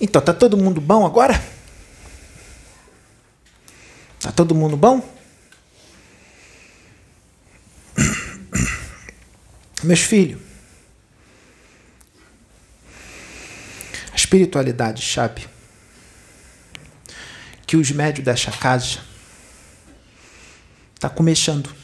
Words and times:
Então, 0.00 0.22
tá 0.22 0.32
todo 0.32 0.56
mundo 0.56 0.80
bom 0.80 1.04
agora? 1.04 1.42
Tá 4.20 4.30
todo 4.30 4.54
mundo 4.54 4.76
bom? 4.76 5.02
Meus 9.82 10.00
filhos, 10.00 10.40
a 14.12 14.16
espiritualidade 14.16 15.04
sabe 15.04 15.48
que 17.66 17.76
os 17.76 17.90
médios 17.90 18.24
desta 18.24 18.52
casa 18.52 19.00
está 20.94 21.08
começando. 21.08 21.74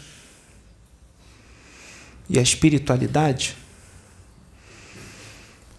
E 2.28 2.38
a 2.38 2.42
espiritualidade 2.42 3.56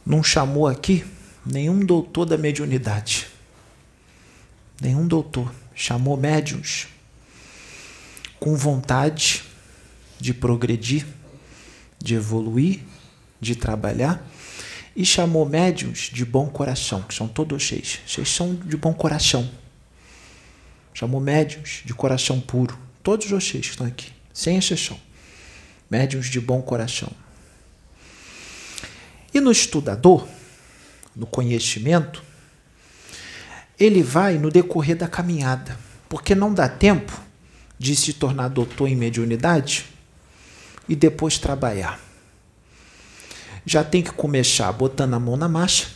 não 0.05 0.21
chamou 0.23 0.67
aqui 0.67 1.05
nenhum 1.45 1.79
doutor 1.85 2.25
da 2.25 2.37
mediunidade. 2.37 3.27
Nenhum 4.81 5.07
doutor. 5.07 5.53
Chamou 5.73 6.17
médiums 6.17 6.87
com 8.39 8.55
vontade 8.55 9.43
de 10.19 10.33
progredir, 10.33 11.05
de 11.99 12.15
evoluir, 12.15 12.79
de 13.39 13.55
trabalhar. 13.55 14.25
E 14.95 15.05
chamou 15.05 15.45
médiums 15.45 16.09
de 16.11 16.23
bom 16.23 16.47
coração, 16.47 17.01
que 17.01 17.13
são 17.13 17.27
todos 17.27 17.63
vocês. 17.63 17.99
Vocês 18.07 18.29
são 18.29 18.55
de 18.55 18.77
bom 18.77 18.93
coração. 18.93 19.49
Chamou 20.93 21.19
médiums 21.19 21.81
de 21.83 21.93
coração 21.93 22.39
puro. 22.39 22.77
Todos 23.03 23.29
vocês 23.29 23.65
que 23.65 23.71
estão 23.71 23.85
aqui, 23.85 24.11
sem 24.33 24.57
exceção. 24.57 24.97
Médiums 25.91 26.27
de 26.27 26.39
bom 26.39 26.61
coração. 26.61 27.11
E 29.33 29.41
no 29.41 29.51
estudador, 29.51 30.25
no 31.15 31.25
conhecimento, 31.25 32.23
ele 33.79 34.03
vai 34.03 34.37
no 34.37 34.49
decorrer 34.49 34.95
da 34.95 35.07
caminhada, 35.07 35.77
porque 36.09 36.33
não 36.33 36.53
dá 36.53 36.67
tempo 36.67 37.19
de 37.77 37.95
se 37.95 38.13
tornar 38.13 38.47
doutor 38.47 38.87
em 38.87 38.95
mediunidade 38.95 39.85
e 40.87 40.95
depois 40.95 41.37
trabalhar. 41.37 41.99
Já 43.65 43.83
tem 43.83 44.01
que 44.01 44.11
começar 44.11 44.71
botando 44.71 45.15
a 45.15 45.19
mão 45.19 45.35
na 45.35 45.49
marcha 45.49 45.87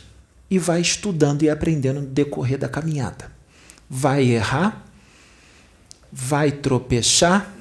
e 0.50 0.58
vai 0.58 0.80
estudando 0.80 1.42
e 1.42 1.50
aprendendo 1.50 2.00
no 2.00 2.06
decorrer 2.06 2.58
da 2.58 2.68
caminhada. 2.68 3.30
Vai 3.88 4.24
errar, 4.24 4.84
vai 6.12 6.50
tropeçar, 6.50 7.52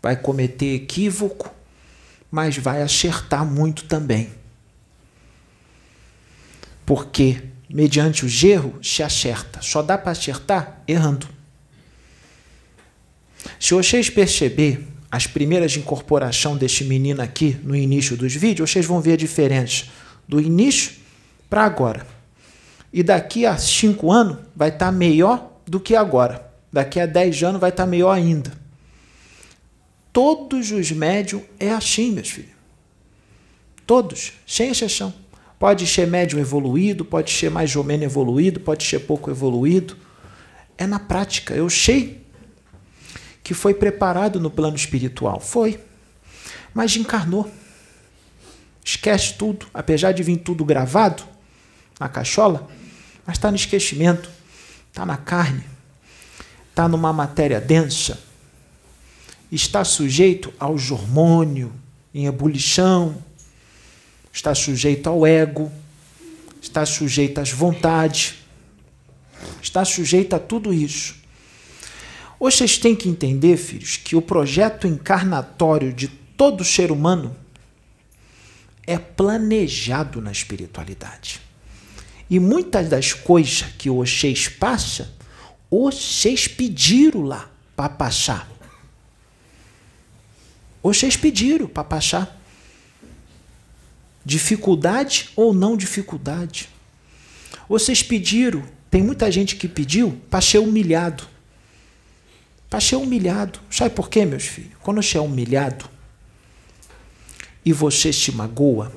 vai 0.00 0.16
cometer 0.16 0.74
equívoco, 0.74 1.52
mas 2.30 2.56
vai 2.56 2.82
acertar 2.82 3.44
muito 3.44 3.84
também. 3.84 4.30
Porque 6.90 7.40
mediante 7.68 8.26
o 8.26 8.46
erro 8.48 8.76
se 8.82 9.00
acerta. 9.00 9.62
Só 9.62 9.80
dá 9.80 9.96
para 9.96 10.10
acertar 10.10 10.82
errando. 10.88 11.28
Se 13.60 13.74
vocês 13.74 14.10
perceber 14.10 14.88
as 15.08 15.24
primeiras 15.24 15.76
incorporação 15.76 16.56
deste 16.56 16.82
menino 16.82 17.22
aqui 17.22 17.56
no 17.62 17.76
início 17.76 18.16
dos 18.16 18.34
vídeos, 18.34 18.68
vocês 18.68 18.84
vão 18.84 19.00
ver 19.00 19.12
a 19.12 19.16
diferença 19.16 19.84
do 20.26 20.40
início 20.40 20.94
para 21.48 21.62
agora. 21.62 22.04
E 22.92 23.04
daqui 23.04 23.46
a 23.46 23.56
cinco 23.56 24.10
anos 24.10 24.38
vai 24.56 24.70
estar 24.70 24.86
tá 24.86 24.90
melhor 24.90 25.48
do 25.64 25.78
que 25.78 25.94
agora. 25.94 26.44
Daqui 26.72 26.98
a 26.98 27.06
dez 27.06 27.40
anos 27.44 27.60
vai 27.60 27.70
estar 27.70 27.84
tá 27.84 27.88
melhor 27.88 28.10
ainda. 28.10 28.52
Todos 30.12 30.72
os 30.72 30.90
médios 30.90 31.42
é 31.56 31.70
assim, 31.70 32.10
meus 32.10 32.30
filhos. 32.30 32.50
Todos, 33.86 34.32
sem 34.44 34.70
exceção. 34.70 35.19
Pode 35.60 35.86
ser 35.86 36.06
médio 36.06 36.38
evoluído, 36.38 37.04
pode 37.04 37.30
ser 37.30 37.50
mais 37.50 37.76
ou 37.76 37.84
menos 37.84 38.06
evoluído, 38.06 38.60
pode 38.60 38.82
ser 38.82 39.00
pouco 39.00 39.30
evoluído. 39.30 39.94
É 40.78 40.86
na 40.86 40.98
prática. 40.98 41.52
Eu 41.52 41.68
sei 41.68 42.26
que 43.44 43.52
foi 43.52 43.74
preparado 43.74 44.40
no 44.40 44.50
plano 44.50 44.74
espiritual. 44.74 45.38
Foi. 45.38 45.78
Mas 46.72 46.96
encarnou. 46.96 47.52
Esquece 48.82 49.34
tudo. 49.34 49.66
Apesar 49.74 50.12
de 50.12 50.22
vir 50.22 50.38
tudo 50.38 50.64
gravado 50.64 51.24
na 52.00 52.08
cachola, 52.08 52.66
mas 53.26 53.36
está 53.36 53.50
no 53.50 53.56
esquecimento. 53.56 54.30
Está 54.88 55.04
na 55.04 55.18
carne. 55.18 55.64
Está 56.70 56.88
numa 56.88 57.12
matéria 57.12 57.60
densa. 57.60 58.18
Está 59.52 59.84
sujeito 59.84 60.54
aos 60.58 60.90
hormônios 60.90 61.70
em 62.14 62.24
ebulição 62.24 63.22
está 64.32 64.54
sujeito 64.54 65.08
ao 65.08 65.26
ego, 65.26 65.70
está 66.60 66.84
sujeito 66.86 67.40
às 67.40 67.50
vontades, 67.50 68.36
está 69.62 69.84
sujeito 69.84 70.34
a 70.34 70.38
tudo 70.38 70.72
isso. 70.72 71.16
Vocês 72.38 72.78
têm 72.78 72.96
que 72.96 73.08
entender, 73.08 73.56
filhos, 73.56 73.96
que 73.96 74.16
o 74.16 74.22
projeto 74.22 74.86
encarnatório 74.86 75.92
de 75.92 76.08
todo 76.08 76.64
ser 76.64 76.90
humano 76.90 77.36
é 78.86 78.98
planejado 78.98 80.22
na 80.22 80.32
espiritualidade. 80.32 81.40
E 82.30 82.38
muitas 82.40 82.88
das 82.88 83.12
coisas 83.12 83.62
que 83.76 83.90
vocês 83.90 84.48
passam, 84.48 85.06
vocês 85.70 86.48
pediram 86.48 87.22
lá 87.22 87.50
para 87.76 87.88
passar. 87.88 88.50
Vocês 90.82 91.16
pediram 91.16 91.66
para 91.66 91.84
passar 91.84 92.39
dificuldade 94.30 95.28
ou 95.34 95.52
não 95.52 95.76
dificuldade. 95.76 96.68
Vocês 97.68 98.00
pediram, 98.00 98.62
tem 98.88 99.02
muita 99.02 99.28
gente 99.28 99.56
que 99.56 99.66
pediu 99.66 100.20
para 100.30 100.40
ser 100.40 100.58
humilhado. 100.58 101.24
Para 102.68 102.80
ser 102.80 102.94
humilhado. 102.94 103.58
Sabe 103.68 103.92
por 103.92 104.08
quê, 104.08 104.24
meus 104.24 104.44
filhos? 104.44 104.74
Quando 104.80 105.02
você 105.02 105.18
é 105.18 105.20
humilhado 105.20 105.90
e 107.64 107.72
você 107.72 108.12
se 108.12 108.30
magoa, 108.30 108.92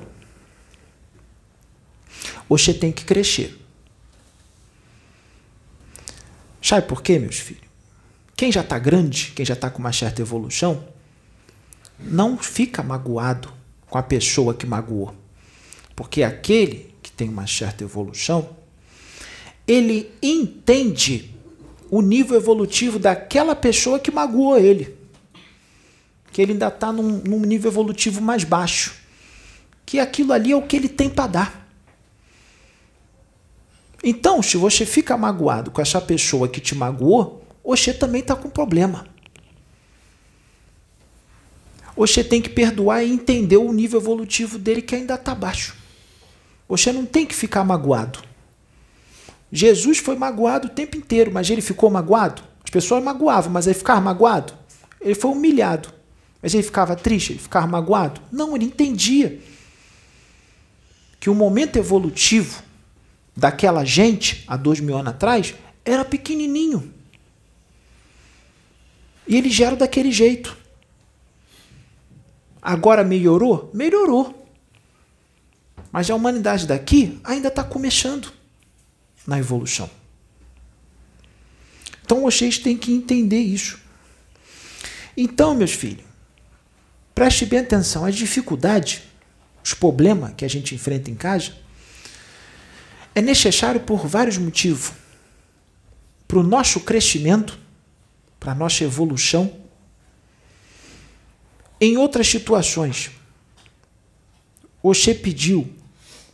você 2.48 2.72
tem 2.72 2.92
que 2.92 3.04
crescer. 3.04 3.58
Sabe 6.62 6.86
por 6.86 7.02
quê, 7.02 7.18
meus 7.18 7.40
filhos? 7.40 7.64
Quem 8.36 8.52
já 8.52 8.60
está 8.60 8.78
grande, 8.78 9.32
quem 9.34 9.44
já 9.44 9.54
está 9.54 9.68
com 9.68 9.80
uma 9.80 9.92
certa 9.92 10.22
evolução, 10.22 10.86
não 11.98 12.38
fica 12.38 12.84
magoado 12.84 13.52
com 13.90 13.98
a 13.98 14.02
pessoa 14.02 14.54
que 14.54 14.64
magoou. 14.64 15.23
Porque 15.94 16.22
aquele 16.22 16.94
que 17.02 17.10
tem 17.12 17.28
uma 17.28 17.46
certa 17.46 17.84
evolução, 17.84 18.56
ele 19.66 20.10
entende 20.22 21.30
o 21.90 22.00
nível 22.00 22.36
evolutivo 22.36 22.98
daquela 22.98 23.54
pessoa 23.54 23.98
que 23.98 24.10
magoou 24.10 24.58
ele. 24.58 24.96
Que 26.32 26.42
ele 26.42 26.52
ainda 26.52 26.68
está 26.68 26.92
num, 26.92 27.22
num 27.24 27.40
nível 27.40 27.70
evolutivo 27.70 28.20
mais 28.20 28.42
baixo. 28.42 28.94
Que 29.86 30.00
aquilo 30.00 30.32
ali 30.32 30.52
é 30.52 30.56
o 30.56 30.62
que 30.62 30.76
ele 30.76 30.88
tem 30.88 31.08
para 31.08 31.28
dar. 31.28 31.68
Então, 34.02 34.42
se 34.42 34.56
você 34.56 34.84
fica 34.84 35.16
magoado 35.16 35.70
com 35.70 35.80
essa 35.80 36.00
pessoa 36.00 36.48
que 36.48 36.60
te 36.60 36.74
magoou, 36.74 37.42
você 37.64 37.94
também 37.94 38.20
está 38.20 38.36
com 38.36 38.50
problema. 38.50 39.06
Você 41.96 42.24
tem 42.24 42.42
que 42.42 42.50
perdoar 42.50 43.02
e 43.02 43.10
entender 43.10 43.56
o 43.56 43.72
nível 43.72 44.00
evolutivo 44.00 44.58
dele 44.58 44.82
que 44.82 44.94
ainda 44.94 45.14
está 45.14 45.34
baixo. 45.34 45.83
Você 46.68 46.92
não 46.92 47.04
tem 47.04 47.26
que 47.26 47.34
ficar 47.34 47.64
magoado. 47.64 48.20
Jesus 49.52 49.98
foi 49.98 50.16
magoado 50.16 50.66
o 50.66 50.70
tempo 50.70 50.96
inteiro, 50.96 51.30
mas 51.32 51.48
ele 51.48 51.62
ficou 51.62 51.90
magoado? 51.90 52.42
As 52.64 52.70
pessoas 52.70 53.02
magoavam, 53.04 53.52
mas 53.52 53.66
ele 53.66 53.74
ficava 53.74 54.00
magoado? 54.00 54.52
Ele 55.00 55.14
foi 55.14 55.30
humilhado. 55.30 55.90
Mas 56.42 56.54
ele 56.54 56.62
ficava 56.62 56.96
triste, 56.96 57.32
ele 57.32 57.38
ficava 57.38 57.66
magoado? 57.66 58.20
Não, 58.32 58.54
ele 58.56 58.64
entendia 58.64 59.40
que 61.20 61.30
o 61.30 61.34
momento 61.34 61.76
evolutivo 61.76 62.62
daquela 63.36 63.84
gente, 63.84 64.44
há 64.46 64.56
dois 64.56 64.80
mil 64.80 64.96
anos 64.96 65.14
atrás, 65.14 65.54
era 65.84 66.04
pequenininho. 66.04 66.92
E 69.26 69.36
eles 69.36 69.58
eram 69.58 69.76
daquele 69.76 70.12
jeito. 70.12 70.56
Agora 72.60 73.04
melhorou? 73.04 73.70
Melhorou. 73.72 74.43
Mas 75.94 76.10
a 76.10 76.14
humanidade 76.16 76.66
daqui 76.66 77.20
ainda 77.22 77.46
está 77.46 77.62
começando 77.62 78.32
na 79.24 79.38
evolução. 79.38 79.88
Então 82.04 82.22
vocês 82.22 82.58
têm 82.58 82.76
que 82.76 82.92
entender 82.92 83.38
isso. 83.38 83.78
Então, 85.16 85.54
meus 85.54 85.70
filhos, 85.70 86.04
preste 87.14 87.46
bem 87.46 87.60
atenção. 87.60 88.04
As 88.04 88.16
dificuldades, 88.16 89.02
os 89.62 89.72
problemas 89.72 90.34
que 90.36 90.44
a 90.44 90.48
gente 90.48 90.74
enfrenta 90.74 91.12
em 91.12 91.14
casa, 91.14 91.52
é 93.14 93.22
necessário 93.22 93.80
por 93.80 94.04
vários 94.04 94.36
motivos. 94.36 94.90
Para 96.26 96.40
o 96.40 96.42
nosso 96.42 96.80
crescimento, 96.80 97.56
para 98.40 98.50
a 98.50 98.56
nossa 98.56 98.82
evolução 98.82 99.60
em 101.80 101.96
outras 101.96 102.26
situações, 102.26 103.12
você 104.82 105.14
pediu 105.14 105.72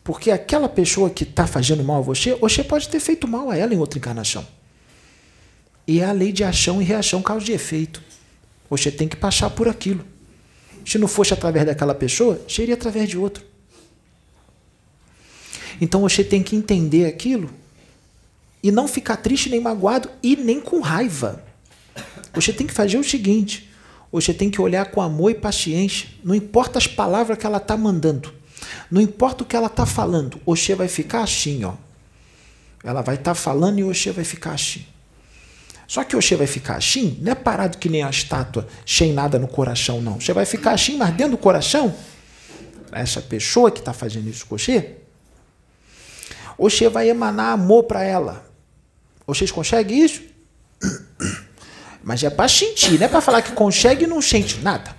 Porque 0.03 0.31
aquela 0.31 0.69
pessoa 0.69 1.11
que 1.11 1.25
está 1.25 1.47
fazendo 1.47 1.85
mal 1.85 1.99
a 1.99 2.01
você, 2.01 2.35
você 2.35 2.65
pode 2.65 2.89
ter 2.89 3.01
feito 3.01 3.29
mal 3.29 3.51
a 3.51 3.57
ela 3.57 3.75
em 3.75 3.79
outra 3.79 3.99
encarnação. 3.99 4.47
E 5.87 6.01
é 6.01 6.05
a 6.05 6.13
lei 6.13 6.33
de 6.33 6.45
ação 6.45 6.81
e 6.81 6.85
reação, 6.85 7.23
causa 7.23 7.45
de 7.45 7.53
efeito. 7.53 8.03
Você 8.69 8.91
tem 8.91 9.09
que 9.09 9.17
passar 9.17 9.51
por 9.51 9.69
aquilo. 9.69 10.05
Se 10.87 10.99
não 10.99 11.09
fosse 11.09 11.35
através 11.35 11.67
daquela 11.67 11.95
pessoa, 11.95 12.41
seria 12.49 12.75
através 12.75 13.09
de 13.09 13.19
outro. 13.19 13.45
Então 15.81 16.01
você 16.01 16.23
tem 16.23 16.43
que 16.43 16.55
entender 16.55 17.07
aquilo 17.07 17.51
e 18.63 18.71
não 18.71 18.87
ficar 18.87 19.17
triste 19.17 19.49
nem 19.49 19.61
magoado 19.61 20.11
e 20.23 20.37
nem 20.37 20.61
com 20.61 20.81
raiva. 20.81 21.43
Você 22.35 22.53
tem 22.53 22.67
que 22.67 22.73
fazer 22.73 22.99
o 22.99 23.05
seguinte: 23.05 23.71
você 24.13 24.35
tem 24.35 24.51
que 24.51 24.61
olhar 24.61 24.91
com 24.91 25.01
amor 25.01 25.31
e 25.31 25.35
paciência, 25.35 26.09
não 26.23 26.35
importa 26.35 26.79
as 26.79 26.87
palavras 26.87 27.39
que 27.39 27.47
ela 27.47 27.59
está 27.59 27.77
mandando, 27.77 28.33
não 28.91 29.01
importa 29.01 29.43
o 29.43 29.47
que 29.47 29.57
ela 29.57 29.67
está 29.67 29.87
falando, 29.87 30.41
você 30.45 30.75
vai 30.75 30.89
ficar 30.89 31.23
assim, 31.23 31.65
ó. 31.65 31.75
Ela 32.83 33.03
vai 33.03 33.17
estar 33.17 33.33
tá 33.33 33.35
falando 33.35 33.79
e 33.79 33.83
você 33.83 34.11
vai 34.11 34.25
ficar 34.25 34.53
assim. 34.53 34.87
Só 35.87 36.05
que 36.05 36.15
você 36.15 36.37
vai 36.37 36.47
ficar 36.47 36.77
assim, 36.77 37.19
não 37.21 37.33
é 37.33 37.35
parado 37.35 37.79
que 37.79 37.89
nem 37.89 38.03
a 38.03 38.11
estátua, 38.11 38.69
sem 38.87 39.13
nada 39.13 39.39
no 39.39 39.49
coração, 39.49 40.01
não. 40.01 40.21
Você 40.21 40.33
vai 40.33 40.47
ficar 40.47 40.73
assim, 40.73 40.97
mas 40.97 41.13
dentro 41.15 41.33
do 41.33 41.39
coração, 41.39 41.95
essa 42.93 43.21
pessoa 43.21 43.71
que 43.71 43.81
está 43.81 43.93
fazendo 43.93 44.29
isso 44.29 44.47
com 44.47 44.57
você, 44.57 44.99
você 46.57 46.89
vai 46.89 47.09
emanar 47.09 47.55
amor 47.55 47.85
para 47.85 48.05
ela. 48.05 48.45
Vocês 49.27 49.51
conseguem 49.51 50.05
isso? 50.05 50.23
Mas 52.03 52.23
é 52.23 52.31
para 52.31 52.49
sentir, 52.49 52.99
não 52.99 53.07
é 53.07 53.09
para 53.09 53.21
falar 53.21 53.43
que 53.43 53.53
consegue 53.53 54.05
e 54.05 54.07
não 54.07 54.23
sente 54.23 54.59
nada. 54.61 54.97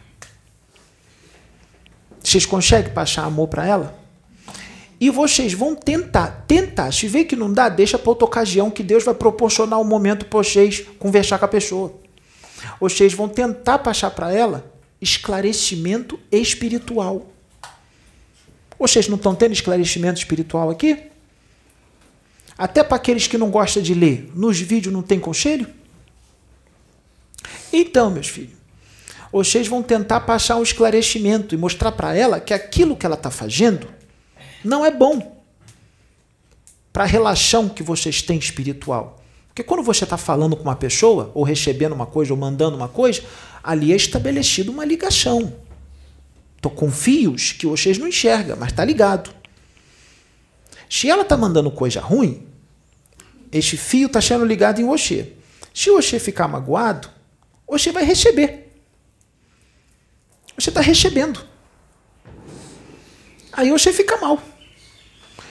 Vocês 2.31 2.45
conseguem 2.45 2.93
passar 2.93 3.25
amor 3.25 3.49
para 3.49 3.67
ela? 3.67 3.99
E 5.01 5.09
vocês 5.09 5.51
vão 5.51 5.75
tentar, 5.75 6.45
tentar. 6.47 6.93
Se 6.93 7.05
vê 7.05 7.25
que 7.25 7.35
não 7.35 7.51
dá, 7.51 7.67
deixa 7.67 7.99
para 7.99 8.09
outra 8.09 8.23
ocasião 8.23 8.71
que 8.71 8.81
Deus 8.81 9.03
vai 9.03 9.13
proporcionar 9.13 9.77
um 9.81 9.83
momento 9.83 10.25
para 10.25 10.37
vocês 10.37 10.79
conversar 10.97 11.39
com 11.39 11.43
a 11.43 11.49
pessoa. 11.49 11.93
Vocês 12.79 13.13
vão 13.13 13.27
tentar 13.27 13.79
passar 13.79 14.11
para 14.11 14.33
ela 14.33 14.65
esclarecimento 15.01 16.17
espiritual. 16.31 17.29
Vocês 18.79 19.09
não 19.09 19.17
estão 19.17 19.35
tendo 19.35 19.51
esclarecimento 19.51 20.19
espiritual 20.19 20.69
aqui? 20.69 20.97
Até 22.57 22.81
para 22.81 22.95
aqueles 22.95 23.27
que 23.27 23.37
não 23.37 23.51
gostam 23.51 23.83
de 23.83 23.93
ler, 23.93 24.31
nos 24.33 24.57
vídeos 24.57 24.93
não 24.93 25.01
tem 25.01 25.19
conselho? 25.19 25.67
Então, 27.73 28.09
meus 28.09 28.29
filhos, 28.29 28.60
vocês 29.31 29.67
vão 29.67 29.81
tentar 29.81 30.21
passar 30.21 30.57
um 30.57 30.63
esclarecimento 30.63 31.55
e 31.55 31.57
mostrar 31.57 31.91
para 31.93 32.15
ela 32.15 32.39
que 32.39 32.53
aquilo 32.53 32.95
que 32.95 33.05
ela 33.05 33.15
está 33.15 33.31
fazendo 33.31 33.87
não 34.63 34.85
é 34.85 34.91
bom 34.91 35.41
para 36.91 37.03
a 37.03 37.07
relação 37.07 37.69
que 37.69 37.81
vocês 37.81 38.21
têm 38.21 38.37
espiritual. 38.37 39.23
Porque 39.47 39.63
quando 39.63 39.83
você 39.83 40.03
está 40.03 40.17
falando 40.17 40.55
com 40.55 40.63
uma 40.63 40.75
pessoa, 40.75 41.31
ou 41.33 41.43
recebendo 41.43 41.93
uma 41.93 42.05
coisa, 42.05 42.33
ou 42.33 42.39
mandando 42.39 42.75
uma 42.75 42.87
coisa, 42.87 43.21
ali 43.63 43.91
é 43.91 43.95
estabelecido 43.95 44.71
uma 44.71 44.85
ligação. 44.85 45.53
Estou 46.55 46.71
com 46.71 46.91
fios 46.91 47.53
que 47.53 47.65
vocês 47.65 47.97
não 47.97 48.07
enxergam, 48.07 48.55
mas 48.57 48.69
está 48.69 48.85
ligado. 48.85 49.31
Se 50.89 51.09
ela 51.09 51.23
está 51.23 51.35
mandando 51.37 51.71
coisa 51.71 52.01
ruim, 52.01 52.45
este 53.51 53.77
fio 53.77 54.07
está 54.07 54.21
sendo 54.21 54.45
ligado 54.45 54.79
em 54.79 54.85
você. 54.85 55.33
Se 55.73 55.89
você 55.89 56.19
ficar 56.19 56.47
magoado, 56.47 57.09
você 57.67 57.91
vai 57.91 58.03
receber. 58.03 58.60
Você 60.61 60.69
está 60.69 60.79
recebendo. 60.79 61.43
Aí 63.51 63.71
você 63.71 63.91
fica 63.91 64.15
mal. 64.17 64.39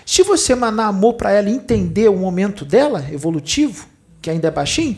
Se 0.07 0.23
você 0.23 0.55
manar 0.55 0.87
amor 0.87 1.15
para 1.15 1.33
ela 1.33 1.51
entender 1.51 2.09
o 2.09 2.17
momento 2.17 2.65
dela, 2.65 3.05
evolutivo, 3.11 3.89
que 4.23 4.31
ainda 4.31 4.47
é 4.47 4.51
baixinho, 4.53 4.97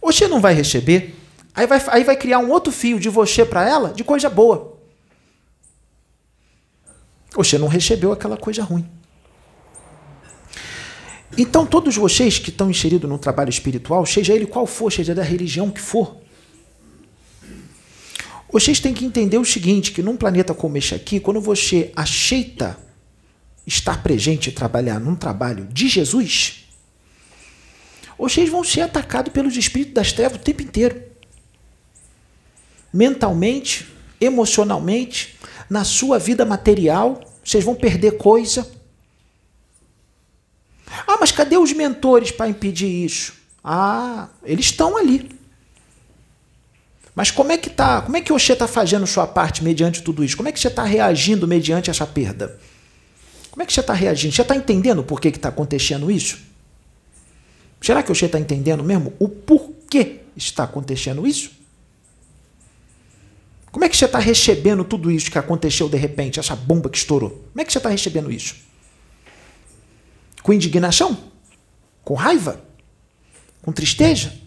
você 0.00 0.26
não 0.26 0.40
vai 0.40 0.54
receber. 0.54 1.14
Aí 1.54 1.68
vai, 1.68 1.80
aí 1.88 2.02
vai 2.02 2.16
criar 2.16 2.40
um 2.40 2.50
outro 2.50 2.72
fio 2.72 2.98
de 2.98 3.08
você 3.08 3.44
para 3.44 3.68
ela 3.68 3.92
de 3.92 4.02
coisa 4.02 4.28
boa. 4.28 4.76
Você 7.34 7.56
não 7.58 7.68
recebeu 7.68 8.10
aquela 8.10 8.36
coisa 8.36 8.64
ruim. 8.64 8.90
Então, 11.38 11.64
todos 11.64 11.96
vocês 11.96 12.40
que 12.40 12.50
estão 12.50 12.68
inseridos 12.68 13.08
no 13.08 13.18
trabalho 13.18 13.50
espiritual, 13.50 14.04
seja 14.04 14.34
ele 14.34 14.46
qual 14.46 14.66
for, 14.66 14.92
seja 14.92 15.14
da 15.14 15.22
religião 15.22 15.70
que 15.70 15.80
for, 15.80 16.21
vocês 18.52 18.78
têm 18.78 18.92
que 18.92 19.06
entender 19.06 19.38
o 19.38 19.44
seguinte, 19.44 19.92
que 19.92 20.02
num 20.02 20.16
planeta 20.16 20.52
como 20.52 20.76
este 20.76 20.94
aqui, 20.94 21.18
quando 21.18 21.40
você 21.40 21.90
aceita 21.96 22.78
estar 23.66 24.02
presente 24.02 24.50
e 24.50 24.52
trabalhar 24.52 25.00
num 25.00 25.16
trabalho 25.16 25.66
de 25.72 25.88
Jesus, 25.88 26.66
vocês 28.18 28.50
vão 28.50 28.62
ser 28.62 28.82
atacados 28.82 29.32
pelos 29.32 29.56
espíritos 29.56 29.94
das 29.94 30.12
trevas 30.12 30.38
o 30.38 30.44
tempo 30.44 30.62
inteiro. 30.62 31.02
Mentalmente, 32.92 33.88
emocionalmente, 34.20 35.38
na 35.70 35.82
sua 35.82 36.18
vida 36.18 36.44
material, 36.44 37.24
vocês 37.42 37.64
vão 37.64 37.74
perder 37.74 38.18
coisa. 38.18 38.70
Ah, 41.06 41.16
mas 41.18 41.32
cadê 41.32 41.56
os 41.56 41.72
mentores 41.72 42.30
para 42.30 42.50
impedir 42.50 42.86
isso? 42.86 43.32
Ah, 43.64 44.28
eles 44.44 44.66
estão 44.66 44.96
ali. 44.98 45.41
Mas 47.14 47.30
como 47.30 47.52
é 47.52 47.58
que 47.58 47.68
tá? 47.68 48.02
Como 48.02 48.16
é 48.16 48.20
que 48.20 48.32
você 48.32 48.54
está 48.54 48.66
fazendo 48.66 49.06
sua 49.06 49.26
parte 49.26 49.62
mediante 49.62 50.02
tudo 50.02 50.24
isso? 50.24 50.36
Como 50.36 50.48
é 50.48 50.52
que 50.52 50.58
você 50.58 50.68
está 50.68 50.84
reagindo 50.84 51.46
mediante 51.46 51.90
essa 51.90 52.06
perda? 52.06 52.58
Como 53.50 53.62
é 53.62 53.66
que 53.66 53.72
você 53.72 53.80
está 53.80 53.92
reagindo? 53.92 54.34
Você 54.34 54.42
está 54.42 54.56
entendendo 54.56 55.04
por 55.04 55.20
que 55.20 55.28
está 55.28 55.50
acontecendo 55.50 56.10
isso? 56.10 56.38
Será 57.82 58.02
que 58.02 58.08
você 58.08 58.26
está 58.26 58.38
entendendo 58.38 58.82
mesmo 58.82 59.12
o 59.18 59.28
porquê 59.28 60.20
está 60.36 60.64
acontecendo 60.64 61.26
isso? 61.26 61.50
Como 63.70 63.84
é 63.84 63.88
que 63.88 63.96
você 63.96 64.04
está 64.04 64.18
recebendo 64.18 64.84
tudo 64.84 65.10
isso 65.10 65.30
que 65.30 65.38
aconteceu 65.38 65.88
de 65.88 65.96
repente, 65.96 66.38
essa 66.38 66.54
bomba 66.54 66.88
que 66.88 66.96
estourou? 66.96 67.30
Como 67.30 67.60
é 67.60 67.64
que 67.64 67.72
você 67.72 67.78
está 67.78 67.90
recebendo 67.90 68.30
isso? 68.30 68.54
Com 70.42 70.52
indignação? 70.52 71.18
Com 72.04 72.14
raiva? 72.14 72.62
Com 73.62 73.72
tristeza? 73.72 74.41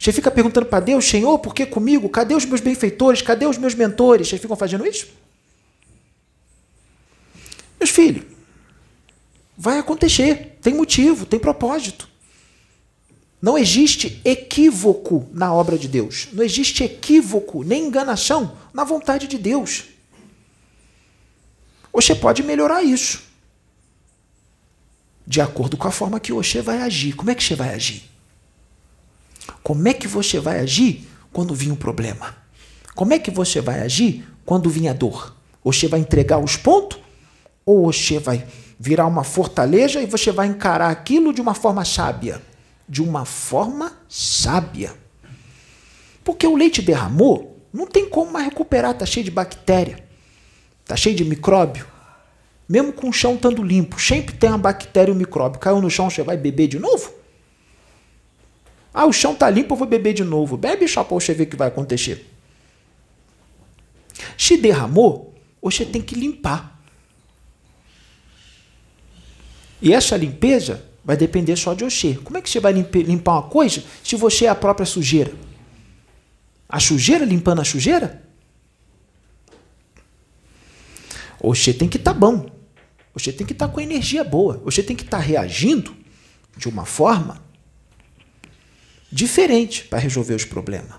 Você 0.00 0.12
fica 0.12 0.30
perguntando 0.30 0.64
para 0.64 0.80
Deus, 0.80 1.04
Senhor, 1.04 1.38
por 1.40 1.54
que 1.54 1.66
comigo? 1.66 2.08
Cadê 2.08 2.34
os 2.34 2.46
meus 2.46 2.62
benfeitores? 2.62 3.20
Cadê 3.20 3.44
os 3.44 3.58
meus 3.58 3.74
mentores? 3.74 4.28
Vocês 4.28 4.40
ficam 4.40 4.56
fazendo 4.56 4.86
isso? 4.86 5.08
Meus 7.78 7.90
filhos, 7.90 8.24
vai 9.54 9.78
acontecer. 9.78 10.56
Tem 10.62 10.72
motivo, 10.72 11.26
tem 11.26 11.38
propósito. 11.38 12.08
Não 13.42 13.58
existe 13.58 14.22
equívoco 14.24 15.28
na 15.32 15.52
obra 15.52 15.76
de 15.76 15.86
Deus. 15.86 16.28
Não 16.32 16.42
existe 16.42 16.82
equívoco 16.82 17.62
nem 17.62 17.84
enganação 17.84 18.56
na 18.72 18.84
vontade 18.84 19.26
de 19.26 19.36
Deus. 19.36 19.84
Você 21.92 22.14
pode 22.14 22.42
melhorar 22.42 22.82
isso. 22.82 23.22
De 25.26 25.42
acordo 25.42 25.76
com 25.76 25.86
a 25.86 25.90
forma 25.90 26.18
que 26.18 26.32
você 26.32 26.62
vai 26.62 26.80
agir. 26.80 27.12
Como 27.12 27.30
é 27.30 27.34
que 27.34 27.44
você 27.44 27.54
vai 27.54 27.74
agir? 27.74 28.10
Como 29.62 29.86
é 29.88 29.94
que 29.94 30.08
você 30.08 30.38
vai 30.38 30.60
agir 30.60 31.08
quando 31.32 31.54
vir 31.54 31.70
um 31.70 31.76
problema? 31.76 32.34
Como 32.94 33.12
é 33.12 33.18
que 33.18 33.30
você 33.30 33.60
vai 33.60 33.80
agir 33.80 34.26
quando 34.44 34.70
vir 34.70 34.88
a 34.88 34.92
dor? 34.92 35.36
Você 35.62 35.86
vai 35.86 36.00
entregar 36.00 36.38
os 36.38 36.56
pontos 36.56 36.98
ou 37.64 37.92
você 37.92 38.18
vai 38.18 38.46
virar 38.78 39.06
uma 39.06 39.24
fortaleza 39.24 40.00
e 40.00 40.06
você 40.06 40.32
vai 40.32 40.46
encarar 40.46 40.90
aquilo 40.90 41.32
de 41.32 41.40
uma 41.40 41.54
forma 41.54 41.84
sábia? 41.84 42.42
De 42.88 43.02
uma 43.02 43.24
forma 43.24 43.92
sábia. 44.08 44.92
Porque 46.24 46.46
o 46.46 46.56
leite 46.56 46.82
derramou, 46.82 47.64
não 47.72 47.86
tem 47.86 48.08
como 48.08 48.32
mais 48.32 48.46
recuperar, 48.46 48.94
tá 48.94 49.06
cheio 49.06 49.24
de 49.24 49.30
bactéria, 49.30 50.02
tá 50.84 50.96
cheio 50.96 51.14
de 51.14 51.24
micróbio. 51.24 51.86
Mesmo 52.68 52.92
com 52.92 53.08
o 53.08 53.12
chão 53.12 53.34
estando 53.34 53.62
limpo, 53.62 54.00
sempre 54.00 54.34
tem 54.34 54.48
uma 54.48 54.58
bactéria 54.58 55.10
e 55.10 55.14
um 55.14 55.18
micróbio. 55.18 55.60
Caiu 55.60 55.80
no 55.80 55.90
chão, 55.90 56.08
você 56.08 56.22
vai 56.22 56.36
beber 56.36 56.68
de 56.68 56.78
novo? 56.78 57.19
Ah, 58.92 59.06
o 59.06 59.12
chão 59.12 59.34
tá 59.34 59.48
limpo, 59.48 59.74
eu 59.74 59.78
vou 59.78 59.86
beber 59.86 60.12
de 60.12 60.24
novo. 60.24 60.56
Bebe 60.56 60.86
para 60.92 61.02
você 61.04 61.32
ver 61.32 61.44
o 61.44 61.46
que 61.46 61.56
vai 61.56 61.68
acontecer. 61.68 62.26
Se 64.36 64.56
derramou, 64.56 65.34
você 65.62 65.84
tem 65.84 66.02
que 66.02 66.14
limpar. 66.14 66.80
E 69.80 69.92
essa 69.92 70.16
limpeza 70.16 70.84
vai 71.04 71.16
depender 71.16 71.56
só 71.56 71.72
de 71.72 71.84
você. 71.84 72.14
Como 72.16 72.36
é 72.36 72.42
que 72.42 72.50
você 72.50 72.60
vai 72.60 72.72
limpar 72.72 73.32
uma 73.32 73.42
coisa 73.42 73.82
se 74.02 74.16
você 74.16 74.46
é 74.46 74.48
a 74.48 74.54
própria 74.54 74.86
sujeira? 74.86 75.32
A 76.68 76.78
sujeira 76.78 77.24
limpando 77.24 77.60
a 77.60 77.64
sujeira? 77.64 78.22
Você 81.42 81.72
tem 81.72 81.88
que 81.88 81.96
estar 81.96 82.12
tá 82.12 82.18
bom. 82.18 82.46
Você 83.14 83.32
tem 83.32 83.46
que 83.46 83.52
estar 83.52 83.68
tá 83.68 83.72
com 83.72 83.80
energia 83.80 84.22
boa. 84.22 84.58
Você 84.64 84.82
tem 84.82 84.94
que 84.94 85.02
estar 85.02 85.18
tá 85.18 85.22
reagindo 85.22 85.96
de 86.56 86.68
uma 86.68 86.84
forma 86.84 87.42
diferente 89.10 89.84
para 89.84 89.98
resolver 89.98 90.34
os 90.34 90.44
problemas. 90.44 90.98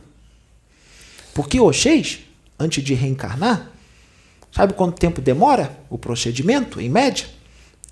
Porque 1.33 1.59
vocês, 1.59 2.19
antes 2.59 2.83
de 2.83 2.93
reencarnar, 2.93 3.71
Sabe 4.51 4.73
quanto 4.73 4.99
tempo 4.99 5.21
demora 5.21 5.79
o 5.89 5.97
procedimento, 5.97 6.81
em 6.81 6.89
média? 6.89 7.27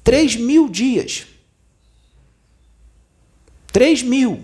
3 0.04 0.36
mil 0.36 0.68
dias. 0.68 1.26
3 3.72 4.04
mil. 4.04 4.44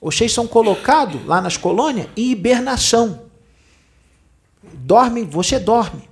Vocês 0.00 0.32
são 0.32 0.46
colocados 0.46 1.24
lá 1.24 1.40
nas 1.40 1.56
colônias 1.56 2.08
em 2.14 2.30
hibernação. 2.30 3.24
Dorme, 4.62 5.24
você 5.24 5.58
dorme. 5.58 6.06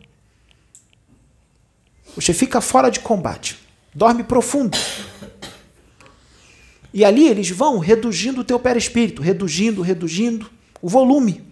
Você 2.15 2.33
fica 2.33 2.61
fora 2.61 2.91
de 2.91 3.01
combate. 3.01 3.59
Dorme 3.95 4.25
profundo. 4.25 4.79
E 6.93 7.05
ali 7.05 7.27
eles 7.27 7.49
vão 7.51 7.79
reduzindo 7.79 8.43
o 8.43 8.45
teu 8.45 8.59
perispírito, 8.59 9.23
reduzindo, 9.23 9.81
reduzindo 9.81 10.51
o 10.81 10.89
volume. 10.89 11.43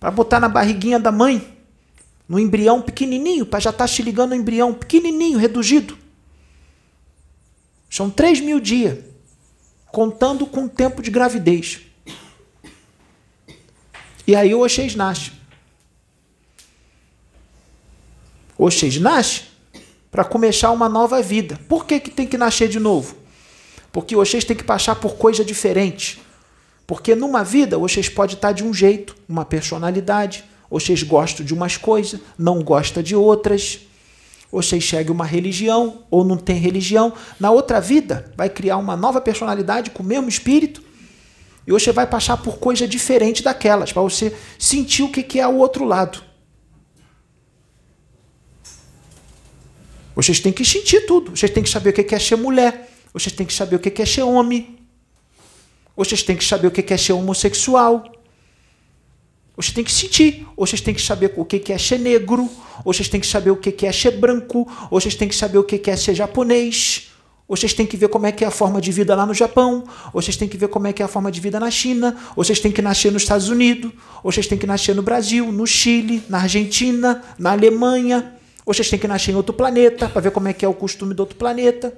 Para 0.00 0.10
botar 0.10 0.40
na 0.40 0.48
barriguinha 0.48 0.98
da 0.98 1.12
mãe, 1.12 1.56
no 2.28 2.38
embrião 2.38 2.80
pequenininho, 2.80 3.44
para 3.44 3.60
já 3.60 3.70
estar 3.70 3.84
tá 3.84 3.88
se 3.88 4.02
ligando 4.02 4.30
no 4.30 4.36
embrião 4.36 4.72
pequenininho, 4.72 5.38
reduzido. 5.38 5.96
São 7.90 8.10
3 8.10 8.40
mil 8.40 8.58
dias, 8.58 8.98
contando 9.86 10.46
com 10.46 10.64
o 10.64 10.68
tempo 10.68 11.02
de 11.02 11.10
gravidez. 11.10 11.80
E 14.26 14.34
aí 14.34 14.54
o 14.54 14.64
Oxês 14.64 14.94
nasce. 14.94 15.32
O 18.58 18.64
Oxês 18.64 18.98
nasce 18.98 19.42
para 20.10 20.24
começar 20.24 20.70
uma 20.72 20.88
nova 20.88 21.22
vida. 21.22 21.60
Por 21.68 21.84
que, 21.84 22.00
que 22.00 22.10
tem 22.10 22.26
que 22.26 22.38
nascer 22.38 22.68
de 22.68 22.80
novo? 22.80 23.25
Porque 23.96 24.14
vocês 24.14 24.44
têm 24.44 24.54
que 24.54 24.62
passar 24.62 24.96
por 24.96 25.14
coisa 25.14 25.42
diferente. 25.42 26.20
Porque 26.86 27.14
numa 27.14 27.42
vida 27.42 27.78
vocês 27.78 28.10
podem 28.10 28.36
estar 28.36 28.52
de 28.52 28.62
um 28.62 28.74
jeito, 28.74 29.16
uma 29.26 29.42
personalidade, 29.42 30.44
vocês 30.70 31.02
gostam 31.02 31.46
de 31.46 31.54
umas 31.54 31.78
coisas, 31.78 32.20
não 32.36 32.62
gostam 32.62 33.02
de 33.02 33.16
outras. 33.16 33.80
Vocês 34.52 34.86
seguem 34.86 35.10
uma 35.10 35.24
religião 35.24 36.02
ou 36.10 36.26
não 36.26 36.36
tem 36.36 36.56
religião. 36.56 37.10
Na 37.40 37.50
outra 37.50 37.80
vida, 37.80 38.30
vai 38.36 38.50
criar 38.50 38.76
uma 38.76 38.98
nova 38.98 39.18
personalidade 39.18 39.88
com 39.88 40.02
o 40.02 40.06
mesmo 40.06 40.28
espírito. 40.28 40.82
E 41.66 41.72
você 41.72 41.90
vai 41.90 42.06
passar 42.06 42.36
por 42.36 42.58
coisa 42.58 42.86
diferente 42.86 43.42
daquelas, 43.42 43.94
para 43.94 44.02
você 44.02 44.36
sentir 44.58 45.04
o 45.04 45.10
que 45.10 45.40
é 45.40 45.48
o 45.48 45.56
outro 45.56 45.86
lado. 45.86 46.22
Vocês 50.14 50.38
têm 50.38 50.52
que 50.52 50.66
sentir 50.66 51.06
tudo. 51.06 51.34
Vocês 51.34 51.50
têm 51.50 51.62
que 51.62 51.70
saber 51.70 51.88
o 51.88 51.92
que 51.94 52.14
é 52.14 52.18
ser 52.18 52.36
mulher. 52.36 52.85
Vocês 53.16 53.32
têm 53.34 53.46
que 53.46 53.54
saber 53.54 53.76
o 53.76 53.78
que 53.78 54.02
é 54.02 54.04
ser 54.04 54.24
homem. 54.24 54.76
Vocês 55.96 56.22
têm 56.22 56.36
que 56.36 56.44
saber 56.44 56.66
o 56.66 56.70
que 56.70 56.92
é 56.92 56.96
ser 56.98 57.14
homossexual. 57.14 58.12
Vocês 59.56 59.72
têm 59.72 59.82
que 59.82 59.90
sentir. 59.90 60.46
Vocês 60.54 60.82
têm 60.82 60.92
que 60.92 61.00
saber 61.00 61.32
o 61.34 61.42
que 61.42 61.72
é 61.72 61.78
ser 61.78 61.98
negro. 61.98 62.46
Vocês 62.84 63.08
têm 63.08 63.18
que 63.18 63.26
saber 63.26 63.50
o 63.50 63.56
que 63.56 63.86
é 63.86 63.90
ser 63.90 64.18
branco. 64.18 64.70
Vocês 64.90 65.14
têm 65.14 65.26
que 65.26 65.34
saber 65.34 65.56
o 65.56 65.64
que 65.64 65.90
é 65.90 65.96
ser 65.96 66.14
japonês. 66.14 67.10
Vocês 67.48 67.72
têm 67.72 67.86
que 67.86 67.96
ver 67.96 68.08
como 68.08 68.26
é 68.26 68.32
que 68.32 68.44
é 68.44 68.48
a 68.48 68.50
forma 68.50 68.82
de 68.82 68.92
vida 68.92 69.16
lá 69.16 69.24
no 69.24 69.32
Japão. 69.32 69.84
Vocês 70.12 70.36
têm 70.36 70.46
que 70.46 70.58
ver 70.58 70.68
como 70.68 70.86
é 70.86 70.92
que 70.92 71.00
é 71.00 71.06
a 71.06 71.08
forma 71.08 71.32
de 71.32 71.40
vida 71.40 71.58
na 71.58 71.70
China. 71.70 72.14
Vocês 72.36 72.60
têm 72.60 72.70
que 72.70 72.82
nascer 72.82 73.10
nos 73.10 73.22
Estados 73.22 73.48
Unidos. 73.48 73.92
Vocês 74.22 74.46
têm 74.46 74.58
que 74.58 74.66
nascer 74.66 74.94
no 74.94 75.02
Brasil, 75.02 75.50
no 75.50 75.66
Chile, 75.66 76.22
na 76.28 76.42
Argentina, 76.42 77.24
na 77.38 77.52
Alemanha. 77.52 78.34
Vocês 78.66 78.90
têm 78.90 78.98
que 78.98 79.08
nascer 79.08 79.32
em 79.32 79.36
outro 79.36 79.54
planeta 79.54 80.06
para 80.06 80.20
ver 80.20 80.32
como 80.32 80.48
é 80.48 80.52
que 80.52 80.66
é 80.66 80.68
o 80.68 80.74
costume 80.74 81.14
do 81.14 81.20
outro 81.20 81.36
planeta. 81.36 81.96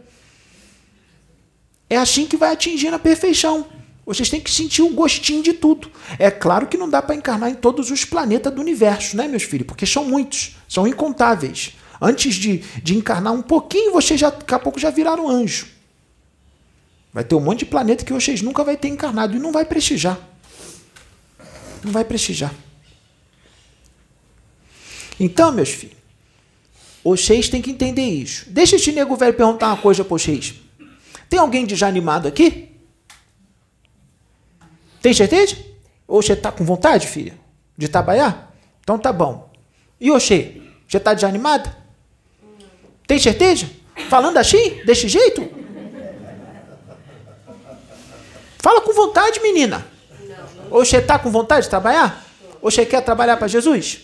É 1.90 1.96
assim 1.96 2.26
que 2.26 2.36
vai 2.36 2.52
atingindo 2.52 2.96
a 2.96 2.98
perfeição. 2.98 3.66
Vocês 4.04 4.30
têm 4.30 4.40
que 4.40 4.50
sentir 4.50 4.82
o 4.82 4.90
gostinho 4.90 5.42
de 5.42 5.52
tudo. 5.52 5.90
É 6.18 6.30
claro 6.30 6.66
que 6.66 6.78
não 6.78 6.88
dá 6.88 7.02
para 7.02 7.14
encarnar 7.14 7.50
em 7.50 7.54
todos 7.54 7.90
os 7.90 8.04
planetas 8.04 8.52
do 8.54 8.60
universo, 8.60 9.16
né, 9.16 9.28
meus 9.28 9.42
filhos? 9.42 9.66
Porque 9.66 9.84
são 9.84 10.04
muitos, 10.04 10.56
são 10.66 10.86
incontáveis. 10.86 11.74
Antes 12.00 12.34
de, 12.36 12.58
de 12.82 12.96
encarnar 12.96 13.32
um 13.32 13.42
pouquinho, 13.42 13.92
vocês 13.92 14.18
já, 14.18 14.30
daqui 14.30 14.54
a 14.54 14.58
pouco 14.58 14.78
já 14.78 14.88
viraram 14.88 15.28
anjo. 15.28 15.66
Vai 17.12 17.24
ter 17.24 17.34
um 17.34 17.40
monte 17.40 17.60
de 17.60 17.66
planeta 17.66 18.04
que 18.04 18.12
vocês 18.12 18.40
nunca 18.40 18.64
vai 18.64 18.76
ter 18.76 18.88
encarnado 18.88 19.36
e 19.36 19.38
não 19.38 19.52
vai 19.52 19.64
prestigiar. 19.64 20.18
Não 21.84 21.92
vai 21.92 22.04
prestigiar. 22.04 22.54
Então, 25.20 25.52
meus 25.52 25.70
filhos, 25.70 25.96
vocês 27.02 27.48
têm 27.48 27.60
que 27.60 27.70
entender 27.70 28.06
isso. 28.06 28.46
Deixa 28.48 28.76
esse 28.76 28.92
nego 28.92 29.16
velho 29.16 29.34
perguntar 29.34 29.68
uma 29.68 29.76
coisa 29.76 30.04
para 30.04 30.16
vocês. 30.16 30.54
Tem 31.28 31.38
alguém 31.38 31.66
desanimado 31.66 32.26
aqui? 32.26 32.76
Tem 35.00 35.12
certeza? 35.12 35.56
Ou 36.06 36.22
você 36.22 36.32
está 36.32 36.50
com 36.50 36.64
vontade, 36.64 37.06
filha, 37.06 37.38
de 37.76 37.88
trabalhar? 37.88 38.54
Então 38.80 38.98
tá 38.98 39.12
bom. 39.12 39.50
E 40.00 40.10
você? 40.10 40.62
Você 40.88 40.96
está 40.96 41.12
desanimada? 41.12 41.76
Tem 43.06 43.18
certeza? 43.18 43.68
Falando 44.08 44.38
assim, 44.38 44.82
desse 44.84 45.08
jeito? 45.08 45.48
Fala 48.58 48.80
com 48.80 48.92
vontade, 48.92 49.40
menina. 49.40 49.86
Ou 50.70 50.84
você 50.84 50.98
está 50.98 51.18
com 51.18 51.30
vontade 51.30 51.64
de 51.64 51.70
trabalhar? 51.70 52.24
Ou 52.60 52.70
você 52.70 52.84
quer 52.84 53.02
trabalhar 53.02 53.36
para 53.36 53.48
Jesus? 53.48 54.00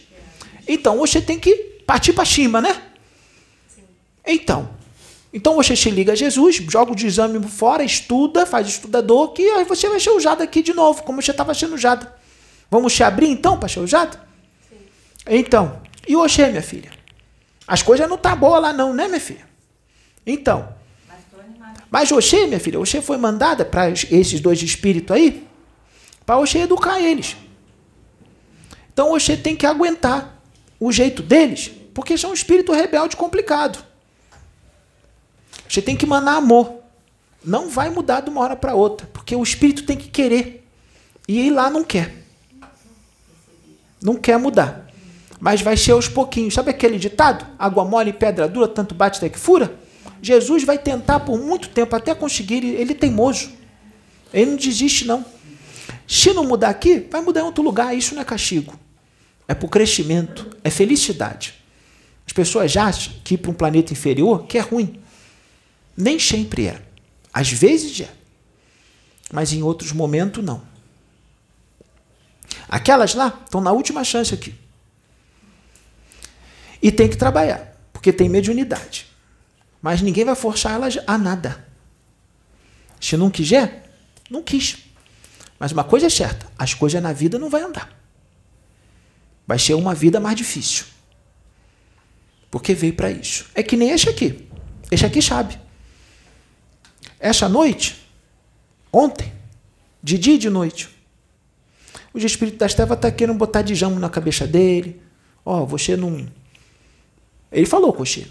Então, 0.66 0.98
você 0.98 1.20
tem 1.20 1.38
que 1.38 1.54
partir 1.86 2.12
para 2.12 2.24
cima, 2.24 2.60
né? 2.60 2.82
Então, 4.26 4.70
então 5.34 5.56
você 5.56 5.74
se 5.74 5.90
liga 5.90 6.12
a 6.12 6.14
Jesus, 6.14 6.62
joga 6.70 6.92
o 6.92 6.96
exame 6.96 7.44
fora, 7.48 7.82
estuda, 7.82 8.46
faz 8.46 8.68
estudador, 8.68 9.32
que 9.32 9.42
aí 9.42 9.64
você 9.64 9.88
vai 9.88 9.98
ser 9.98 10.10
usado 10.10 10.44
aqui 10.44 10.62
de 10.62 10.72
novo, 10.72 11.02
como 11.02 11.20
você 11.20 11.32
estava 11.32 11.52
sendo 11.52 11.74
usado. 11.74 12.06
Vamos 12.70 12.94
te 12.94 13.02
abrir 13.02 13.28
então 13.28 13.58
para 13.58 13.68
ser 13.68 13.80
usado? 13.80 14.16
Sim. 14.68 14.76
Então, 15.28 15.82
e 16.06 16.14
Oxê, 16.14 16.46
minha 16.46 16.62
filha? 16.62 16.92
As 17.66 17.82
coisas 17.82 18.08
não 18.08 18.16
tá 18.16 18.36
boa 18.36 18.60
lá 18.60 18.72
não, 18.72 18.94
né, 18.94 19.08
minha 19.08 19.20
filha? 19.20 19.44
Então, 20.24 20.72
mas 21.90 22.12
Oxê, 22.12 22.46
minha 22.46 22.60
filha, 22.60 22.78
Oxê 22.78 23.02
foi 23.02 23.16
mandada 23.16 23.64
para 23.64 23.90
esses 23.90 24.40
dois 24.40 24.62
espíritos 24.62 25.16
aí, 25.16 25.44
para 26.24 26.38
Oxê 26.38 26.60
educar 26.60 27.00
eles. 27.00 27.36
Então 28.92 29.12
Oxê 29.12 29.36
tem 29.36 29.56
que 29.56 29.66
aguentar 29.66 30.40
o 30.78 30.92
jeito 30.92 31.22
deles, 31.22 31.72
porque 31.92 32.16
são 32.16 32.30
um 32.30 32.34
espírito 32.34 32.70
rebelde 32.72 33.16
complicado. 33.16 33.84
Você 35.68 35.82
tem 35.82 35.96
que 35.96 36.06
mandar 36.06 36.36
amor. 36.36 36.74
Não 37.44 37.68
vai 37.68 37.90
mudar 37.90 38.20
de 38.20 38.30
uma 38.30 38.40
hora 38.40 38.56
para 38.56 38.74
outra, 38.74 39.06
porque 39.12 39.36
o 39.36 39.42
espírito 39.42 39.84
tem 39.84 39.96
que 39.96 40.08
querer. 40.08 40.66
E 41.28 41.46
ir 41.46 41.50
lá 41.50 41.70
não 41.70 41.84
quer. 41.84 42.24
Não 44.02 44.16
quer 44.16 44.38
mudar. 44.38 44.90
Mas 45.40 45.60
vai 45.60 45.76
ser 45.76 45.92
aos 45.92 46.08
pouquinhos. 46.08 46.54
Sabe 46.54 46.70
aquele 46.70 46.98
ditado? 46.98 47.46
Água 47.58 47.84
mole 47.84 48.10
e 48.10 48.12
pedra 48.12 48.48
dura, 48.48 48.68
tanto 48.68 48.94
bate 48.94 49.18
até 49.18 49.28
que 49.28 49.38
fura? 49.38 49.74
Jesus 50.22 50.64
vai 50.64 50.78
tentar 50.78 51.20
por 51.20 51.38
muito 51.38 51.68
tempo 51.68 51.94
até 51.94 52.14
conseguir. 52.14 52.64
Ele 52.64 52.92
é 52.92 52.94
teimoso. 52.94 53.50
Ele 54.32 54.52
não 54.52 54.56
desiste, 54.56 55.06
não. 55.06 55.24
Se 56.06 56.32
não 56.32 56.44
mudar 56.44 56.70
aqui, 56.70 57.06
vai 57.10 57.20
mudar 57.20 57.40
em 57.40 57.44
outro 57.44 57.62
lugar. 57.62 57.96
Isso 57.96 58.14
não 58.14 58.22
é 58.22 58.24
castigo. 58.24 58.78
É 59.46 59.54
para 59.54 59.66
o 59.66 59.68
crescimento. 59.68 60.48
É 60.64 60.70
felicidade. 60.70 61.54
As 62.26 62.32
pessoas 62.32 62.74
acham 62.76 63.12
que 63.22 63.34
ir 63.34 63.38
para 63.38 63.50
um 63.50 63.54
planeta 63.54 63.92
inferior 63.92 64.46
que 64.46 64.56
é 64.56 64.60
ruim. 64.62 64.98
Nem 65.96 66.18
sempre 66.18 66.66
é. 66.66 66.82
Às 67.32 67.50
vezes 67.50 68.00
é. 68.00 68.10
Mas 69.32 69.52
em 69.52 69.62
outros 69.62 69.92
momentos 69.92 70.44
não. 70.44 70.62
Aquelas 72.68 73.14
lá 73.14 73.40
estão 73.44 73.60
na 73.60 73.72
última 73.72 74.04
chance 74.04 74.34
aqui. 74.34 74.54
E 76.82 76.92
tem 76.92 77.08
que 77.08 77.16
trabalhar, 77.16 77.76
porque 77.92 78.12
tem 78.12 78.28
mediunidade. 78.28 79.06
Mas 79.80 80.02
ninguém 80.02 80.24
vai 80.24 80.34
forçar 80.34 80.72
elas 80.72 80.98
a 81.06 81.16
nada. 81.16 81.66
Se 83.00 83.16
não 83.16 83.30
quiser, 83.30 83.90
não 84.30 84.42
quis. 84.42 84.78
Mas 85.58 85.72
uma 85.72 85.84
coisa 85.84 86.06
é 86.06 86.10
certa: 86.10 86.46
as 86.58 86.74
coisas 86.74 87.02
na 87.02 87.12
vida 87.12 87.38
não 87.38 87.48
vai 87.48 87.62
andar. 87.62 87.96
Vai 89.46 89.58
ser 89.58 89.74
uma 89.74 89.94
vida 89.94 90.20
mais 90.20 90.36
difícil. 90.36 90.86
Porque 92.50 92.74
veio 92.74 92.94
para 92.94 93.10
isso. 93.10 93.46
É 93.54 93.62
que 93.62 93.76
nem 93.76 93.90
este 93.90 94.08
aqui. 94.08 94.48
Este 94.90 95.06
aqui 95.06 95.20
sabe. 95.20 95.58
Essa 97.24 97.48
noite, 97.48 98.06
ontem, 98.92 99.32
de 100.02 100.18
dia 100.18 100.34
e 100.34 100.38
de 100.38 100.50
noite, 100.50 100.90
o 102.12 102.18
Espírito 102.18 102.58
das 102.58 102.74
Trevas 102.74 102.98
está 102.98 103.10
querendo 103.10 103.38
botar 103.38 103.62
de 103.62 103.74
jamo 103.74 103.98
na 103.98 104.10
cabeça 104.10 104.46
dele. 104.46 105.00
Ó, 105.42 105.62
oh, 105.62 105.66
você 105.66 105.96
não. 105.96 106.28
Ele 107.50 107.64
falou 107.64 107.94
com 107.94 108.04
você. 108.04 108.26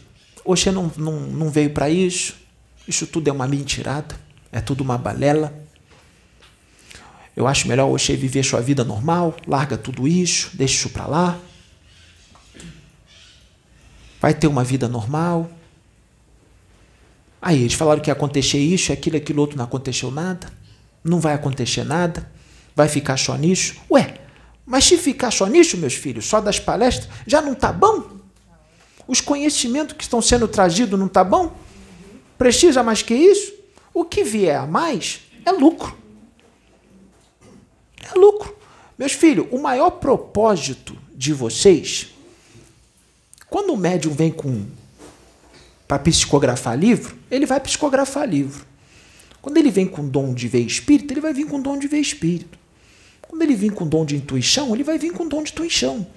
Você 0.45 0.69
não, 0.69 0.91
não, 0.95 1.21
não 1.21 1.49
veio 1.49 1.71
para 1.71 1.89
isso. 1.89 2.35
Isso 2.87 3.07
tudo 3.07 3.27
é 3.27 3.31
uma 3.31 3.47
mentirada. 3.47 4.15
É 4.51 4.61
tudo 4.61 4.81
uma 4.81 4.95
balela. 4.95 5.51
Eu 7.35 7.47
acho 7.47 7.67
melhor 7.67 7.89
você 7.89 8.15
viver 8.15 8.43
sua 8.43 8.61
vida 8.61 8.83
normal. 8.83 9.35
Larga 9.47 9.75
tudo 9.75 10.07
isso. 10.07 10.51
Deixa 10.53 10.75
isso 10.75 10.89
para 10.91 11.07
lá. 11.07 11.39
Vai 14.21 14.35
ter 14.35 14.45
uma 14.45 14.63
vida 14.63 14.87
normal. 14.87 15.49
Aí 17.45 17.59
eles 17.59 17.73
falaram 17.73 18.01
que 18.01 18.09
ia 18.09 18.13
acontecer 18.13 18.57
isso, 18.57 18.93
aquilo, 18.93 19.17
aquilo 19.17 19.41
outro, 19.41 19.57
não 19.57 19.65
aconteceu 19.65 20.09
nada. 20.09 20.47
Não 21.03 21.19
vai 21.19 21.33
acontecer 21.33 21.83
nada. 21.83 22.31
Vai 22.73 22.87
ficar 22.87 23.17
só 23.17 23.35
nisso. 23.35 23.75
Ué, 23.91 24.13
Mas 24.65 24.85
se 24.85 24.97
ficar 24.97 25.29
só 25.29 25.45
nisso, 25.45 25.75
meus 25.77 25.93
filhos, 25.93 26.25
só 26.25 26.39
das 26.39 26.57
palestras, 26.57 27.09
já 27.27 27.41
não 27.41 27.51
está 27.51 27.73
bom? 27.73 28.11
Os 29.05 29.19
conhecimentos 29.19 29.97
que 29.97 30.03
estão 30.03 30.21
sendo 30.21 30.47
trazidos 30.47 30.97
não 30.97 31.07
está 31.07 31.21
bom? 31.21 31.53
Precisa 32.37 32.81
mais 32.81 33.01
que 33.01 33.13
isso? 33.13 33.53
O 33.93 34.05
que 34.05 34.23
vier 34.23 34.55
a 34.55 34.65
mais 34.65 35.19
é 35.45 35.51
lucro. 35.51 35.97
É 38.09 38.17
lucro. 38.17 38.55
Meus 38.97 39.11
filhos, 39.11 39.47
o 39.51 39.61
maior 39.61 39.89
propósito 39.91 40.97
de 41.13 41.33
vocês, 41.33 42.07
quando 43.49 43.73
o 43.73 43.77
médium 43.77 44.13
vem 44.13 44.31
com 44.31 44.65
para 45.93 45.99
psicografar 45.99 46.77
livro, 46.77 47.15
ele 47.29 47.45
vai 47.45 47.59
psicografar 47.59 48.27
livro. 48.27 48.65
Quando 49.39 49.57
ele 49.57 49.69
vem 49.69 49.85
com 49.85 50.07
dom 50.07 50.33
de 50.33 50.47
ver 50.47 50.61
espírito, 50.61 51.13
ele 51.13 51.21
vai 51.21 51.33
vir 51.33 51.45
com 51.45 51.61
dom 51.61 51.77
de 51.77 51.87
ver 51.87 51.99
espírito. 51.99 52.57
Quando 53.21 53.43
ele 53.43 53.55
vir 53.55 53.71
com 53.73 53.85
dom 53.85 54.03
de 54.03 54.15
intuição, 54.15 54.73
ele 54.73 54.83
vai 54.83 54.97
vir 54.97 55.11
com 55.11 55.27
dom 55.27 55.43
de 55.43 55.51
intuição. 55.51 56.07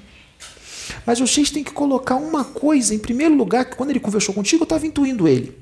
Mas 1.05 1.19
vocês 1.19 1.51
têm 1.51 1.63
que 1.63 1.73
colocar 1.73 2.17
uma 2.17 2.43
coisa 2.43 2.95
em 2.95 2.99
primeiro 2.99 3.35
lugar, 3.35 3.67
que 3.67 3.77
quando 3.77 3.91
ele 3.91 4.01
conversou 4.01 4.35
contigo, 4.35 4.63
eu 4.63 4.65
estava 4.65 4.87
intuindo 4.87 5.29
ele. 5.29 5.55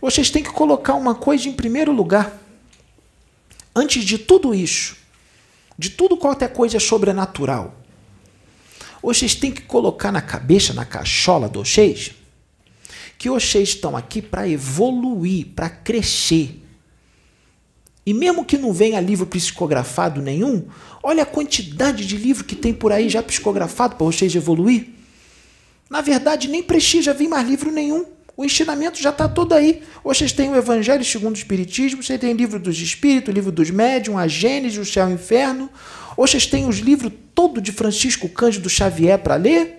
Vocês 0.00 0.28
têm 0.28 0.42
que 0.42 0.50
colocar 0.50 0.94
uma 0.94 1.14
coisa 1.14 1.48
em 1.48 1.52
primeiro 1.52 1.92
lugar. 1.92 2.42
Antes 3.74 4.02
de 4.04 4.18
tudo 4.18 4.52
isso, 4.52 4.96
de 5.78 5.90
tudo 5.90 6.16
qualquer 6.16 6.52
coisa 6.52 6.80
sobrenatural, 6.80 7.76
vocês 9.00 9.36
têm 9.36 9.52
que 9.52 9.62
colocar 9.62 10.10
na 10.10 10.20
cabeça, 10.20 10.72
na 10.72 10.84
cachola 10.84 11.48
de 11.48 11.58
vocês, 11.58 12.12
que 13.26 13.30
vocês 13.30 13.70
estão 13.70 13.96
aqui 13.96 14.22
para 14.22 14.48
evoluir, 14.48 15.48
para 15.56 15.68
crescer. 15.68 16.62
E 18.04 18.14
mesmo 18.14 18.44
que 18.44 18.56
não 18.56 18.72
venha 18.72 19.00
livro 19.00 19.26
psicografado 19.26 20.22
nenhum, 20.22 20.64
olha 21.02 21.24
a 21.24 21.26
quantidade 21.26 22.06
de 22.06 22.16
livro 22.16 22.44
que 22.44 22.54
tem 22.54 22.72
por 22.72 22.92
aí 22.92 23.08
já 23.08 23.20
psicografado 23.20 23.96
para 23.96 24.06
vocês 24.06 24.32
evoluir. 24.36 24.90
Na 25.90 26.00
verdade, 26.00 26.46
nem 26.46 26.62
precisa 26.62 27.12
vir 27.12 27.26
mais 27.26 27.48
livro 27.48 27.72
nenhum. 27.72 28.06
O 28.36 28.44
ensinamento 28.44 29.02
já 29.02 29.10
está 29.10 29.28
todo 29.28 29.54
aí. 29.54 29.82
Vocês 30.04 30.30
têm 30.30 30.50
o 30.50 30.56
Evangelho 30.56 31.04
segundo 31.04 31.34
o 31.34 31.38
Espiritismo, 31.38 32.04
vocês 32.04 32.20
têm 32.20 32.32
o 32.32 32.36
livro 32.36 32.60
dos 32.60 32.78
Espíritos, 32.78 33.32
o 33.32 33.34
livro 33.34 33.50
dos 33.50 33.70
Médiuns, 33.70 34.18
a 34.18 34.28
Gênesis, 34.28 34.78
o 34.78 34.84
Céu 34.84 35.08
e 35.08 35.12
o 35.12 35.14
Inferno. 35.14 35.68
Vocês 36.16 36.46
têm 36.46 36.68
os 36.68 36.78
livros 36.78 37.12
todo 37.34 37.60
de 37.60 37.72
Francisco 37.72 38.28
Cândido 38.28 38.70
Xavier 38.70 39.18
para 39.18 39.34
ler. 39.34 39.75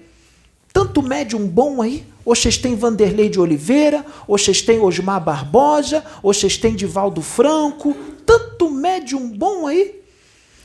Tanto 0.77 1.01
médium 1.01 1.47
bom 1.47 1.81
aí. 1.81 2.05
Vocês 2.23 2.55
têm 2.55 2.75
Vanderlei 2.75 3.29
de 3.29 3.39
Oliveira, 3.39 4.05
vocês 4.27 4.61
têm 4.61 4.79
Osmar 4.79 5.19
Barbosa, 5.19 6.05
vocês 6.21 6.55
têm 6.55 6.75
Divaldo 6.75 7.19
Franco. 7.23 7.97
Tanto 8.23 8.69
médium 8.69 9.27
bom 9.27 9.65
aí. 9.65 9.99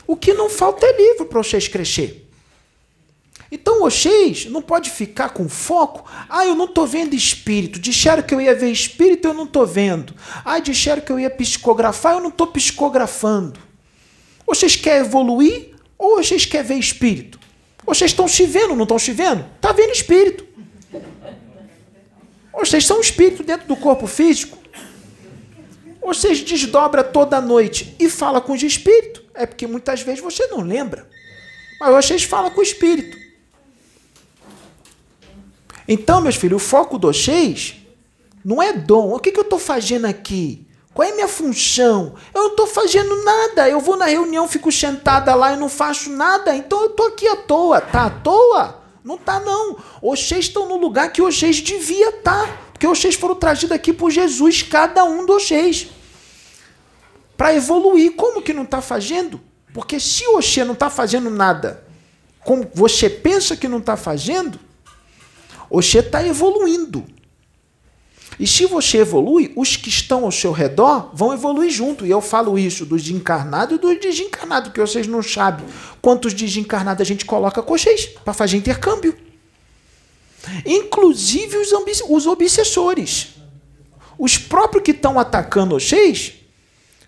O 0.06 0.14
que 0.14 0.34
não 0.34 0.50
falta 0.50 0.84
é 0.84 0.94
livro 0.94 1.24
para 1.24 1.42
vocês 1.42 1.66
crescer. 1.66 2.28
Então 3.50 3.80
vocês 3.80 4.44
não 4.44 4.60
pode 4.60 4.90
ficar 4.90 5.30
com 5.30 5.48
foco. 5.48 6.04
Ah, 6.28 6.44
eu 6.44 6.54
não 6.54 6.66
estou 6.66 6.86
vendo 6.86 7.14
espírito. 7.14 7.78
Disseram 7.78 8.22
que 8.22 8.34
eu 8.34 8.40
ia 8.42 8.54
ver 8.54 8.70
espírito, 8.70 9.28
eu 9.28 9.32
não 9.32 9.44
estou 9.44 9.66
vendo. 9.66 10.14
Ah, 10.44 10.58
disseram 10.58 11.00
que 11.00 11.10
eu 11.10 11.18
ia 11.18 11.30
psicografar, 11.30 12.16
eu 12.16 12.20
não 12.20 12.28
estou 12.28 12.48
psicografando. 12.48 13.58
Vocês 14.46 14.76
querem 14.76 15.06
evoluir 15.06 15.70
ou 15.96 16.22
vocês 16.22 16.44
querem 16.44 16.66
ver 16.66 16.74
espírito? 16.78 17.40
Vocês 17.84 18.10
estão 18.10 18.28
se 18.28 18.46
vendo, 18.46 18.74
não 18.74 18.84
estão 18.84 18.98
se 18.98 19.12
vendo? 19.12 19.44
Está 19.56 19.72
vendo 19.72 19.92
espírito. 19.92 20.46
Vocês 22.52 22.86
são 22.86 23.00
espírito 23.00 23.42
dentro 23.42 23.66
do 23.66 23.76
corpo 23.76 24.06
físico. 24.06 24.58
Vocês 26.00 26.40
desdobram 26.42 27.04
toda 27.04 27.40
noite 27.40 27.96
e 27.98 28.08
fala 28.08 28.40
com 28.40 28.52
os 28.52 28.62
espíritos. 28.62 29.22
É 29.34 29.46
porque 29.46 29.66
muitas 29.66 30.02
vezes 30.02 30.20
você 30.20 30.46
não 30.46 30.60
lembra. 30.60 31.08
Mas 31.80 31.90
vocês 31.90 32.24
falam 32.24 32.50
com 32.50 32.60
o 32.60 32.64
espírito. 32.64 33.16
Então, 35.88 36.20
meus 36.20 36.36
filhos, 36.36 36.62
o 36.62 36.64
foco 36.64 36.98
do 36.98 37.08
vocês 37.08 37.76
não 38.44 38.62
é 38.62 38.72
dom. 38.72 39.14
O 39.14 39.18
que, 39.18 39.32
que 39.32 39.38
eu 39.38 39.44
estou 39.44 39.58
fazendo 39.58 40.06
aqui? 40.06 40.66
Qual 40.94 41.08
é 41.08 41.12
a 41.12 41.14
minha 41.14 41.28
função? 41.28 42.14
Eu 42.34 42.42
não 42.42 42.50
estou 42.50 42.66
fazendo 42.66 43.24
nada. 43.24 43.68
Eu 43.68 43.80
vou 43.80 43.96
na 43.96 44.06
reunião, 44.06 44.46
fico 44.46 44.70
sentada 44.70 45.34
lá 45.34 45.52
e 45.52 45.56
não 45.56 45.68
faço 45.68 46.10
nada. 46.10 46.54
Então 46.54 46.80
eu 46.82 46.86
estou 46.88 47.06
aqui 47.06 47.26
à 47.26 47.36
toa. 47.36 47.80
Tá 47.80 48.06
à 48.06 48.10
toa? 48.10 48.82
Não 49.02 49.16
tá 49.16 49.40
não. 49.40 49.76
Vocês 50.02 50.46
estão 50.46 50.68
no 50.68 50.76
lugar 50.76 51.12
que 51.12 51.22
vocês 51.22 51.56
devia 51.56 52.10
estar. 52.10 52.46
Tá, 52.46 52.58
porque 52.72 52.86
vocês 52.86 53.14
foram 53.14 53.34
trazidos 53.34 53.74
aqui 53.74 53.92
por 53.92 54.10
Jesus, 54.10 54.62
cada 54.62 55.04
um 55.04 55.24
de 55.24 55.32
vocês. 55.32 55.88
Para 57.36 57.54
evoluir. 57.54 58.14
Como 58.14 58.42
que 58.42 58.52
não 58.52 58.64
está 58.64 58.82
fazendo? 58.82 59.40
Porque 59.72 59.98
se 59.98 60.24
você 60.26 60.64
não 60.64 60.74
está 60.74 60.90
fazendo 60.90 61.30
nada 61.30 61.82
como 62.44 62.68
você 62.74 63.08
pensa 63.08 63.56
que 63.56 63.68
não 63.68 63.78
está 63.78 63.96
fazendo, 63.96 64.58
você 65.70 66.00
está 66.00 66.26
evoluindo. 66.26 67.04
E 68.38 68.46
se 68.46 68.66
você 68.66 68.98
evolui, 68.98 69.52
os 69.56 69.76
que 69.76 69.88
estão 69.88 70.24
ao 70.24 70.32
seu 70.32 70.52
redor 70.52 71.10
vão 71.12 71.32
evoluir 71.32 71.70
junto. 71.70 72.06
E 72.06 72.10
eu 72.10 72.20
falo 72.20 72.58
isso 72.58 72.84
dos 72.86 73.08
encarnados 73.08 73.76
e 73.76 73.80
dos 73.80 73.98
desencarnados, 74.00 74.72
que 74.72 74.80
vocês 74.80 75.06
não 75.06 75.22
sabem 75.22 75.66
quantos 76.00 76.32
desencarnados 76.32 77.00
a 77.00 77.04
gente 77.04 77.24
coloca 77.24 77.62
com 77.62 77.76
vocês 77.76 78.06
para 78.06 78.32
fazer 78.32 78.56
intercâmbio. 78.56 79.16
Inclusive 80.64 81.58
os, 81.58 81.70
os 82.08 82.26
obsessores. 82.26 83.28
Os 84.18 84.38
próprios 84.38 84.84
que 84.84 84.90
estão 84.90 85.18
atacando 85.18 85.78
vocês 85.78 86.34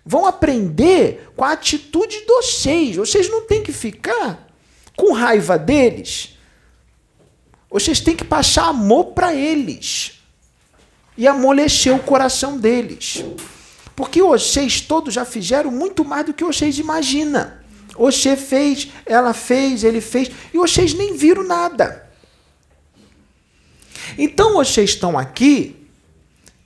vão 0.05 0.25
aprender 0.25 1.29
com 1.35 1.43
a 1.43 1.51
atitude 1.51 2.19
de 2.19 2.25
vocês. 2.25 2.95
Vocês 2.95 3.29
não 3.29 3.41
têm 3.41 3.63
que 3.63 3.71
ficar 3.71 4.47
com 4.95 5.11
raiva 5.11 5.57
deles 5.57 6.35
vocês 7.75 7.99
têm 7.99 8.15
que 8.15 8.23
passar 8.23 8.69
amor 8.69 9.07
para 9.07 9.35
eles 9.35 10.14
e 11.17 11.27
amolecer 11.27 11.95
o 11.95 11.99
coração 11.99 12.57
deles. 12.57 13.23
Porque 13.95 14.21
vocês 14.21 14.81
todos 14.81 15.13
já 15.13 15.23
fizeram 15.23 15.71
muito 15.71 16.03
mais 16.03 16.25
do 16.25 16.33
que 16.33 16.43
vocês 16.43 16.77
imaginam. 16.77 17.51
Você 17.97 18.35
fez, 18.35 18.89
ela 19.05 19.33
fez, 19.33 19.83
ele 19.83 20.01
fez, 20.01 20.29
e 20.53 20.57
vocês 20.57 20.93
nem 20.93 21.15
viram 21.15 21.43
nada. 21.43 22.09
Então 24.17 24.53
vocês 24.53 24.91
estão 24.91 25.17
aqui 25.17 25.75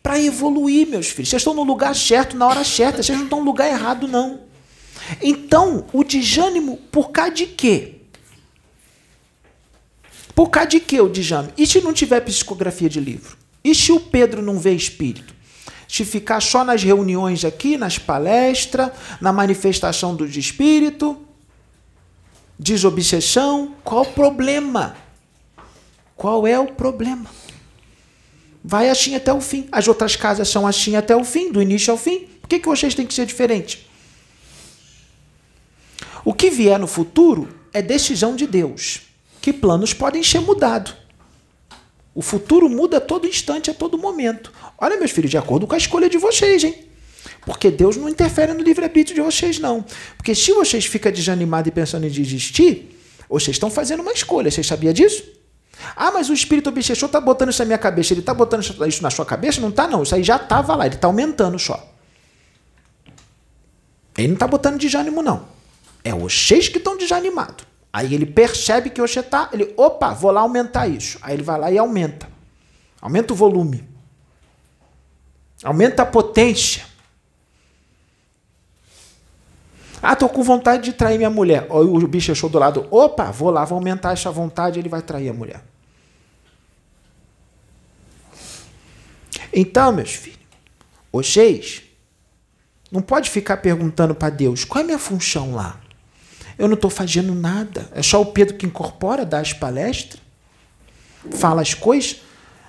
para 0.02 0.20
evoluir, 0.20 0.88
meus 0.88 1.08
filhos. 1.08 1.30
Vocês 1.30 1.42
estão 1.42 1.54
no 1.54 1.64
lugar 1.64 1.96
certo, 1.96 2.36
na 2.36 2.48
hora 2.48 2.64
certa. 2.64 3.04
Vocês 3.04 3.18
não 3.18 3.26
estão 3.26 3.40
no 3.40 3.46
lugar 3.46 3.70
errado, 3.70 4.08
não. 4.08 4.42
Então, 5.22 5.86
o 5.94 6.04
desânimo, 6.04 6.78
por 6.92 7.12
causa 7.12 7.32
de 7.32 7.46
quê? 7.46 7.96
Por 10.34 10.50
causa 10.50 10.70
de 10.70 10.80
que 10.80 11.00
o 11.02 11.10
Djame? 11.10 11.54
E 11.58 11.68
se 11.68 11.82
não 11.82 11.94
tiver 11.94 12.22
psicografia 12.22 12.90
de 12.90 13.00
livro? 13.00 13.38
E 13.64 13.76
se 13.76 13.92
o 13.92 14.00
Pedro 14.00 14.42
não 14.42 14.60
vê 14.60 14.74
espírito? 14.74 15.34
Se 15.88 16.06
ficar 16.06 16.40
só 16.40 16.64
nas 16.64 16.84
reuniões 16.84 17.44
aqui, 17.44 17.78
nas 17.78 17.98
palestras, 17.98 18.92
na 19.20 19.34
manifestação 19.34 20.16
do 20.16 20.26
espírito, 20.26 21.18
desobsessão, 22.58 23.76
qual 23.84 24.04
o 24.04 24.14
problema? 24.14 24.96
Qual 26.16 26.46
é 26.46 26.60
o 26.60 26.68
problema? 26.68 27.26
Vai 28.64 28.90
assim 28.90 29.16
até 29.16 29.34
o 29.34 29.42
fim. 29.42 29.68
As 29.72 29.88
outras 29.88 30.16
casas 30.16 30.50
são 30.50 30.68
assim 30.68 30.96
até 30.96 31.16
o 31.16 31.24
fim, 31.24 31.52
do 31.52 31.62
início 31.62 31.92
ao 31.92 31.98
fim. 31.98 32.28
Por 32.42 32.48
que, 32.48 32.60
que 32.60 32.68
vocês 32.68 32.94
têm 32.94 33.08
que 33.08 33.14
ser 33.14 33.26
diferentes? 33.26 33.86
O 36.24 36.34
que 36.34 36.50
vier 36.50 36.78
no 36.78 36.88
futuro 36.88 37.48
é 37.74 37.82
decisão 37.82 38.36
de 38.36 38.46
Deus 38.46 39.10
que 39.42 39.54
planos 39.54 39.94
podem 39.94 40.22
ser 40.22 40.40
mudados. 40.40 40.94
O 42.14 42.22
futuro 42.22 42.70
muda 42.70 42.98
a 42.98 43.02
todo 43.02 43.28
instante, 43.28 43.70
a 43.70 43.74
todo 43.74 43.98
momento. 43.98 44.52
Olha, 44.78 44.98
meus 44.98 45.12
filhos, 45.12 45.32
de 45.32 45.38
acordo 45.38 45.68
com 45.68 45.76
a 45.76 45.78
escolha 45.78 46.10
de 46.10 46.18
vocês, 46.18 46.64
hein? 46.64 46.86
Porque 47.46 47.70
Deus 47.72 47.96
não 47.96 48.10
interfere 48.10 48.54
no 48.54 48.62
livre-arbítrio 48.62 49.16
de 49.16 49.22
vocês, 49.22 49.60
não. 49.60 49.86
Porque 50.18 50.34
se 50.36 50.52
vocês 50.54 50.86
ficam 50.86 51.12
desanimados 51.12 51.68
e 51.68 51.72
pensando 51.72 52.06
em 52.06 52.10
desistir, 52.10 52.98
vocês 53.30 53.56
estão 53.56 53.70
fazendo 53.70 54.02
uma 54.02 54.12
escolha. 54.12 54.50
Vocês 54.50 54.66
sabiam 54.66 54.94
disso? 54.94 55.24
Ah, 55.96 56.12
mas 56.12 56.30
o 56.30 56.34
espírito 56.34 56.70
obsessor 56.70 57.08
está 57.08 57.22
botando 57.22 57.50
isso 57.50 57.60
na 57.60 57.66
minha 57.66 57.78
cabeça. 57.78 58.14
Ele 58.14 58.22
está 58.22 58.34
botando 58.34 58.62
isso 58.88 59.04
na 59.04 59.10
sua 59.10 59.26
cabeça? 59.26 59.62
Não 59.62 59.70
está, 59.70 59.88
não. 59.88 60.04
Isso 60.04 60.16
aí 60.16 60.24
já 60.24 60.36
estava 60.36 60.76
lá. 60.76 60.86
Ele 60.86 60.96
está 60.96 61.08
aumentando 61.08 61.58
só. 61.58 61.94
Ele 64.18 64.28
não 64.28 64.34
está 64.34 64.48
botando 64.48 64.78
desânimo, 64.78 65.22
não. 65.22 65.48
É 66.04 66.12
vocês 66.12 66.68
que 66.68 66.78
estão 66.78 66.98
desanimados. 66.98 67.69
Aí 67.92 68.14
ele 68.14 68.26
percebe 68.26 68.90
que 68.90 69.02
você 69.02 69.20
está, 69.20 69.50
ele, 69.52 69.74
opa, 69.76 70.14
vou 70.14 70.32
lá 70.32 70.42
aumentar 70.42 70.88
isso. 70.88 71.18
Aí 71.22 71.34
ele 71.34 71.44
vai 71.44 71.60
lá 71.60 71.72
e 71.72 71.78
aumenta. 71.78 72.30
Aumenta 73.02 73.34
o 73.34 73.36
volume. 73.36 73.88
Aumenta 75.64 76.04
a 76.04 76.06
potência. 76.06 76.86
Ah, 80.02 80.16
tô 80.16 80.30
com 80.30 80.42
vontade 80.44 80.84
de 80.84 80.94
trair 80.94 81.18
minha 81.18 81.30
mulher. 81.30 81.68
O 81.70 82.08
bicho 82.08 82.32
achou 82.32 82.50
do 82.50 82.60
lado. 82.60 82.88
Opa, 82.90 83.32
vou 83.32 83.50
lá, 83.50 83.66
vou 83.66 83.78
aumentar 83.78 84.14
essa 84.14 84.32
vontade, 84.32 84.80
ele 84.80 84.88
vai 84.88 85.02
trair 85.02 85.30
a 85.30 85.34
mulher. 85.34 85.64
Então, 89.52 89.92
meus 89.92 90.14
filhos, 90.14 90.40
vocês 91.12 91.82
não 92.92 93.02
pode 93.02 93.30
ficar 93.30 93.58
perguntando 93.58 94.14
para 94.14 94.30
Deus 94.30 94.64
qual 94.64 94.80
é 94.80 94.84
a 94.84 94.86
minha 94.86 95.00
função 95.00 95.54
lá. 95.56 95.82
Eu 96.60 96.68
não 96.68 96.76
estou 96.76 96.92
fazendo 96.92 97.34
nada. 97.34 97.90
É 97.94 98.04
só 98.04 98.22
o 98.22 98.26
Pedro 98.26 98.56
que 98.56 98.66
incorpora, 98.66 99.26
dá 99.26 99.40
as 99.40 99.54
palestras, 99.54 100.22
fala 101.32 101.62
as 101.62 101.74
coisas. 101.74 102.18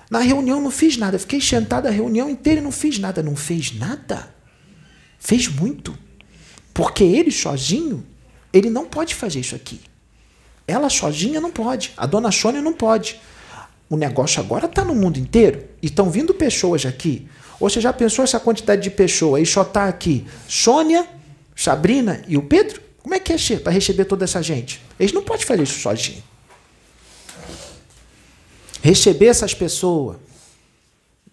Na 0.09 0.19
reunião 0.19 0.61
não 0.61 0.71
fiz 0.71 0.95
nada. 0.95 1.19
Fiquei 1.19 1.41
sentado 1.41 1.87
a 1.87 1.91
reunião 1.91 2.29
inteira 2.29 2.61
e 2.61 2.63
não 2.63 2.71
fiz 2.71 2.97
nada. 2.97 3.21
Não 3.21 3.35
fez 3.35 3.77
nada. 3.77 4.33
Fez 5.19 5.49
muito. 5.49 5.97
Porque 6.73 7.03
ele 7.03 7.31
sozinho, 7.31 8.05
ele 8.53 8.69
não 8.69 8.85
pode 8.85 9.13
fazer 9.13 9.41
isso 9.41 9.55
aqui. 9.55 9.81
Ela 10.65 10.89
sozinha 10.89 11.41
não 11.41 11.51
pode. 11.51 11.91
A 11.97 12.05
dona 12.05 12.31
Sônia 12.31 12.61
não 12.61 12.73
pode. 12.73 13.19
O 13.89 13.97
negócio 13.97 14.41
agora 14.41 14.67
está 14.67 14.85
no 14.85 14.95
mundo 14.95 15.19
inteiro. 15.19 15.65
E 15.81 15.87
estão 15.87 16.09
vindo 16.09 16.33
pessoas 16.33 16.85
aqui. 16.85 17.27
Ou 17.59 17.69
você 17.69 17.81
já 17.81 17.91
pensou 17.91 18.23
essa 18.23 18.39
quantidade 18.39 18.81
de 18.81 18.89
pessoas? 18.89 19.39
Aí 19.39 19.45
só 19.45 19.63
está 19.63 19.87
aqui 19.87 20.25
Sônia, 20.47 21.05
Sabrina 21.53 22.23
e 22.25 22.37
o 22.37 22.43
Pedro? 22.43 22.90
Como 23.01 23.15
é 23.15 23.19
que 23.19 23.33
é 23.33 23.57
para 23.57 23.71
receber 23.71 24.05
toda 24.05 24.23
essa 24.23 24.41
gente? 24.41 24.81
Eles 24.99 25.11
não 25.11 25.23
podem 25.23 25.45
fazer 25.45 25.63
isso 25.63 25.79
sozinhos 25.79 26.31
receber 28.81 29.27
essas 29.27 29.53
pessoas, 29.53 30.17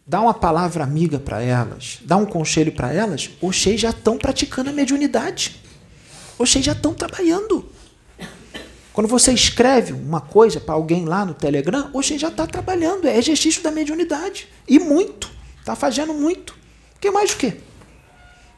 dar 0.07 0.21
uma 0.21 0.35
palavra 0.35 0.85
amiga 0.85 1.19
para 1.19 1.43
elas, 1.43 1.99
dar 2.03 2.17
um 2.17 2.27
conselho 2.27 2.73
para 2.73 2.93
elas, 2.93 3.31
vocês 3.41 3.81
já 3.81 3.91
estão 3.91 4.19
praticando 4.19 4.71
a 4.71 4.73
mediunidade. 4.73 5.61
Vocês 6.39 6.65
já 6.65 6.73
estão 6.73 6.95
trabalhando. 6.95 7.69
Quando 8.93 9.09
você 9.09 9.33
escreve 9.33 9.93
uma 9.93 10.21
coisa 10.21 10.61
para 10.61 10.75
alguém 10.75 11.05
lá 11.05 11.25
no 11.25 11.35
Telegram, 11.35 11.91
você 11.93 12.19
já 12.19 12.29
está 12.29 12.47
trabalhando. 12.47 13.07
É 13.07 13.17
exercício 13.17 13.63
da 13.63 13.71
mediunidade. 13.71 14.49
E 14.67 14.79
muito. 14.79 15.31
Está 15.59 15.75
fazendo 15.75 16.15
muito. 16.15 16.55
que 17.01 17.11
mais 17.11 17.33
o 17.33 17.37
quê? 17.37 17.57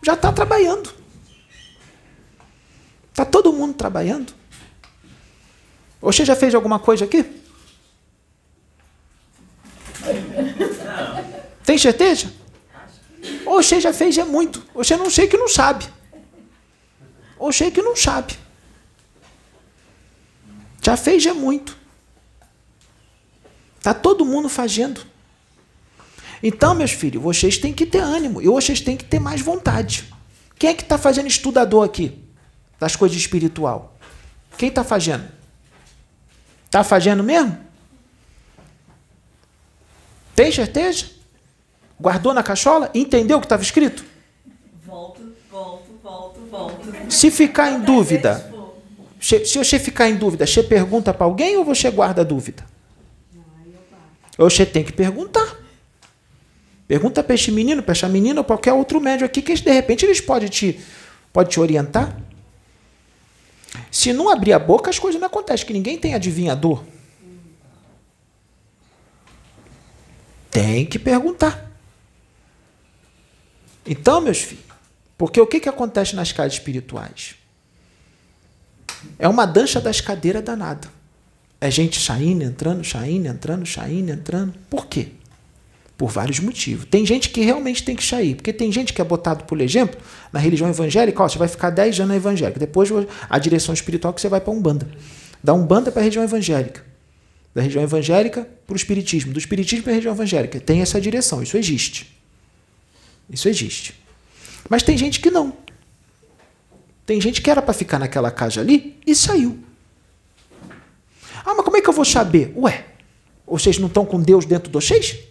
Já 0.02 0.14
está 0.14 0.32
trabalhando. 0.32 0.99
Está 3.10 3.24
todo 3.24 3.52
mundo 3.52 3.74
trabalhando. 3.74 4.32
Você 6.00 6.24
já 6.24 6.34
fez 6.34 6.54
alguma 6.54 6.78
coisa 6.78 7.04
aqui? 7.04 7.24
Tem 11.64 11.76
certeza? 11.76 12.32
Oxê 13.44 13.80
já 13.80 13.92
fez 13.92 14.16
é 14.16 14.24
muito. 14.24 14.64
Você 14.74 14.96
não 14.96 15.10
sei 15.10 15.28
que 15.28 15.36
não 15.36 15.48
sabe. 15.48 15.86
Oxê 17.38 17.70
que 17.70 17.82
não 17.82 17.94
sabe. 17.94 18.38
Já 20.82 20.96
fez 20.96 21.26
é 21.26 21.32
muito. 21.32 21.76
Está 23.76 23.92
todo 23.92 24.24
mundo 24.24 24.48
fazendo. 24.48 25.04
Então, 26.42 26.74
meus 26.74 26.92
filhos, 26.92 27.22
vocês 27.22 27.58
têm 27.58 27.72
que 27.72 27.84
ter 27.84 28.00
ânimo 28.00 28.40
e 28.40 28.46
vocês 28.46 28.80
têm 28.80 28.96
que 28.96 29.04
ter 29.04 29.18
mais 29.18 29.42
vontade. 29.42 30.10
Quem 30.58 30.70
é 30.70 30.74
que 30.74 30.82
está 30.82 30.96
fazendo 30.96 31.26
estudador 31.26 31.84
aqui 31.84 32.29
das 32.80 32.96
coisas 32.96 33.16
espiritual? 33.16 33.94
Quem 34.58 34.70
está 34.70 34.82
fazendo? 34.82 35.28
Está 36.64 36.82
fazendo 36.82 37.22
mesmo? 37.22 37.56
Tem 40.34 40.50
certeza? 40.50 41.06
Guardou 42.00 42.32
na 42.32 42.42
cachola? 42.42 42.90
Entendeu 42.94 43.36
o 43.36 43.40
que 43.40 43.46
estava 43.46 43.62
escrito? 43.62 44.04
Volto, 44.86 45.20
volto, 45.50 46.00
volto, 46.02 46.40
volto. 46.50 47.10
Se 47.12 47.30
ficar 47.30 47.70
em 47.70 47.80
dúvida, 47.80 48.50
se 49.20 49.58
você 49.58 49.78
ficar 49.78 50.08
em 50.08 50.16
dúvida, 50.16 50.46
você 50.46 50.62
pergunta 50.62 51.12
para 51.12 51.26
alguém 51.26 51.56
ou 51.58 51.64
você 51.64 51.90
guarda 51.90 52.22
a 52.22 52.24
dúvida? 52.24 52.64
Ou 54.38 54.48
você 54.48 54.64
tem 54.64 54.82
que 54.82 54.92
perguntar. 54.92 55.58
Pergunta 56.88 57.22
para 57.22 57.34
este 57.34 57.52
menino, 57.52 57.82
para 57.82 57.92
essa 57.92 58.08
menina 58.08 58.40
ou 58.40 58.44
qualquer 58.44 58.72
outro 58.72 59.00
médium 59.00 59.26
aqui 59.26 59.42
que 59.42 59.54
de 59.54 59.70
repente 59.70 60.06
eles 60.06 60.20
podem 60.20 60.48
te, 60.48 60.80
pode 61.32 61.50
te 61.50 61.60
orientar. 61.60 62.16
Se 63.90 64.12
não 64.12 64.28
abrir 64.28 64.52
a 64.52 64.58
boca, 64.58 64.90
as 64.90 64.98
coisas 64.98 65.20
não 65.20 65.28
acontecem, 65.28 65.66
que 65.66 65.72
ninguém 65.72 65.98
tem 65.98 66.14
adivinhador. 66.14 66.82
Tem 70.50 70.84
que 70.84 70.98
perguntar. 70.98 71.70
Então, 73.86 74.20
meus 74.20 74.38
filhos, 74.38 74.64
porque 75.16 75.40
o 75.40 75.46
que, 75.46 75.60
que 75.60 75.68
acontece 75.68 76.14
nas 76.14 76.32
casas 76.32 76.54
espirituais? 76.54 77.34
É 79.18 79.28
uma 79.28 79.46
dança 79.46 79.80
das 79.80 80.00
cadeiras 80.00 80.42
danada. 80.42 80.88
É 81.60 81.70
gente 81.70 82.00
saindo, 82.00 82.42
entrando, 82.42 82.84
saindo, 82.84 83.28
entrando, 83.28 83.66
saindo, 83.66 84.10
entrando. 84.10 84.54
Por 84.68 84.86
quê? 84.86 85.12
Por 86.00 86.08
vários 86.08 86.40
motivos. 86.40 86.86
Tem 86.86 87.04
gente 87.04 87.28
que 87.28 87.42
realmente 87.42 87.82
tem 87.82 87.94
que 87.94 88.02
sair, 88.02 88.34
porque 88.34 88.54
tem 88.54 88.72
gente 88.72 88.94
que 88.94 89.02
é 89.02 89.04
botado, 89.04 89.44
por 89.44 89.60
exemplo, 89.60 90.00
na 90.32 90.40
religião 90.40 90.66
evangélica, 90.66 91.22
ó, 91.22 91.28
você 91.28 91.36
vai 91.36 91.46
ficar 91.46 91.68
10 91.68 92.00
anos 92.00 92.08
na 92.08 92.16
evangélica, 92.16 92.58
depois 92.58 92.88
a 93.28 93.38
direção 93.38 93.74
espiritual 93.74 94.14
que 94.14 94.20
você 94.22 94.28
vai 94.30 94.40
para 94.40 94.50
Umbanda. 94.50 94.88
Da 95.44 95.52
Umbanda 95.52 95.92
para 95.92 96.00
a 96.00 96.04
região 96.04 96.24
evangélica 96.24 96.88
da 97.54 97.62
região 97.62 97.82
evangélica 97.82 98.48
para 98.66 98.74
o 98.74 98.76
espiritismo, 98.76 99.32
do 99.32 99.38
espiritismo 99.38 99.82
para 99.82 99.92
a 99.92 99.96
região 99.96 100.14
evangélica. 100.14 100.60
Tem 100.60 100.80
essa 100.80 101.00
direção, 101.00 101.42
isso 101.42 101.56
existe. 101.56 102.16
Isso 103.28 103.48
existe. 103.48 103.94
Mas 104.68 104.82
tem 104.84 104.96
gente 104.96 105.20
que 105.20 105.30
não. 105.30 105.52
Tem 107.04 107.20
gente 107.20 107.42
que 107.42 107.50
era 107.50 107.60
para 107.60 107.74
ficar 107.74 107.98
naquela 107.98 108.30
casa 108.30 108.60
ali 108.60 108.96
e 109.04 109.14
saiu. 109.16 109.58
Ah, 111.44 111.54
mas 111.54 111.64
como 111.64 111.76
é 111.76 111.80
que 111.80 111.88
eu 111.88 111.92
vou 111.92 112.04
saber? 112.04 112.52
Ué, 112.56 112.84
vocês 113.46 113.78
não 113.78 113.88
estão 113.88 114.06
com 114.06 114.20
Deus 114.20 114.44
dentro 114.44 114.70
de 114.70 114.72
vocês? 114.72 115.29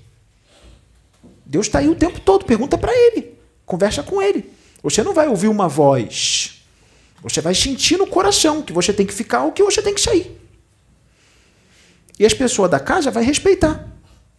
Deus 1.50 1.66
está 1.66 1.80
aí 1.80 1.90
o 1.90 1.96
tempo 1.96 2.20
todo, 2.20 2.46
pergunta 2.46 2.78
para 2.78 2.94
ele, 2.94 3.34
conversa 3.66 4.04
com 4.04 4.22
ele. 4.22 4.54
Você 4.84 5.02
não 5.02 5.16
vai 5.16 5.28
ouvir 5.28 5.48
uma 5.48 5.68
voz. 5.68 6.62
Você 7.24 7.42
vai 7.42 7.56
sentir 7.56 7.98
no 7.98 8.06
coração 8.06 8.62
que 8.62 8.72
você 8.72 8.94
tem 8.94 9.04
que 9.04 9.12
ficar 9.12 9.44
ou 9.44 9.52
que 9.52 9.64
você 9.64 9.82
tem 9.82 9.96
que 9.96 10.00
sair. 10.00 10.40
E 12.20 12.26
as 12.26 12.36
pessoas 12.36 12.70
da 12.70 12.80
casa 12.80 13.10
vai 13.10 13.24
respeitar 13.24 13.84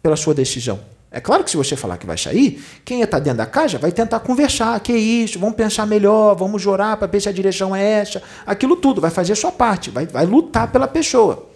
pela 0.01 0.15
sua 0.15 0.33
decisão. 0.33 0.79
É 1.11 1.19
claro 1.19 1.43
que 1.43 1.51
se 1.51 1.57
você 1.57 1.75
falar 1.75 1.97
que 1.97 2.05
vai 2.05 2.17
sair, 2.17 2.63
quem 2.85 3.01
está 3.01 3.19
dentro 3.19 3.39
da 3.39 3.45
casa 3.45 3.77
vai 3.77 3.91
tentar 3.91 4.21
conversar, 4.21 4.79
que 4.79 4.93
é 4.93 4.97
isso, 4.97 5.37
vamos 5.37 5.57
pensar 5.57 5.85
melhor, 5.85 6.33
vamos 6.35 6.61
jurar 6.61 6.95
para 6.95 7.07
ver 7.07 7.19
se 7.19 7.27
a 7.27 7.33
direção 7.33 7.75
é 7.75 7.83
essa, 7.83 8.23
aquilo 8.45 8.77
tudo, 8.77 9.01
vai 9.01 9.11
fazer 9.11 9.33
a 9.33 9.35
sua 9.35 9.51
parte, 9.51 9.89
vai, 9.89 10.05
vai 10.05 10.25
lutar 10.25 10.71
pela 10.71 10.87
pessoa. 10.87 11.49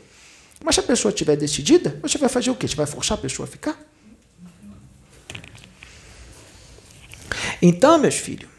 Mas 0.61 0.75
se 0.75 0.81
a 0.81 0.83
pessoa 0.83 1.11
estiver 1.13 1.37
decidida, 1.37 1.97
você 2.01 2.17
vai 2.17 2.27
fazer 2.27 2.51
o 2.51 2.55
quê? 2.55 2.67
Você 2.67 2.75
vai 2.75 2.85
forçar 2.85 3.17
a 3.17 3.21
pessoa 3.21 3.47
a 3.47 3.49
ficar? 3.49 3.94
Então, 7.61 7.97
meus 7.97 8.15
filhos, 8.15 8.49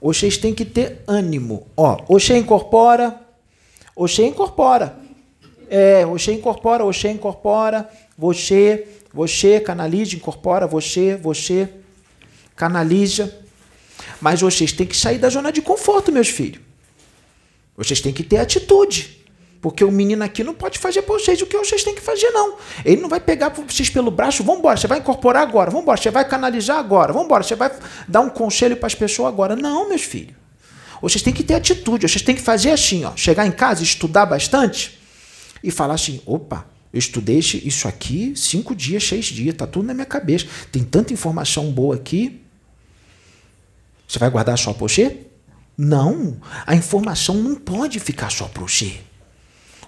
vocês 0.00 0.36
têm 0.36 0.54
que 0.54 0.64
ter 0.64 1.02
ânimo. 1.06 1.66
Ó, 1.76 2.04
Oxê 2.08 2.38
incorpora, 2.38 3.20
Oxê 3.94 4.26
incorpora. 4.26 4.98
É, 5.68 6.04
você 6.04 6.32
incorpora, 6.32 6.84
você 6.84 7.10
incorpora, 7.10 7.88
você, 8.18 8.88
você 9.12 9.60
canaliza, 9.60 10.16
incorpora, 10.16 10.66
você, 10.66 11.16
você 11.16 11.68
canaliza. 12.56 13.38
Mas 14.20 14.40
vocês 14.40 14.72
têm 14.72 14.86
que 14.86 14.96
sair 14.96 15.18
da 15.18 15.28
zona 15.28 15.52
de 15.52 15.62
conforto, 15.62 16.10
meus 16.10 16.28
filhos. 16.28 16.62
Vocês 17.76 18.00
têm 18.00 18.12
que 18.12 18.22
ter 18.22 18.38
atitude. 18.38 19.19
Porque 19.60 19.84
o 19.84 19.92
menino 19.92 20.24
aqui 20.24 20.42
não 20.42 20.54
pode 20.54 20.78
fazer 20.78 21.02
para 21.02 21.14
vocês 21.14 21.40
o 21.42 21.46
que 21.46 21.56
vocês 21.56 21.84
têm 21.84 21.94
que 21.94 22.00
fazer, 22.00 22.30
não. 22.30 22.56
Ele 22.84 23.00
não 23.00 23.08
vai 23.08 23.20
pegar 23.20 23.50
vocês 23.50 23.90
pelo 23.90 24.10
braço, 24.10 24.42
vamos 24.42 24.60
embora, 24.60 24.76
você 24.78 24.86
vai 24.86 24.98
incorporar 24.98 25.42
agora, 25.42 25.70
vamos 25.70 25.82
embora, 25.82 26.00
você 26.00 26.10
vai 26.10 26.26
canalizar 26.26 26.78
agora, 26.78 27.12
vamos 27.12 27.26
embora, 27.26 27.42
você 27.42 27.54
vai 27.54 27.70
dar 28.08 28.22
um 28.22 28.30
conselho 28.30 28.76
para 28.76 28.86
as 28.86 28.94
pessoas 28.94 29.28
agora. 29.28 29.54
Não, 29.54 29.88
meus 29.88 30.02
filhos. 30.02 30.34
Vocês 31.02 31.22
têm 31.22 31.32
que 31.32 31.42
ter 31.42 31.54
atitude, 31.54 32.08
vocês 32.08 32.22
têm 32.22 32.34
que 32.34 32.42
fazer 32.42 32.70
assim, 32.70 33.04
ó, 33.04 33.12
chegar 33.16 33.46
em 33.46 33.52
casa, 33.52 33.82
estudar 33.82 34.26
bastante, 34.26 34.98
e 35.62 35.70
falar 35.70 35.94
assim: 35.94 36.22
opa, 36.24 36.66
eu 36.92 36.98
estudei 36.98 37.38
isso 37.38 37.86
aqui 37.86 38.32
cinco 38.36 38.74
dias, 38.74 39.04
seis 39.04 39.26
dias, 39.26 39.54
tá 39.54 39.66
tudo 39.66 39.86
na 39.86 39.94
minha 39.94 40.06
cabeça. 40.06 40.46
Tem 40.72 40.82
tanta 40.82 41.12
informação 41.12 41.70
boa 41.70 41.94
aqui. 41.94 42.40
Você 44.08 44.18
vai 44.18 44.28
guardar 44.28 44.58
só 44.58 44.72
para 44.72 44.82
você? 44.82 45.26
Não, 45.76 46.36
a 46.66 46.74
informação 46.74 47.36
não 47.36 47.54
pode 47.54 48.00
ficar 48.00 48.30
só 48.30 48.46
para 48.46 48.62
você. 48.62 49.00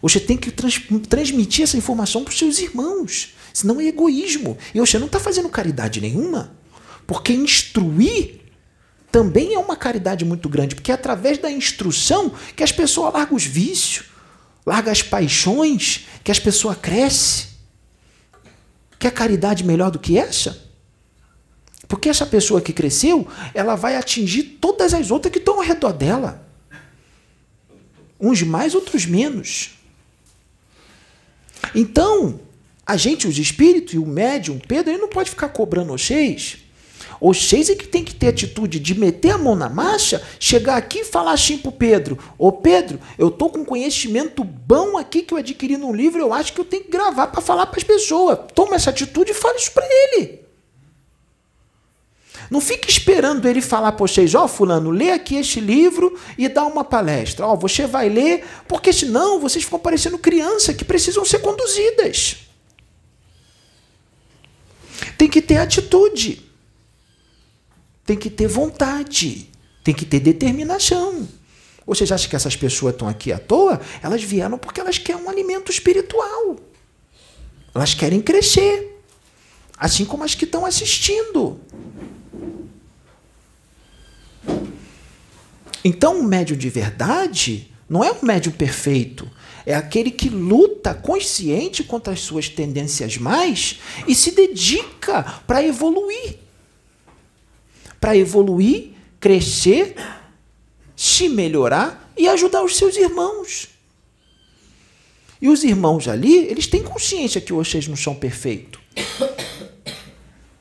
Você 0.02 0.18
tem 0.18 0.36
que 0.36 0.50
trans 0.50 0.82
transmitir 1.08 1.62
essa 1.62 1.76
informação 1.76 2.24
para 2.24 2.32
os 2.32 2.38
seus 2.38 2.58
irmãos. 2.58 3.34
Senão 3.54 3.80
é 3.80 3.84
egoísmo. 3.84 4.58
E 4.74 4.80
você 4.80 4.98
não 4.98 5.06
está 5.06 5.20
fazendo 5.20 5.48
caridade 5.48 6.00
nenhuma. 6.00 6.56
Porque 7.06 7.32
instruir 7.32 8.40
também 9.12 9.54
é 9.54 9.58
uma 9.58 9.76
caridade 9.76 10.24
muito 10.24 10.48
grande. 10.48 10.74
Porque 10.74 10.90
é 10.90 10.94
através 10.94 11.38
da 11.38 11.50
instrução 11.50 12.32
que 12.56 12.64
as 12.64 12.72
pessoas 12.72 13.14
largam 13.14 13.36
os 13.36 13.44
vícios, 13.44 14.06
larga 14.66 14.90
as 14.90 15.02
paixões, 15.02 16.06
que 16.24 16.32
as 16.32 16.40
pessoas 16.40 16.76
crescem. 16.78 17.52
Quer 18.98 19.12
caridade 19.12 19.62
melhor 19.62 19.90
do 19.90 20.00
que 20.00 20.18
essa? 20.18 20.70
Porque 21.86 22.08
essa 22.08 22.26
pessoa 22.26 22.60
que 22.60 22.72
cresceu, 22.72 23.28
ela 23.54 23.76
vai 23.76 23.96
atingir 23.96 24.58
todas 24.60 24.94
as 24.94 25.10
outras 25.12 25.30
que 25.30 25.38
estão 25.38 25.56
ao 25.56 25.60
redor 25.60 25.92
dela. 25.92 26.48
Uns 28.18 28.42
mais, 28.42 28.74
outros 28.74 29.04
menos. 29.04 29.81
Então, 31.74 32.40
a 32.86 32.96
gente, 32.96 33.26
os 33.26 33.38
espíritos 33.38 33.94
e 33.94 33.98
o 33.98 34.06
médium, 34.06 34.58
Pedro, 34.58 34.92
ele 34.92 35.00
não 35.00 35.08
pode 35.08 35.30
ficar 35.30 35.48
cobrando 35.48 35.92
vocês 35.92 36.58
O 37.20 37.32
Sheis 37.32 37.70
é 37.70 37.74
que 37.74 37.86
tem 37.86 38.02
que 38.02 38.14
ter 38.14 38.28
atitude 38.28 38.80
de 38.80 38.98
meter 38.98 39.30
a 39.30 39.38
mão 39.38 39.54
na 39.54 39.68
marcha, 39.68 40.22
chegar 40.40 40.76
aqui 40.76 41.00
e 41.00 41.04
falar 41.04 41.32
assim 41.32 41.58
pro 41.58 41.70
Pedro: 41.70 42.18
Ô 42.36 42.50
Pedro, 42.50 43.00
eu 43.16 43.30
tô 43.30 43.48
com 43.48 43.64
conhecimento 43.64 44.42
bom 44.42 44.98
aqui 44.98 45.22
que 45.22 45.32
eu 45.32 45.38
adquiri 45.38 45.76
num 45.76 45.94
livro, 45.94 46.20
eu 46.20 46.32
acho 46.32 46.52
que 46.52 46.60
eu 46.60 46.64
tenho 46.64 46.84
que 46.84 46.90
gravar 46.90 47.28
para 47.28 47.40
falar 47.40 47.66
para 47.66 47.78
as 47.78 47.84
pessoas. 47.84 48.38
Toma 48.54 48.74
essa 48.74 48.90
atitude 48.90 49.30
e 49.30 49.34
fala 49.34 49.56
isso 49.56 49.72
para 49.72 49.86
ele. 49.86 50.41
Não 52.52 52.60
fique 52.60 52.86
esperando 52.86 53.48
ele 53.48 53.62
falar 53.62 53.92
para 53.92 54.06
vocês, 54.06 54.34
ó, 54.34 54.44
oh, 54.44 54.48
fulano, 54.48 54.90
lê 54.90 55.10
aqui 55.10 55.36
este 55.36 55.58
livro 55.58 56.20
e 56.36 56.50
dá 56.50 56.66
uma 56.66 56.84
palestra. 56.84 57.46
Ó, 57.46 57.54
oh, 57.54 57.56
você 57.56 57.86
vai 57.86 58.10
ler, 58.10 58.44
porque 58.68 58.92
senão 58.92 59.40
vocês 59.40 59.64
ficam 59.64 59.78
parecendo 59.78 60.18
criança 60.18 60.74
que 60.74 60.84
precisam 60.84 61.24
ser 61.24 61.38
conduzidas. 61.38 62.36
Tem 65.16 65.30
que 65.30 65.40
ter 65.40 65.56
atitude. 65.56 66.46
Tem 68.04 68.18
que 68.18 68.28
ter 68.28 68.48
vontade. 68.48 69.48
Tem 69.82 69.94
que 69.94 70.04
ter 70.04 70.20
determinação. 70.20 71.26
Vocês 71.86 72.12
acham 72.12 72.28
que 72.28 72.36
essas 72.36 72.54
pessoas 72.54 72.92
estão 72.92 73.08
aqui 73.08 73.32
à 73.32 73.38
toa? 73.38 73.80
Elas 74.02 74.22
vieram 74.22 74.58
porque 74.58 74.78
elas 74.78 74.98
querem 74.98 75.22
um 75.22 75.30
alimento 75.30 75.72
espiritual. 75.72 76.56
Elas 77.74 77.94
querem 77.94 78.20
crescer. 78.20 79.02
Assim 79.78 80.04
como 80.04 80.22
as 80.22 80.34
que 80.34 80.44
estão 80.44 80.66
assistindo. 80.66 81.58
Então, 85.84 86.20
um 86.20 86.22
médium 86.22 86.56
de 86.56 86.68
verdade 86.68 87.70
não 87.88 88.02
é 88.02 88.10
um 88.10 88.24
médium 88.24 88.52
perfeito. 88.52 89.30
É 89.66 89.74
aquele 89.74 90.10
que 90.10 90.28
luta 90.28 90.94
consciente 90.94 91.84
contra 91.84 92.12
as 92.12 92.20
suas 92.20 92.48
tendências 92.48 93.16
mais 93.18 93.80
e 94.08 94.14
se 94.14 94.32
dedica 94.32 95.22
para 95.46 95.62
evoluir. 95.62 96.38
Para 98.00 98.16
evoluir, 98.16 98.92
crescer, 99.20 99.94
se 100.96 101.28
melhorar 101.28 102.12
e 102.16 102.28
ajudar 102.28 102.64
os 102.64 102.76
seus 102.76 102.96
irmãos. 102.96 103.68
E 105.40 105.48
os 105.48 105.64
irmãos 105.64 106.06
ali, 106.08 106.36
eles 106.36 106.66
têm 106.66 106.82
consciência 106.82 107.40
que 107.40 107.52
vocês 107.52 107.88
não 107.88 107.96
são 107.96 108.14
perfeitos. 108.14 108.80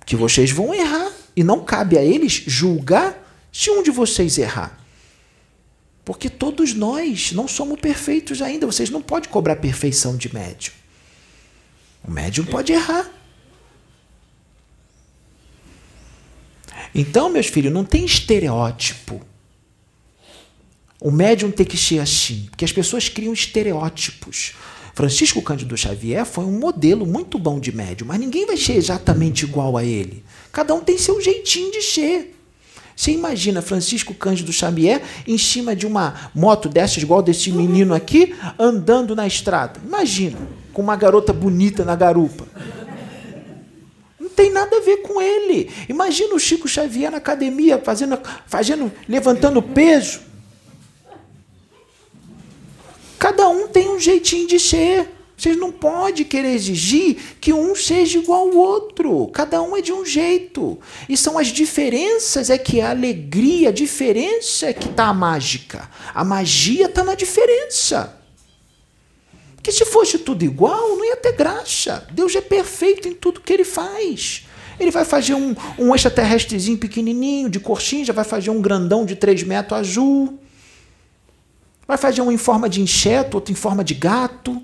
Que 0.05 0.15
vocês 0.15 0.51
vão 0.51 0.73
errar. 0.73 1.11
E 1.35 1.43
não 1.43 1.63
cabe 1.63 1.97
a 1.97 2.03
eles 2.03 2.43
julgar 2.45 3.17
se 3.53 3.69
um 3.69 3.81
de 3.81 3.89
vocês 3.89 4.37
errar. 4.37 4.80
Porque 6.03 6.29
todos 6.29 6.73
nós 6.73 7.31
não 7.31 7.47
somos 7.47 7.79
perfeitos 7.79 8.41
ainda. 8.41 8.65
Vocês 8.65 8.89
não 8.89 9.01
podem 9.01 9.29
cobrar 9.29 9.55
perfeição 9.57 10.17
de 10.17 10.33
médium. 10.33 10.73
O 12.03 12.11
médium 12.11 12.45
pode 12.45 12.73
errar. 12.73 13.09
Então, 16.93 17.29
meus 17.29 17.47
filhos, 17.47 17.71
não 17.71 17.85
tem 17.85 18.03
estereótipo. 18.03 19.21
O 20.99 21.09
médium 21.09 21.51
tem 21.51 21.65
que 21.65 21.77
ser 21.77 21.99
assim, 21.99 22.47
porque 22.49 22.65
as 22.65 22.71
pessoas 22.71 23.09
criam 23.09 23.33
estereótipos. 23.33 24.53
Francisco 24.93 25.41
Cândido 25.41 25.77
Xavier 25.77 26.25
foi 26.25 26.43
um 26.43 26.59
modelo 26.59 27.05
muito 27.05 27.39
bom 27.39 27.59
de 27.59 27.71
médium, 27.71 28.07
mas 28.07 28.19
ninguém 28.19 28.45
vai 28.45 28.57
ser 28.57 28.73
exatamente 28.73 29.45
igual 29.45 29.77
a 29.77 29.83
ele. 29.83 30.23
Cada 30.51 30.73
um 30.73 30.81
tem 30.81 30.97
seu 30.97 31.19
jeitinho 31.21 31.71
de 31.71 31.81
ser. 31.81 32.40
Você 33.01 33.13
imagina 33.13 33.63
Francisco 33.63 34.13
Cândido 34.13 34.53
Xavier 34.53 35.01
em 35.25 35.35
cima 35.35 35.75
de 35.75 35.87
uma 35.87 36.29
moto 36.35 36.69
dessas, 36.69 37.01
igual 37.01 37.23
desse 37.23 37.51
menino 37.51 37.95
aqui, 37.95 38.35
andando 38.59 39.15
na 39.15 39.25
estrada. 39.25 39.81
Imagina, 39.83 40.37
com 40.71 40.83
uma 40.83 40.95
garota 40.95 41.33
bonita 41.33 41.83
na 41.83 41.95
garupa. 41.95 42.45
Não 44.19 44.29
tem 44.29 44.51
nada 44.51 44.77
a 44.77 44.81
ver 44.81 44.97
com 44.97 45.19
ele. 45.19 45.71
Imagina 45.89 46.35
o 46.35 46.39
Chico 46.39 46.67
Xavier 46.67 47.09
na 47.09 47.17
academia, 47.17 47.81
fazendo, 47.83 48.19
fazendo, 48.45 48.91
levantando 49.09 49.63
peso. 49.63 50.19
Cada 53.17 53.49
um 53.49 53.67
tem 53.67 53.89
um 53.89 53.99
jeitinho 53.99 54.47
de 54.47 54.59
ser. 54.59 55.09
Vocês 55.41 55.57
não 55.57 55.71
podem 55.71 56.23
querer 56.23 56.53
exigir 56.53 57.17
que 57.41 57.51
um 57.51 57.75
seja 57.75 58.19
igual 58.19 58.41
ao 58.41 58.55
outro. 58.55 59.25
Cada 59.29 59.59
um 59.59 59.75
é 59.75 59.81
de 59.81 59.91
um 59.91 60.05
jeito. 60.05 60.77
E 61.09 61.17
são 61.17 61.35
as 61.35 61.47
diferenças 61.47 62.51
é 62.51 62.59
que 62.59 62.79
a 62.79 62.91
alegria, 62.91 63.69
a 63.69 63.71
diferença 63.71 64.67
é 64.67 64.73
que 64.73 64.87
está 64.87 65.05
a 65.05 65.13
mágica. 65.15 65.89
A 66.13 66.23
magia 66.23 66.85
está 66.85 67.03
na 67.03 67.15
diferença. 67.15 68.15
Porque 69.55 69.71
se 69.71 69.83
fosse 69.83 70.19
tudo 70.19 70.45
igual, 70.45 70.89
não 70.89 71.03
ia 71.03 71.17
ter 71.17 71.31
graça. 71.31 72.07
Deus 72.11 72.35
é 72.35 72.41
perfeito 72.41 73.07
em 73.07 73.13
tudo 73.15 73.41
que 73.41 73.51
ele 73.51 73.65
faz. 73.65 74.45
Ele 74.79 74.91
vai 74.91 75.05
fazer 75.05 75.33
um, 75.33 75.55
um 75.79 75.95
extraterrestrezinho 75.95 76.77
pequenininho, 76.77 77.49
de 77.49 77.59
já 78.03 78.13
vai 78.13 78.25
fazer 78.25 78.51
um 78.51 78.61
grandão 78.61 79.07
de 79.07 79.15
3 79.15 79.41
metros 79.41 79.79
azul. 79.79 80.37
Vai 81.87 81.97
fazer 81.97 82.21
um 82.21 82.31
em 82.31 82.37
forma 82.37 82.69
de 82.69 82.79
inseto, 82.79 83.37
outro 83.37 83.51
em 83.51 83.55
forma 83.55 83.83
de 83.83 83.95
gato. 83.95 84.61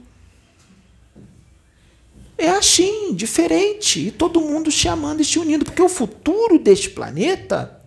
É 2.38 2.50
assim, 2.50 3.14
diferente, 3.16 4.08
e 4.08 4.12
todo 4.12 4.42
mundo 4.42 4.72
se 4.72 4.88
amando 4.88 5.22
e 5.22 5.26
se 5.26 5.40
unindo, 5.40 5.66
porque 5.66 5.82
o 5.82 5.90
futuro 5.90 6.60
deste 6.60 6.90
planeta 6.92 7.82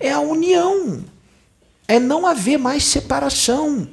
é 0.00 0.10
a 0.10 0.18
união, 0.18 1.04
é 1.86 2.00
não 2.00 2.26
haver 2.26 2.58
mais 2.58 2.82
separação, 2.82 3.88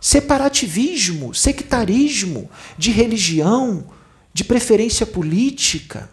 separativismo, 0.00 1.34
sectarismo 1.34 2.48
de 2.78 2.92
religião, 2.92 3.84
de 4.32 4.44
preferência 4.44 5.04
política, 5.04 6.08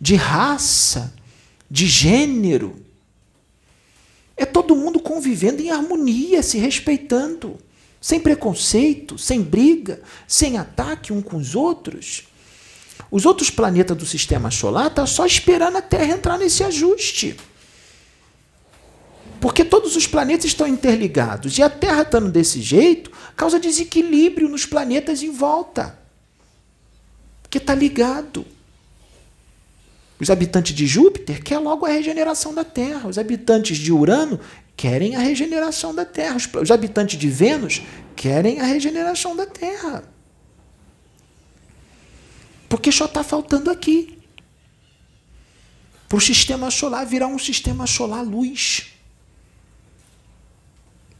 de 0.00 0.16
raça, 0.16 1.14
de 1.70 1.86
gênero. 1.86 2.84
É 4.36 4.44
todo 4.44 4.74
mundo 4.74 4.98
convivendo 4.98 5.62
em 5.62 5.70
harmonia, 5.70 6.42
se 6.42 6.58
respeitando 6.58 7.58
sem 8.02 8.18
preconceito, 8.18 9.16
sem 9.16 9.40
briga, 9.40 10.02
sem 10.26 10.58
ataque 10.58 11.12
um 11.12 11.22
com 11.22 11.36
os 11.36 11.54
outros. 11.54 12.24
Os 13.08 13.24
outros 13.24 13.48
planetas 13.48 13.96
do 13.96 14.04
sistema 14.04 14.50
solar 14.50 14.88
estão 14.88 15.04
tá 15.04 15.10
só 15.10 15.24
esperando 15.24 15.76
a 15.78 15.82
Terra 15.82 16.14
entrar 16.14 16.36
nesse 16.36 16.64
ajuste. 16.64 17.36
Porque 19.40 19.64
todos 19.64 19.94
os 19.94 20.06
planetas 20.06 20.46
estão 20.46 20.66
interligados 20.66 21.58
e 21.58 21.62
a 21.62 21.70
Terra 21.70 22.02
estando 22.02 22.28
desse 22.28 22.60
jeito 22.60 23.12
causa 23.36 23.60
desequilíbrio 23.60 24.48
nos 24.48 24.66
planetas 24.66 25.22
em 25.22 25.30
volta. 25.30 25.96
Porque 27.42 27.58
está 27.58 27.74
ligado. 27.74 28.44
Os 30.18 30.30
habitantes 30.30 30.74
de 30.74 30.86
Júpiter 30.86 31.42
querem 31.42 31.64
logo 31.64 31.86
a 31.86 31.88
regeneração 31.88 32.54
da 32.54 32.64
Terra. 32.64 33.08
Os 33.08 33.18
habitantes 33.18 33.76
de 33.76 33.92
Urano 33.92 34.38
querem 34.76 35.16
a 35.16 35.20
regeneração 35.20 35.94
da 35.94 36.04
Terra. 36.04 36.36
Os 36.60 36.70
habitantes 36.70 37.18
de 37.18 37.28
Vênus 37.28 37.82
querem 38.16 38.60
a 38.60 38.64
regeneração 38.64 39.36
da 39.36 39.46
Terra. 39.46 40.04
Porque 42.68 42.90
só 42.90 43.04
está 43.04 43.22
faltando 43.22 43.70
aqui. 43.70 44.18
Para 46.08 46.18
o 46.18 46.20
sistema 46.20 46.70
solar 46.70 47.06
virar 47.06 47.26
um 47.26 47.38
sistema 47.38 47.86
solar 47.86 48.22
luz. 48.22 48.88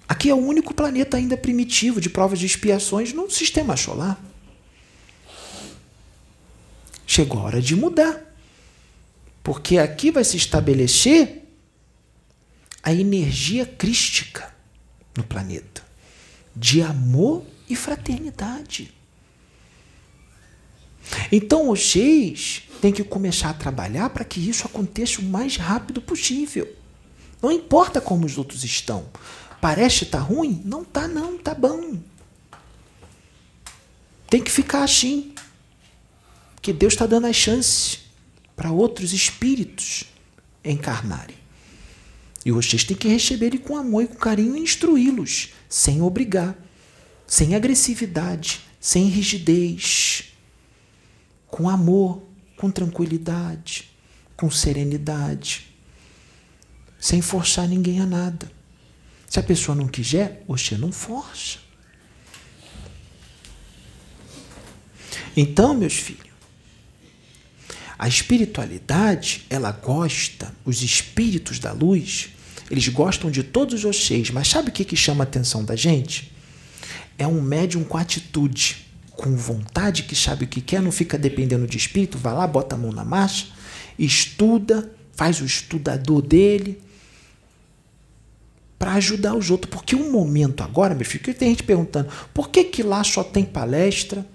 Aqui 0.09 0.29
é 0.29 0.35
o 0.35 0.39
único 0.39 0.75
planeta 0.75 1.17
ainda 1.17 1.37
primitivo 1.37 2.01
de 2.01 2.11
provas 2.11 2.39
de 2.39 2.47
expiações 2.47 3.13
no 3.13 3.31
sistema 3.31 3.77
solar. 3.77 4.23
Chegou 7.07 7.41
a 7.41 7.45
hora 7.45 7.63
de 7.63 7.75
mudar. 7.77 8.21
Porque 9.43 9.79
aqui 9.79 10.11
vai 10.11 10.25
se 10.25 10.37
estabelecer 10.37 11.42
a 12.83 12.93
energia 12.93 13.65
crística 13.65 14.53
no 15.17 15.23
planeta 15.23 15.83
de 16.55 16.83
amor 16.83 17.45
e 17.69 17.77
fraternidade. 17.77 18.93
Então, 21.31 21.67
vocês 21.67 22.63
têm 22.81 22.93
que 22.93 23.05
começar 23.05 23.51
a 23.51 23.55
trabalhar 23.55 24.11
para 24.11 24.25
que 24.25 24.41
isso 24.41 24.67
aconteça 24.67 25.21
o 25.21 25.25
mais 25.25 25.57
rápido 25.57 26.01
possível. 26.01 26.71
Não 27.41 27.51
importa 27.51 28.01
como 28.01 28.27
os 28.27 28.39
outros 28.39 28.65
estão. 28.65 29.09
Parece 29.61 30.05
estar 30.05 30.19
tá 30.19 30.25
ruim? 30.25 30.63
Não 30.65 30.85
tá 30.85 31.09
não, 31.09 31.39
tá 31.39 31.55
bom. 31.55 31.99
Tem 34.29 34.43
que 34.43 34.51
ficar 34.51 34.85
assim. 34.85 35.35
Que 36.61 36.73
Deus 36.73 36.93
está 36.93 37.07
dando 37.07 37.27
as 37.27 37.37
chances 37.37 38.01
para 38.55 38.71
outros 38.71 39.13
espíritos 39.13 40.05
encarnarem. 40.65 41.42
E 42.45 42.51
vocês 42.51 42.83
têm 42.83 42.97
que 42.97 43.09
receber 43.09 43.47
ele 43.47 43.59
com 43.59 43.77
amor 43.77 44.03
e 44.03 44.09
com 44.09 44.17
carinho 44.17 44.57
e 44.57 44.61
instruí-los, 44.61 45.51
sem 45.69 46.03
obrigar, 46.03 46.57
sem 47.27 47.55
agressividade, 47.55 48.61
sem 48.81 49.09
rigidez, 49.09 50.33
com 51.47 51.69
amor, 51.69 52.23
com 52.57 52.71
tranquilidade, 52.71 53.91
com 54.37 54.51
serenidade, 54.51 55.69
sem 56.99 57.23
forçar 57.23 57.69
ninguém 57.69 58.01
a 58.01 58.07
nada. 58.07 58.51
Se 59.29 59.39
a 59.39 59.43
pessoa 59.43 59.75
não 59.75 59.87
quiser, 59.87 60.45
você 60.49 60.77
não 60.77 60.91
força. 60.91 61.59
Então, 65.37 65.75
meus 65.75 65.95
filhos, 65.95 66.32
A 68.03 68.09
espiritualidade, 68.09 69.45
ela 69.49 69.71
gosta, 69.71 70.53
os 70.65 70.83
espíritos 70.83 71.61
da 71.61 71.71
luz, 71.71 72.31
eles 72.69 72.89
gostam 72.89 73.31
de 73.31 73.45
todos 73.45 73.75
os 73.75 73.85
Oxês, 73.85 74.29
mas 74.29 74.49
sabe 74.49 74.71
o 74.71 74.73
que, 74.73 74.85
que 74.85 74.97
chama 74.97 75.23
a 75.23 75.23
atenção 75.23 75.65
da 75.65 75.77
gente? 75.77 76.33
É 77.17 77.29
um 77.29 77.41
médium 77.41 77.85
com 77.85 77.97
atitude, 77.97 78.89
com 79.13 79.37
vontade, 79.37 80.03
que 80.03 80.17
sabe 80.17 80.47
o 80.47 80.49
que 80.49 80.61
quer, 80.61 80.83
não 80.83 80.91
fica 80.91 81.17
dependendo 81.17 81.65
de 81.65 81.79
espírito, 81.79 82.19
vai 82.19 82.35
lá, 82.35 82.45
bota 82.45 82.75
a 82.75 82.79
mão 82.79 82.91
na 82.91 83.05
marcha, 83.05 83.47
estuda, 83.97 84.91
faz 85.13 85.41
o 85.41 85.45
estudador 85.45 86.23
dele, 86.23 86.83
para 88.81 88.95
ajudar 88.95 89.37
os 89.37 89.49
outros. 89.49 89.71
Porque 89.71 89.95
um 89.95 90.11
momento 90.11 90.65
agora, 90.65 90.93
meu 90.93 91.07
filho, 91.07 91.23
que 91.23 91.33
tem 91.33 91.51
gente 91.51 91.63
perguntando, 91.63 92.09
por 92.35 92.51
que, 92.51 92.65
que 92.65 92.83
lá 92.83 93.05
só 93.05 93.23
tem 93.23 93.45
palestra? 93.45 94.27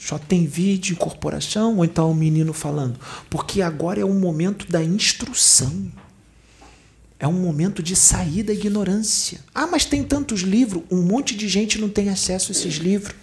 Só 0.00 0.18
tem 0.18 0.46
vídeo, 0.46 0.94
incorporação, 0.94 1.76
ou 1.76 1.84
então 1.84 2.08
o 2.08 2.12
um 2.12 2.14
menino 2.14 2.54
falando. 2.54 2.98
Porque 3.28 3.60
agora 3.60 4.00
é 4.00 4.04
o 4.04 4.14
momento 4.14 4.66
da 4.66 4.82
instrução. 4.82 5.92
É 7.18 7.28
um 7.28 7.34
momento 7.34 7.82
de 7.82 7.94
sair 7.94 8.42
da 8.42 8.54
ignorância. 8.54 9.40
Ah, 9.54 9.66
mas 9.66 9.84
tem 9.84 10.02
tantos 10.02 10.40
livros. 10.40 10.82
Um 10.90 11.02
monte 11.02 11.36
de 11.36 11.46
gente 11.46 11.78
não 11.78 11.90
tem 11.90 12.08
acesso 12.08 12.50
a 12.50 12.54
esses 12.54 12.76
livros. 12.76 13.14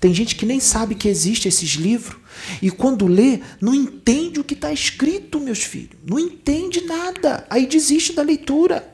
Tem 0.00 0.12
gente 0.12 0.34
que 0.34 0.44
nem 0.44 0.58
sabe 0.58 0.96
que 0.96 1.06
existe 1.06 1.46
esses 1.46 1.70
livros. 1.74 2.16
E 2.60 2.68
quando 2.68 3.06
lê, 3.06 3.38
não 3.60 3.72
entende 3.72 4.40
o 4.40 4.44
que 4.44 4.54
está 4.54 4.72
escrito, 4.72 5.38
meus 5.38 5.62
filhos. 5.62 5.96
Não 6.04 6.18
entende 6.18 6.80
nada. 6.80 7.46
Aí 7.48 7.64
desiste 7.64 8.12
da 8.12 8.22
leitura. 8.22 8.92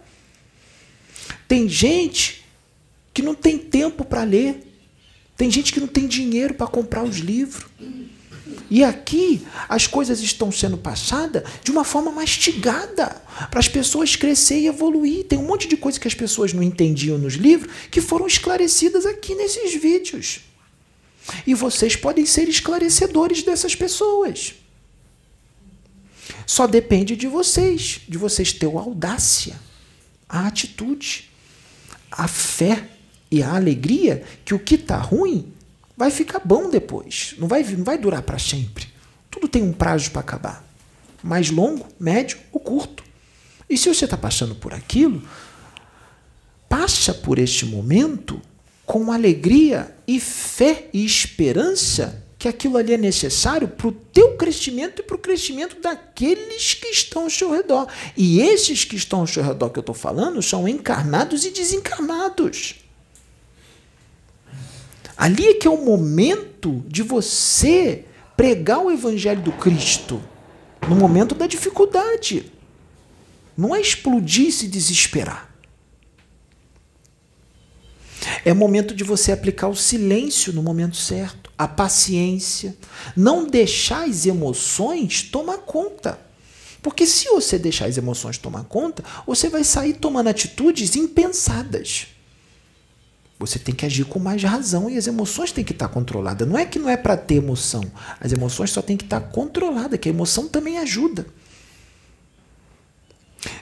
Tem 1.49 1.67
gente 1.67 2.45
que 3.15 3.23
não 3.23 3.35
tem 3.35 3.57
tempo 3.57 4.05
para 4.05 4.25
ler. 4.25 4.68
Tem 5.39 5.49
gente 5.49 5.73
que 5.73 5.79
não 5.79 5.87
tem 5.87 6.09
dinheiro 6.09 6.53
para 6.53 6.67
comprar 6.67 7.05
os 7.05 7.19
livros. 7.19 7.65
E 8.69 8.83
aqui 8.83 9.47
as 9.69 9.87
coisas 9.87 10.21
estão 10.21 10.51
sendo 10.51 10.77
passadas 10.77 11.45
de 11.63 11.71
uma 11.71 11.85
forma 11.85 12.11
mastigada 12.11 13.23
para 13.49 13.61
as 13.61 13.69
pessoas 13.69 14.17
crescer 14.17 14.59
e 14.59 14.67
evoluir. 14.67 15.25
Tem 15.25 15.39
um 15.39 15.47
monte 15.47 15.69
de 15.69 15.77
coisa 15.77 15.99
que 15.99 16.09
as 16.09 16.15
pessoas 16.15 16.53
não 16.53 16.61
entendiam 16.63 17.17
nos 17.17 17.35
livros 17.35 17.73
que 17.89 18.01
foram 18.01 18.27
esclarecidas 18.27 19.07
aqui 19.07 19.37
nesses 19.37 19.81
vídeos. 19.81 20.41
E 21.47 21.55
vocês 21.55 21.95
podem 21.95 22.27
ser 22.27 22.49
esclarecedores 22.49 23.45
dessas 23.45 23.77
pessoas. 23.77 24.55
Só 26.45 26.67
depende 26.67 27.15
de 27.15 27.29
vocês, 27.29 28.01
de 28.09 28.19
vocês 28.19 28.53
ter 28.53 28.67
a 28.67 28.81
audácia, 28.81 29.57
a 30.29 30.49
atitude, 30.49 31.31
a 32.11 32.27
fé 32.27 32.98
e 33.31 33.43
a 33.43 33.55
alegria 33.55 34.23
que 34.45 34.55
o 34.55 34.59
que 34.59 34.77
está 34.77 34.97
ruim 34.97 35.53
vai 35.97 36.11
ficar 36.11 36.41
bom 36.45 36.71
depois. 36.71 37.35
Não 37.39 37.49
vai, 37.49 37.63
não 37.63 37.85
vai 37.85 37.99
durar 37.99 38.23
para 38.23 38.39
sempre. 38.39 38.89
Tudo 39.31 39.49
tem 39.49 39.63
um 39.63 39.73
prazo 39.73 40.11
para 40.11 40.21
acabar. 40.21 40.65
Mais 41.23 41.51
longo, 41.51 41.87
médio 41.99 42.39
ou 42.53 42.61
curto. 42.61 43.03
E 43.69 43.77
se 43.77 43.93
você 43.93 44.05
está 44.05 44.17
passando 44.17 44.55
por 44.55 44.73
aquilo, 44.73 45.23
passa 46.69 47.13
por 47.13 47.39
este 47.39 47.67
momento 47.67 48.41
com 48.87 49.13
alegria 49.13 49.95
e 50.07 50.19
fé 50.19 50.89
e 50.95 51.05
esperança 51.05 52.25
que 52.39 52.47
aquilo 52.47 52.77
ali 52.77 52.95
é 52.95 52.97
necessário 52.97 53.67
para 53.67 53.89
o 53.89 53.93
teu 53.93 54.37
crescimento 54.37 55.01
e 55.01 55.03
para 55.03 55.17
o 55.17 55.19
crescimento 55.19 55.81
daqueles 55.81 56.75
que 56.75 56.87
estão 56.87 57.25
ao 57.25 57.31
seu 57.31 57.51
redor. 57.51 57.89
E 58.17 58.41
esses 58.41 58.85
que 58.85 58.95
estão 58.95 59.21
ao 59.21 59.27
seu 59.27 59.43
redor 59.43 59.71
que 59.71 59.79
eu 59.79 59.83
estou 59.83 59.95
falando 59.95 60.41
são 60.41 60.69
encarnados 60.69 61.45
e 61.45 61.51
desencarnados. 61.51 62.77
Ali 65.19 65.49
é 65.49 65.55
que 65.55 65.67
é 65.67 65.71
o 65.71 65.85
momento 65.85 66.85
de 66.87 67.03
você 67.03 68.05
pregar 68.37 68.79
o 68.79 68.93
evangelho 68.93 69.43
do 69.43 69.51
Cristo 69.51 70.23
no 70.89 70.95
momento 70.95 71.35
da 71.35 71.49
dificuldade. 71.49 72.53
Não 73.57 73.75
é 73.75 73.81
explodir 73.81 74.47
e 74.47 74.53
se 74.53 74.69
desesperar. 74.69 75.53
É 78.45 78.55
momento 78.55 78.95
de 78.95 79.03
você 79.03 79.33
aplicar 79.33 79.67
o 79.67 79.75
silêncio 79.75 80.53
no 80.53 80.63
momento 80.63 80.97
certo, 80.97 81.51
a 81.59 81.67
paciência, 81.67 82.77
não 83.17 83.45
deixar 83.45 84.09
as 84.09 84.25
emoções 84.25 85.23
tomar 85.23 85.59
conta. 85.59 86.21
Porque 86.81 87.05
se 87.05 87.29
você 87.29 87.59
deixar 87.59 87.87
as 87.87 87.99
emoções 87.99 88.39
tomar 88.39 88.63
conta, 88.65 89.03
você 89.27 89.49
vai 89.49 89.65
sair 89.65 89.95
tomando 89.95 90.29
atitudes 90.29 90.95
impensadas. 90.95 92.07
Você 93.39 93.59
tem 93.59 93.75
que 93.75 93.87
agir 93.87 94.05
com 94.05 94.19
mais 94.19 94.43
razão 94.43 94.91
e 94.91 94.97
as 94.99 95.07
emoções 95.07 95.53
têm 95.53 95.65
que 95.65 95.73
estar 95.73 95.89
controladas. 95.89 96.47
Não 96.47 96.59
é 96.59 96.67
que 96.67 96.79
não 96.79 96.89
é 96.89 96.97
para 96.97 97.17
ter 97.17 97.37
emoção. 97.37 97.85
As 98.21 98.33
emoções 98.33 98.71
só 98.71 98.83
têm 98.83 98.97
que 98.97 99.05
estar 99.05 99.21
controladas, 99.21 99.99
que 100.01 100.09
a 100.09 100.13
emoção 100.13 100.49
também 100.49 100.79
ajuda. 100.79 101.25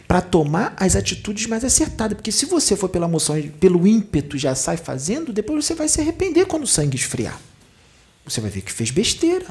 Para 0.08 0.22
tomar 0.22 0.74
as 0.78 0.96
atitudes 0.96 1.46
mais 1.46 1.62
acertadas. 1.62 2.16
Porque 2.16 2.32
se 2.32 2.46
você 2.46 2.74
for 2.74 2.88
pela 2.88 3.06
emoção, 3.06 3.36
pelo 3.60 3.86
ímpeto 3.86 4.38
já 4.38 4.54
sai 4.54 4.78
fazendo, 4.78 5.30
depois 5.30 5.66
você 5.66 5.74
vai 5.74 5.88
se 5.88 6.00
arrepender 6.00 6.46
quando 6.46 6.62
o 6.62 6.66
sangue 6.66 6.96
esfriar. 6.96 7.38
Você 8.24 8.40
vai 8.40 8.50
ver 8.50 8.62
que 8.62 8.72
fez 8.72 8.90
besteira. 8.90 9.46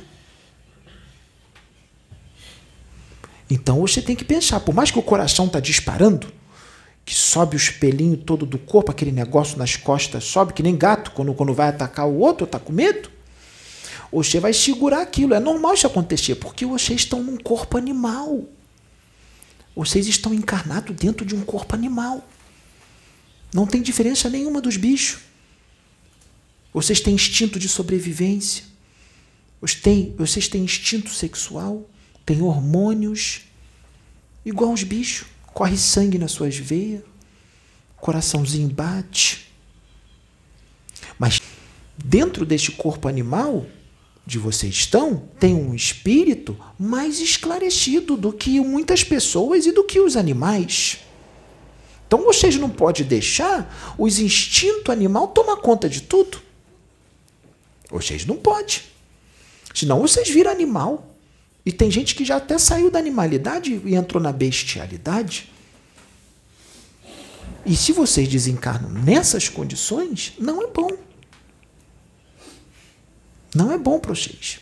Então 3.48 3.80
você 3.80 4.02
tem 4.02 4.16
que 4.16 4.26
pensar, 4.26 4.60
por 4.60 4.74
mais 4.74 4.90
que 4.90 4.98
o 4.98 5.04
coração 5.04 5.46
está 5.46 5.60
disparando, 5.60 6.34
que 7.06 7.13
sobe 7.13 7.56
o 7.56 7.58
espelhinho 7.58 8.18
todo 8.18 8.48
do 8.48 8.58
corpo, 8.58 8.89
aquele 8.89 9.12
negócio 9.12 9.60
nas 9.60 9.76
costas, 9.76 10.24
sobe 10.24 10.54
que 10.54 10.63
nem 10.63 10.76
gato 10.76 11.12
quando, 11.12 11.34
quando 11.36 11.54
vai 11.54 11.70
atacar 11.70 12.08
o 12.08 12.18
outro, 12.18 12.46
está 12.46 12.60
com 12.60 12.74
medo. 12.74 13.12
Oxê 14.12 14.39
vai 14.39 14.54
segurar 14.54 15.02
aquilo. 15.02 15.36
É 15.36 15.39
normal 15.39 15.76
isso 15.76 15.86
acontecer, 15.86 16.36
porque 16.36 16.65
vocês 16.65 17.02
estão 17.02 17.22
num 17.22 17.38
corpo 17.38 17.78
animal. 17.78 18.46
Vocês 19.76 20.08
estão 20.08 20.34
encarnados 20.34 20.96
dentro 20.96 21.24
de 21.26 21.36
um 21.36 21.41
corpo 21.41 21.76
animal. 21.76 22.28
Não 23.54 23.68
tem 23.68 23.82
diferença 23.82 24.30
nenhuma 24.30 24.60
dos 24.60 24.78
bichos. 24.78 25.22
Vocês 26.74 27.00
têm 27.00 27.13
instinto 27.13 27.60
de 27.60 27.70
sobrevivência. 27.70 28.63
Vocês 29.62 29.82
têm, 29.82 30.15
vocês 30.18 30.48
têm 30.48 30.63
instinto 30.63 31.10
sexual. 31.12 31.88
Têm 32.26 32.41
hormônios. 32.41 33.41
Igual 34.46 34.72
os 34.72 34.84
bichos 34.84 35.28
corre 35.56 35.78
sangue 35.78 36.18
nas 36.18 36.34
suas 36.34 36.58
veias, 36.58 37.02
coraçãozinho 37.96 38.68
bate. 38.68 39.50
Mas 41.18 41.41
dentro 41.98 42.46
deste 42.46 42.74
corpo 42.74 43.08
animal 43.08 43.65
de 44.26 44.38
vocês 44.38 44.76
estão, 44.76 45.30
tem 45.39 45.56
um 45.56 45.74
espírito 45.74 46.58
mais 46.78 47.22
esclarecido 47.22 48.18
do 48.18 48.34
que 48.34 48.60
muitas 48.60 49.02
pessoas 49.02 49.65
e 49.65 49.72
do 49.72 49.86
que 49.86 49.98
os 49.98 50.18
animais. 50.18 51.00
Então 52.06 52.22
vocês 52.26 52.58
não 52.58 52.70
podem 52.70 53.06
deixar 53.06 53.96
os 53.98 54.20
instintos 54.20 54.89
animal 54.89 55.30
tomar 55.30 55.56
conta 55.58 55.88
de 55.88 56.02
tudo. 56.02 56.41
Vocês 57.89 58.26
não 58.26 58.36
podem. 58.36 58.82
Senão 59.74 60.02
vocês 60.02 60.28
viram 60.28 60.52
animal. 60.52 61.14
E 61.65 61.71
tem 61.71 61.89
gente 61.89 62.13
que 62.13 62.23
já 62.23 62.38
até 62.38 62.58
saiu 62.60 62.91
da 62.91 62.99
animalidade 62.99 63.82
e 63.84 63.95
entrou 63.95 64.21
na 64.21 64.32
bestialidade. 64.32 65.51
E 67.65 67.75
se 67.75 67.91
vocês 67.91 68.28
desencarnam 68.28 68.91
nessas 68.91 69.49
condições, 69.49 70.34
não 70.38 70.62
é 70.62 70.67
bom. 70.67 70.91
Não 73.56 73.71
é 73.71 73.78
bom 73.78 73.99
para 73.99 74.13
vocês. 74.13 74.60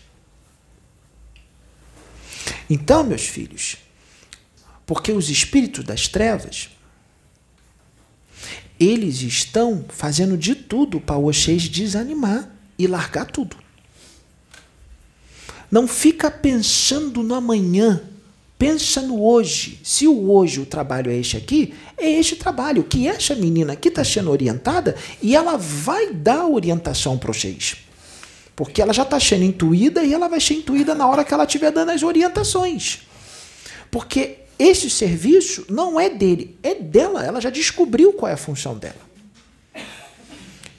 Então, 2.69 3.03
meus 3.03 3.25
filhos, 3.25 3.77
porque 4.85 5.11
os 5.11 5.29
espíritos 5.29 5.83
das 5.83 6.07
trevas, 6.07 6.69
eles 8.79 9.21
estão 9.21 9.85
fazendo 9.89 10.37
de 10.37 10.55
tudo 10.55 11.01
para 11.01 11.17
vocês 11.17 11.63
desanimar 11.63 12.49
e 12.77 12.87
largar 12.87 13.25
tudo. 13.25 13.62
Não 15.73 15.87
fica 15.87 16.29
pensando 16.29 17.23
no 17.23 17.33
amanhã. 17.33 17.99
Pensa 18.59 19.01
no 19.01 19.23
hoje. 19.23 19.79
Se 19.83 20.07
o 20.07 20.29
hoje 20.29 20.59
o 20.59 20.67
trabalho 20.67 21.09
é 21.09 21.15
este 21.15 21.35
aqui, 21.35 21.73
é 21.97 22.07
este 22.11 22.35
trabalho. 22.35 22.83
Que 22.83 23.07
esta 23.07 23.33
menina 23.33 23.73
aqui 23.73 23.87
está 23.87 24.03
sendo 24.03 24.29
orientada 24.29 24.95
e 25.19 25.35
ela 25.35 25.57
vai 25.57 26.13
dar 26.13 26.45
orientação 26.45 27.17
para 27.17 27.33
vocês. 27.33 27.77
Porque 28.55 28.83
ela 28.83 28.93
já 28.93 29.01
está 29.01 29.19
sendo 29.19 29.45
intuída 29.45 30.03
e 30.03 30.13
ela 30.13 30.27
vai 30.27 30.39
ser 30.39 30.53
intuída 30.53 30.93
na 30.93 31.07
hora 31.07 31.23
que 31.23 31.33
ela 31.33 31.43
estiver 31.43 31.71
dando 31.71 31.89
as 31.89 32.03
orientações. 32.03 33.07
Porque 33.89 34.41
esse 34.59 34.91
serviço 34.91 35.65
não 35.69 35.99
é 35.99 36.07
dele, 36.07 36.55
é 36.61 36.75
dela. 36.75 37.25
Ela 37.25 37.41
já 37.41 37.49
descobriu 37.49 38.13
qual 38.13 38.29
é 38.29 38.33
a 38.35 38.37
função 38.37 38.77
dela. 38.77 39.01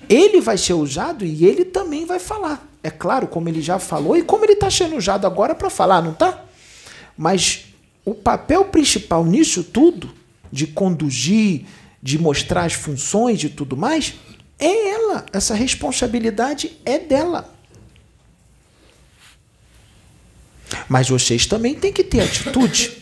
Ele 0.09 0.41
vai 0.41 0.57
ser 0.57 0.75
usado 0.75 1.25
e 1.25 1.45
ele 1.45 1.65
também 1.65 2.07
vai 2.07 2.21
falar. 2.21 2.74
É 2.85 2.91
claro, 2.91 3.27
como 3.27 3.49
ele 3.49 3.63
já 3.63 3.79
falou 3.79 4.15
e 4.15 4.23
como 4.23 4.45
ele 4.45 4.53
está 4.53 4.69
usado 4.95 5.27
agora 5.27 5.55
para 5.55 5.71
falar, 5.71 6.03
não 6.03 6.13
está? 6.13 6.45
Mas 7.17 7.65
o 8.05 8.13
papel 8.13 8.67
principal 8.67 9.25
nisso 9.25 9.65
tudo, 9.65 10.13
de 10.53 10.67
conduzir, 10.67 11.65
de 12.03 12.19
mostrar 12.19 12.65
as 12.65 12.75
funções 12.75 13.43
e 13.43 13.49
tudo 13.49 13.75
mais, 13.75 14.17
é 14.59 14.91
ela. 14.91 15.25
Essa 15.33 15.55
responsabilidade 15.55 16.73
é 16.85 16.99
dela. 16.99 17.55
Mas 20.87 21.09
vocês 21.09 21.47
também 21.47 21.75
têm 21.75 21.91
que 21.91 22.05
ter 22.05 22.21
atitude. 22.21 22.99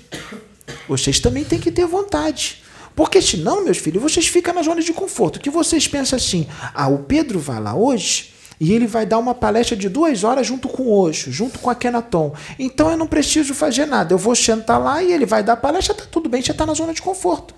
Vocês 0.87 1.18
também 1.18 1.43
têm 1.43 1.59
que 1.59 1.72
ter 1.72 1.87
vontade. 1.87 2.62
Porque 2.95 3.20
senão, 3.20 3.64
meus 3.64 3.78
filhos, 3.78 4.01
vocês 4.01 4.28
ficam 4.28 4.55
na 4.55 4.62
zona 4.62 4.80
de 4.80 4.93
conforto. 4.93 5.41
Que 5.41 5.51
vocês 5.51 5.89
pensam 5.89 6.16
assim: 6.16 6.47
ah, 6.72 6.87
o 6.87 7.01
Pedro 7.01 7.41
vai 7.41 7.61
lá 7.61 7.74
hoje 7.74 8.32
e 8.62 8.72
ele 8.72 8.86
vai 8.86 9.04
dar 9.04 9.18
uma 9.18 9.34
palestra 9.34 9.76
de 9.76 9.88
duas 9.88 10.22
horas 10.22 10.46
junto 10.46 10.68
com 10.68 10.84
o 10.84 10.96
Osho, 10.96 11.32
junto 11.32 11.58
com 11.58 11.68
a 11.68 11.74
Kenaton. 11.74 12.32
Então 12.56 12.92
eu 12.92 12.96
não 12.96 13.08
preciso 13.08 13.54
fazer 13.54 13.86
nada. 13.86 14.14
Eu 14.14 14.18
vou 14.18 14.36
sentar 14.36 14.80
lá 14.80 15.02
e 15.02 15.12
ele 15.12 15.26
vai 15.26 15.42
dar 15.42 15.54
a 15.54 15.56
palestra, 15.56 15.92
tá 15.92 16.04
tudo 16.08 16.28
bem, 16.28 16.40
você 16.40 16.52
está 16.52 16.64
na 16.64 16.72
zona 16.72 16.94
de 16.94 17.02
conforto. 17.02 17.56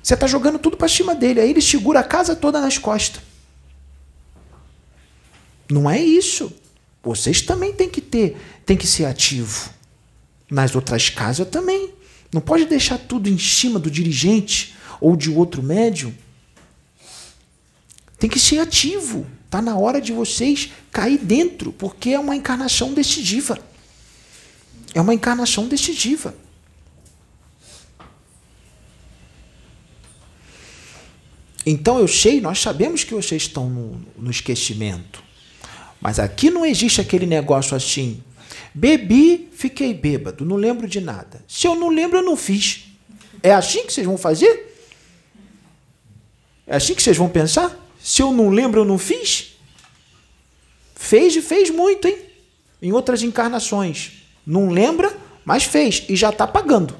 Você 0.00 0.14
está 0.14 0.28
jogando 0.28 0.60
tudo 0.60 0.76
para 0.76 0.86
cima 0.86 1.12
dele. 1.12 1.40
Aí 1.40 1.50
ele 1.50 1.60
segura 1.60 1.98
a 1.98 2.04
casa 2.04 2.36
toda 2.36 2.60
nas 2.60 2.78
costas. 2.78 3.20
Não 5.68 5.90
é 5.90 6.00
isso. 6.00 6.52
Vocês 7.02 7.40
também 7.40 7.72
têm 7.72 7.88
que 7.88 8.00
ter, 8.00 8.36
tem 8.64 8.76
que 8.76 8.86
ser 8.86 9.06
ativo. 9.06 9.70
Nas 10.48 10.76
outras 10.76 11.10
casas 11.10 11.48
também. 11.48 11.92
Não 12.32 12.40
pode 12.40 12.64
deixar 12.66 12.96
tudo 12.96 13.28
em 13.28 13.38
cima 13.40 13.80
do 13.80 13.90
dirigente 13.90 14.76
ou 15.00 15.16
de 15.16 15.32
outro 15.32 15.64
médium. 15.64 16.14
Tem 18.20 18.30
que 18.30 18.38
ser 18.38 18.60
ativo. 18.60 19.26
Está 19.56 19.62
na 19.62 19.78
hora 19.78 20.02
de 20.02 20.12
vocês 20.12 20.70
cair 20.92 21.16
dentro, 21.16 21.72
porque 21.72 22.10
é 22.10 22.18
uma 22.18 22.36
encarnação 22.36 22.92
decisiva. 22.92 23.58
É 24.92 25.00
uma 25.00 25.14
encarnação 25.14 25.66
decisiva. 25.66 26.34
Então 31.64 31.98
eu 31.98 32.06
sei, 32.06 32.38
nós 32.38 32.60
sabemos 32.60 33.02
que 33.02 33.14
vocês 33.14 33.44
estão 33.44 33.70
no, 33.70 33.98
no 34.18 34.30
esquecimento. 34.30 35.24
Mas 36.02 36.18
aqui 36.18 36.50
não 36.50 36.66
existe 36.66 37.00
aquele 37.00 37.24
negócio 37.24 37.74
assim. 37.74 38.22
Bebi, 38.74 39.48
fiquei 39.54 39.94
bêbado, 39.94 40.44
não 40.44 40.56
lembro 40.56 40.86
de 40.86 41.00
nada. 41.00 41.42
Se 41.48 41.66
eu 41.66 41.74
não 41.74 41.88
lembro, 41.88 42.18
eu 42.18 42.22
não 42.22 42.36
fiz. 42.36 42.88
É 43.42 43.54
assim 43.54 43.86
que 43.86 43.92
vocês 43.94 44.06
vão 44.06 44.18
fazer? 44.18 44.76
É 46.66 46.76
assim 46.76 46.94
que 46.94 47.02
vocês 47.02 47.16
vão 47.16 47.30
pensar? 47.30 47.85
Se 48.06 48.22
eu 48.22 48.32
não 48.32 48.50
lembro, 48.50 48.82
eu 48.82 48.84
não 48.84 48.98
fiz? 48.98 49.56
Fez 50.94 51.34
e 51.34 51.42
fez 51.42 51.70
muito, 51.70 52.06
hein? 52.06 52.16
Em 52.80 52.92
outras 52.92 53.20
encarnações. 53.24 54.12
Não 54.46 54.70
lembra, 54.70 55.12
mas 55.44 55.64
fez 55.64 56.04
e 56.08 56.14
já 56.14 56.30
está 56.30 56.46
pagando. 56.46 56.96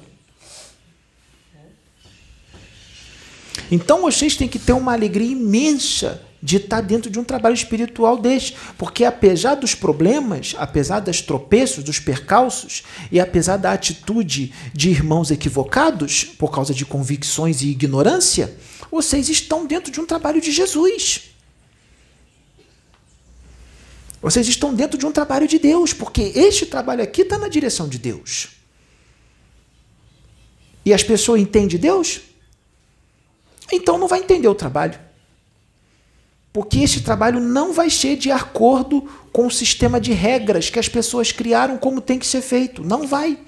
Então 3.71 4.01
vocês 4.03 4.35
têm 4.35 4.49
que 4.49 4.59
ter 4.59 4.73
uma 4.73 4.95
alegria 4.95 5.31
imensa 5.31 6.21
de 6.43 6.57
estar 6.57 6.81
dentro 6.81 7.09
de 7.09 7.21
um 7.21 7.25
trabalho 7.25 7.55
espiritual 7.55 8.19
deste, 8.19 8.57
porque 8.77 9.05
apesar 9.05 9.55
dos 9.55 9.77
problemas, 9.77 10.57
apesar 10.59 10.99
das 10.99 11.21
tropeços, 11.21 11.85
dos 11.85 12.01
percalços 12.01 12.83
e 13.13 13.21
apesar 13.21 13.59
da 13.59 13.71
atitude 13.71 14.53
de 14.75 14.91
irmãos 14.91 15.31
equivocados 15.31 16.25
por 16.25 16.51
causa 16.51 16.75
de 16.75 16.85
convicções 16.85 17.63
e 17.63 17.69
ignorância, 17.69 18.53
vocês 18.91 19.29
estão 19.29 19.67
dentro 19.67 19.91
de 19.91 20.01
um 20.01 20.07
trabalho 20.07 20.41
de 20.41 20.51
Jesus. 20.51 21.31
Vocês 24.21 24.49
estão 24.49 24.75
dentro 24.75 24.99
de 24.99 25.07
um 25.07 25.13
trabalho 25.13 25.47
de 25.47 25.59
Deus, 25.59 25.93
porque 25.93 26.33
este 26.35 26.67
trabalho 26.67 27.03
aqui 27.03 27.23
está 27.23 27.39
na 27.39 27.49
direção 27.49 27.89
de 27.89 27.99
Deus. 27.99 28.49
E 30.85 30.93
as 30.93 31.03
pessoas 31.03 31.41
entendem 31.41 31.79
Deus? 31.79 32.21
Então 33.73 33.99
não 33.99 34.09
vai 34.09 34.21
entender 34.21 34.49
o 34.49 34.55
trabalho. 34.55 34.99
Porque 36.53 36.79
este 36.79 37.03
trabalho 37.03 37.39
não 37.39 37.73
vai 37.73 37.91
ser 37.91 38.17
de 38.17 38.31
acordo 38.31 39.03
com 39.31 39.47
o 39.47 39.51
sistema 39.51 40.01
de 40.01 40.13
regras 40.13 40.71
que 40.71 40.79
as 40.79 40.89
pessoas 40.89 41.31
criaram 41.31 41.77
como 41.77 42.01
tem 42.01 42.19
que 42.19 42.27
ser 42.27 42.41
feito. 42.41 42.83
Não 42.83 43.07
vai. 43.07 43.39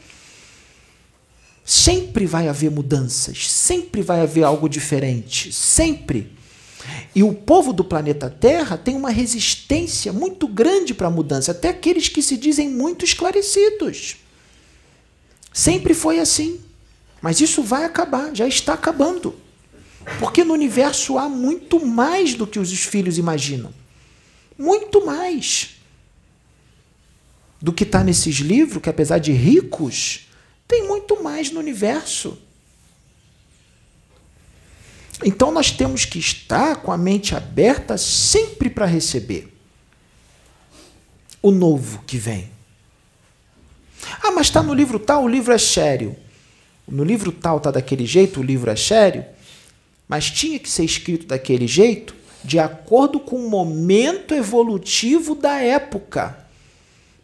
Sempre 1.68 2.24
vai 2.24 2.48
haver 2.48 2.70
mudanças, 2.70 3.52
sempre 3.52 4.00
vai 4.00 4.22
haver 4.22 4.42
algo 4.42 4.70
diferente, 4.70 5.52
sempre. 5.52 6.32
E 7.14 7.22
o 7.22 7.34
povo 7.34 7.74
do 7.74 7.84
planeta 7.84 8.30
Terra 8.30 8.78
tem 8.78 8.96
uma 8.96 9.10
resistência 9.10 10.10
muito 10.10 10.48
grande 10.48 10.94
para 10.94 11.08
a 11.08 11.10
mudança, 11.10 11.50
até 11.50 11.68
aqueles 11.68 12.08
que 12.08 12.22
se 12.22 12.38
dizem 12.38 12.70
muito 12.70 13.04
esclarecidos. 13.04 14.16
Sempre 15.52 15.92
foi 15.92 16.20
assim. 16.20 16.58
Mas 17.20 17.38
isso 17.38 17.62
vai 17.62 17.84
acabar, 17.84 18.34
já 18.34 18.48
está 18.48 18.72
acabando. 18.72 19.34
Porque 20.18 20.44
no 20.44 20.54
universo 20.54 21.18
há 21.18 21.28
muito 21.28 21.84
mais 21.84 22.32
do 22.32 22.46
que 22.46 22.58
os 22.58 22.72
filhos 22.72 23.18
imaginam. 23.18 23.74
Muito 24.56 25.04
mais. 25.04 25.76
Do 27.60 27.74
que 27.74 27.82
está 27.82 28.02
nesses 28.02 28.36
livros, 28.36 28.80
que 28.80 28.88
apesar 28.88 29.18
de 29.18 29.32
ricos, 29.32 30.27
tem 30.68 30.86
muito 30.86 31.22
mais 31.22 31.50
no 31.50 31.58
universo. 31.58 32.38
Então 35.24 35.50
nós 35.50 35.72
temos 35.72 36.04
que 36.04 36.18
estar 36.18 36.76
com 36.76 36.92
a 36.92 36.96
mente 36.96 37.34
aberta 37.34 37.96
sempre 37.98 38.70
para 38.70 38.86
receber 38.86 39.52
o 41.42 41.50
novo 41.50 42.02
que 42.06 42.18
vem. 42.18 42.50
Ah, 44.22 44.30
mas 44.30 44.46
está 44.46 44.62
no 44.62 44.74
livro 44.74 44.98
tal, 44.98 45.24
o 45.24 45.28
livro 45.28 45.52
é 45.52 45.58
sério. 45.58 46.14
No 46.86 47.02
livro 47.02 47.32
tal 47.32 47.56
está 47.56 47.70
daquele 47.70 48.06
jeito, 48.06 48.40
o 48.40 48.42
livro 48.42 48.70
é 48.70 48.76
sério. 48.76 49.24
Mas 50.06 50.30
tinha 50.30 50.58
que 50.58 50.70
ser 50.70 50.84
escrito 50.84 51.26
daquele 51.26 51.66
jeito 51.66 52.14
de 52.44 52.58
acordo 52.58 53.18
com 53.18 53.36
o 53.36 53.50
momento 53.50 54.32
evolutivo 54.32 55.34
da 55.34 55.60
época. 55.60 56.47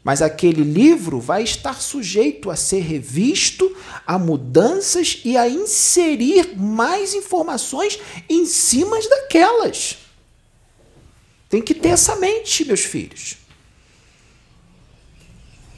Mas 0.04 0.20
aquele 0.20 0.62
livro 0.62 1.18
vai 1.18 1.42
estar 1.42 1.80
sujeito 1.80 2.50
a 2.50 2.56
ser 2.56 2.80
revisto, 2.80 3.74
a 4.06 4.18
mudanças 4.18 5.22
e 5.24 5.34
a 5.34 5.48
inserir 5.48 6.54
mais 6.58 7.14
informações 7.14 7.98
em 8.28 8.44
cima 8.44 9.00
daquelas. 9.08 9.96
Tem 11.48 11.62
que 11.62 11.74
ter 11.74 11.88
essa 11.88 12.16
mente, 12.16 12.66
meus 12.66 12.84
filhos. 12.84 13.38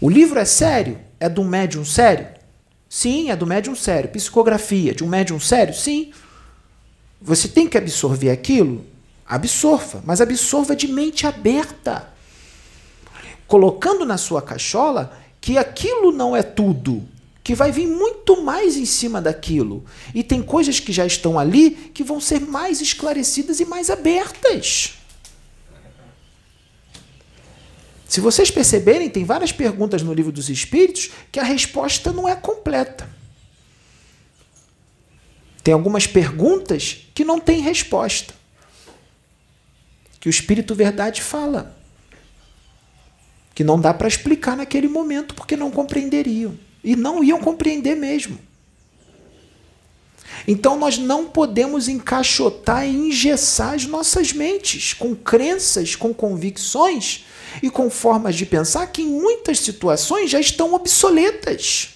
O 0.01 0.11
livro 0.11 0.41
é 0.41 0.45
sério? 0.45 0.99
É 1.21 1.29
do 1.29 1.45
médium 1.45 1.85
sério? 1.85 2.29
Sim, 2.89 3.31
é 3.31 3.37
do 3.37 3.47
médium 3.47 3.77
sério. 3.77 4.11
Psicografia 4.11 4.93
de 4.93 5.05
um 5.05 5.09
médium 5.09 5.39
sério? 5.39 5.73
Sim. 5.73 6.13
Você 7.23 7.47
tem 7.47 7.69
que 7.69 7.79
absorver 7.79 8.31
aquilo? 8.31 8.85
Absorva, 9.25 10.03
mas 10.05 10.21
absorva 10.21 10.75
de 10.75 10.89
mente 10.89 11.27
aberta 11.27 12.16
colocando 13.47 14.05
na 14.05 14.19
sua 14.19 14.43
cachola 14.43 15.17
que 15.41 15.57
aquilo 15.57 16.11
não 16.11 16.35
é 16.35 16.43
tudo, 16.43 17.07
que 17.45 17.55
vai 17.55 17.71
vir 17.71 17.87
muito 17.87 18.43
mais 18.43 18.77
em 18.77 18.85
cima 18.85 19.21
daquilo. 19.21 19.85
E 20.15 20.25
tem 20.25 20.43
coisas 20.43 20.81
que 20.81 20.93
já 20.93 21.07
estão 21.07 21.39
ali 21.39 21.71
que 21.71 22.03
vão 22.03 22.21
ser 22.21 22.41
mais 22.41 22.81
esclarecidas 22.81 23.61
e 23.61 23.65
mais 23.65 23.89
abertas. 23.89 24.95
Se 28.09 28.21
vocês 28.21 28.51
perceberem, 28.51 29.11
tem 29.11 29.25
várias 29.25 29.53
perguntas 29.53 30.03
no 30.03 30.13
livro 30.13 30.33
dos 30.33 30.49
Espíritos 30.49 31.11
que 31.31 31.39
a 31.39 31.45
resposta 31.45 32.13
não 32.13 32.29
é 32.29 32.35
completa. 32.35 33.09
Tem 35.63 35.75
algumas 35.75 36.07
perguntas 36.07 37.09
que 37.15 37.25
não 37.25 37.41
têm 37.41 37.61
resposta. 37.61 38.33
Que 40.19 40.29
o 40.29 40.31
Espírito 40.31 40.75
Verdade 40.75 41.21
fala 41.21 41.76
que 43.57 43.65
não 43.65 43.81
dá 43.81 43.95
para 43.95 44.07
explicar 44.07 44.55
naquele 44.55 44.87
momento 44.87 45.35
porque 45.35 45.57
não 45.57 45.71
compreenderiam. 45.71 46.59
E 46.85 46.95
não 46.95 47.25
iam 47.25 47.41
compreender 47.41 47.97
mesmo. 47.97 48.39
Então 50.47 50.79
nós 50.79 50.99
não 50.99 51.25
podemos 51.25 51.89
encaixotar 51.89 52.87
e 52.87 52.95
engessar 52.95 53.73
as 53.73 53.87
nossas 53.87 54.31
mentes 54.31 54.93
com 54.93 55.17
crenças, 55.17 55.97
com 55.97 56.13
convicções 56.13 57.25
e 57.63 57.71
com 57.71 57.89
formas 57.89 58.37
de 58.37 58.45
pensar 58.45 58.89
que 58.89 59.01
em 59.01 59.07
muitas 59.07 59.59
situações 59.61 60.31
já 60.31 60.39
estão 60.39 60.75
obsoletas. 60.75 61.95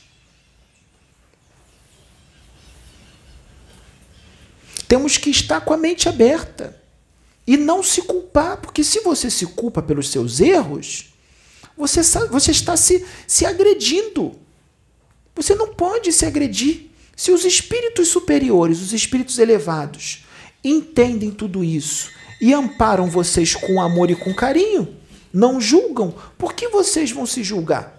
Temos 4.89 5.19
que 5.19 5.29
estar 5.29 5.61
com 5.61 5.75
a 5.75 5.77
mente 5.77 6.09
aberta 6.09 6.81
e 7.47 7.59
não 7.59 7.83
se 7.83 8.01
culpar, 8.01 8.57
porque 8.57 8.83
se 8.83 9.01
você 9.01 9.31
se 9.31 9.45
culpa 9.45 9.83
pelos 9.83 10.09
seus 10.09 10.41
erros, 10.41 11.10
você, 11.81 12.03
você 12.29 12.51
está 12.51 12.77
se, 12.77 13.05
se 13.27 13.47
agredindo. 13.47 14.33
Você 15.35 15.55
não 15.55 15.75
pode 15.75 16.13
se 16.13 16.27
agredir. 16.27 16.91
Se 17.17 17.33
os 17.33 17.45
espíritos 17.45 18.09
superiores, 18.09 18.81
os 18.81 18.93
espíritos 18.93 19.39
elevados, 19.39 20.25
entendem 20.63 21.31
tudo 21.31 21.65
isso 21.65 22.11
e 22.41 22.53
amparam 22.53 23.09
vocês 23.09 23.55
com 23.55 23.81
amor 23.81 24.11
e 24.11 24.15
com 24.15 24.35
carinho, 24.35 24.97
não 25.33 25.61
julgam, 25.61 26.15
por 26.39 26.55
que 26.55 26.69
vocês 26.69 27.11
vão 27.11 27.27
se 27.27 27.43
julgar? 27.43 27.99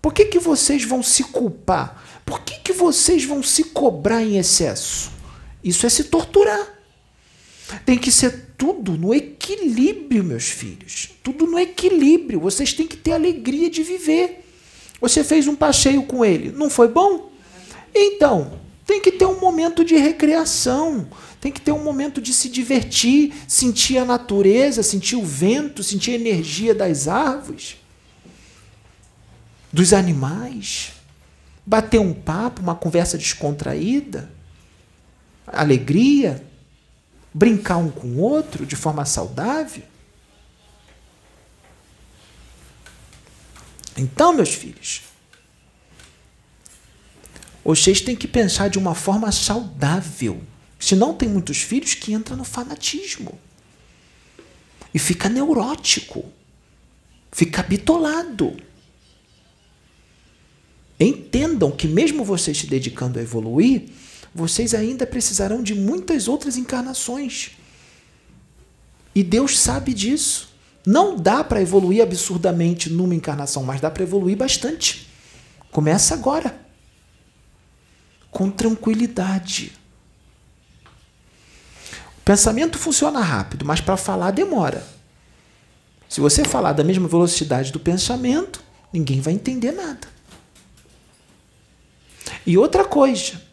Por 0.00 0.12
que, 0.12 0.26
que 0.26 0.38
vocês 0.38 0.84
vão 0.84 1.02
se 1.02 1.24
culpar? 1.24 2.02
Por 2.24 2.40
que, 2.42 2.60
que 2.60 2.72
vocês 2.72 3.24
vão 3.24 3.42
se 3.42 3.64
cobrar 3.64 4.22
em 4.22 4.38
excesso? 4.38 5.10
Isso 5.64 5.84
é 5.84 5.88
se 5.88 6.04
torturar. 6.04 6.74
Tem 7.84 7.98
que 7.98 8.12
ser 8.12 8.45
tudo 8.56 8.96
no 8.96 9.14
equilíbrio, 9.14 10.24
meus 10.24 10.48
filhos. 10.48 11.10
Tudo 11.22 11.46
no 11.46 11.58
equilíbrio. 11.58 12.40
Vocês 12.40 12.72
têm 12.72 12.86
que 12.86 12.96
ter 12.96 13.12
alegria 13.12 13.70
de 13.70 13.82
viver. 13.82 14.44
Você 15.00 15.22
fez 15.22 15.46
um 15.46 15.54
passeio 15.54 16.02
com 16.04 16.24
ele, 16.24 16.50
não 16.52 16.70
foi 16.70 16.88
bom? 16.88 17.30
Então, 17.94 18.58
tem 18.86 19.00
que 19.00 19.12
ter 19.12 19.26
um 19.26 19.38
momento 19.38 19.84
de 19.84 19.96
recreação, 19.96 21.08
tem 21.40 21.52
que 21.52 21.60
ter 21.60 21.72
um 21.72 21.82
momento 21.82 22.20
de 22.20 22.32
se 22.32 22.48
divertir, 22.48 23.34
sentir 23.46 23.98
a 23.98 24.04
natureza, 24.04 24.82
sentir 24.82 25.16
o 25.16 25.24
vento, 25.24 25.82
sentir 25.82 26.12
a 26.12 26.14
energia 26.14 26.74
das 26.74 27.08
árvores, 27.08 27.76
dos 29.72 29.92
animais, 29.92 30.92
bater 31.64 32.00
um 32.00 32.14
papo, 32.14 32.62
uma 32.62 32.74
conversa 32.74 33.18
descontraída, 33.18 34.30
alegria, 35.46 36.42
brincar 37.36 37.76
um 37.76 37.90
com 37.90 38.08
o 38.08 38.20
outro 38.20 38.64
de 38.64 38.74
forma 38.74 39.04
saudável. 39.04 39.82
Então, 43.94 44.32
meus 44.32 44.54
filhos, 44.54 45.02
vocês 47.62 48.00
têm 48.00 48.16
que 48.16 48.26
pensar 48.26 48.68
de 48.68 48.78
uma 48.78 48.94
forma 48.94 49.30
saudável. 49.30 50.42
Se 50.80 50.96
não 50.96 51.12
tem 51.12 51.28
muitos 51.28 51.58
filhos 51.58 51.92
que 51.92 52.14
entra 52.14 52.34
no 52.34 52.44
fanatismo 52.44 53.38
e 54.94 54.98
fica 54.98 55.28
neurótico, 55.28 56.24
fica 57.30 57.62
bitolado. 57.62 58.56
Entendam 60.98 61.70
que 61.70 61.86
mesmo 61.86 62.24
vocês 62.24 62.56
se 62.56 62.66
dedicando 62.66 63.18
a 63.18 63.22
evoluir, 63.22 63.90
vocês 64.36 64.74
ainda 64.74 65.06
precisarão 65.06 65.62
de 65.62 65.74
muitas 65.74 66.28
outras 66.28 66.58
encarnações. 66.58 67.52
E 69.14 69.24
Deus 69.24 69.58
sabe 69.58 69.94
disso. 69.94 70.54
Não 70.84 71.16
dá 71.16 71.42
para 71.42 71.62
evoluir 71.62 72.02
absurdamente 72.02 72.90
numa 72.90 73.14
encarnação, 73.14 73.64
mas 73.64 73.80
dá 73.80 73.90
para 73.90 74.02
evoluir 74.02 74.36
bastante. 74.36 75.08
Começa 75.72 76.12
agora 76.12 76.60
com 78.30 78.50
tranquilidade. 78.50 79.72
O 82.18 82.22
pensamento 82.26 82.78
funciona 82.78 83.20
rápido, 83.20 83.64
mas 83.64 83.80
para 83.80 83.96
falar 83.96 84.32
demora. 84.32 84.86
Se 86.10 86.20
você 86.20 86.44
falar 86.44 86.74
da 86.74 86.84
mesma 86.84 87.08
velocidade 87.08 87.72
do 87.72 87.80
pensamento, 87.80 88.62
ninguém 88.92 89.22
vai 89.22 89.32
entender 89.32 89.72
nada. 89.72 90.06
E 92.46 92.58
outra 92.58 92.84
coisa, 92.84 93.45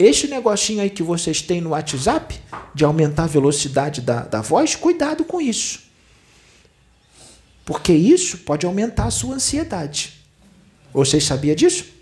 este 0.00 0.26
negocinho 0.26 0.82
aí 0.82 0.90
que 0.90 1.02
vocês 1.02 1.40
têm 1.40 1.60
no 1.60 1.70
WhatsApp, 1.70 2.40
de 2.74 2.84
aumentar 2.84 3.24
a 3.24 3.28
velocidade 3.28 4.00
da, 4.00 4.22
da 4.22 4.40
voz, 4.40 4.74
cuidado 4.74 5.24
com 5.24 5.40
isso. 5.40 5.80
Porque 7.64 7.92
isso 7.92 8.38
pode 8.38 8.66
aumentar 8.66 9.04
a 9.04 9.10
sua 9.10 9.34
ansiedade. 9.34 10.14
Vocês 10.92 11.24
sabiam 11.24 11.54
disso? 11.54 12.00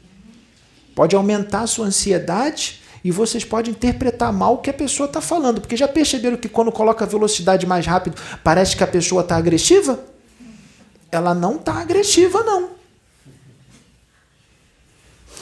pode 0.99 1.15
aumentar 1.15 1.61
a 1.61 1.67
sua 1.69 1.87
ansiedade 1.87 2.81
e 3.05 3.13
vocês 3.13 3.45
podem 3.45 3.71
interpretar 3.71 4.33
mal 4.33 4.55
o 4.55 4.59
que 4.59 4.69
a 4.69 4.73
pessoa 4.73 5.07
está 5.07 5.21
falando. 5.21 5.61
Porque 5.61 5.77
já 5.77 5.87
perceberam 5.87 6.37
que 6.37 6.49
quando 6.49 6.73
coloca 6.73 7.05
a 7.05 7.07
velocidade 7.07 7.65
mais 7.65 7.87
rápido, 7.87 8.21
parece 8.43 8.77
que 8.77 8.83
a 8.83 8.87
pessoa 8.87 9.23
está 9.23 9.37
agressiva? 9.37 9.97
Ela 11.13 11.37
não 11.37 11.55
está 11.55 11.75
agressiva, 11.75 12.43
não. 12.43 12.71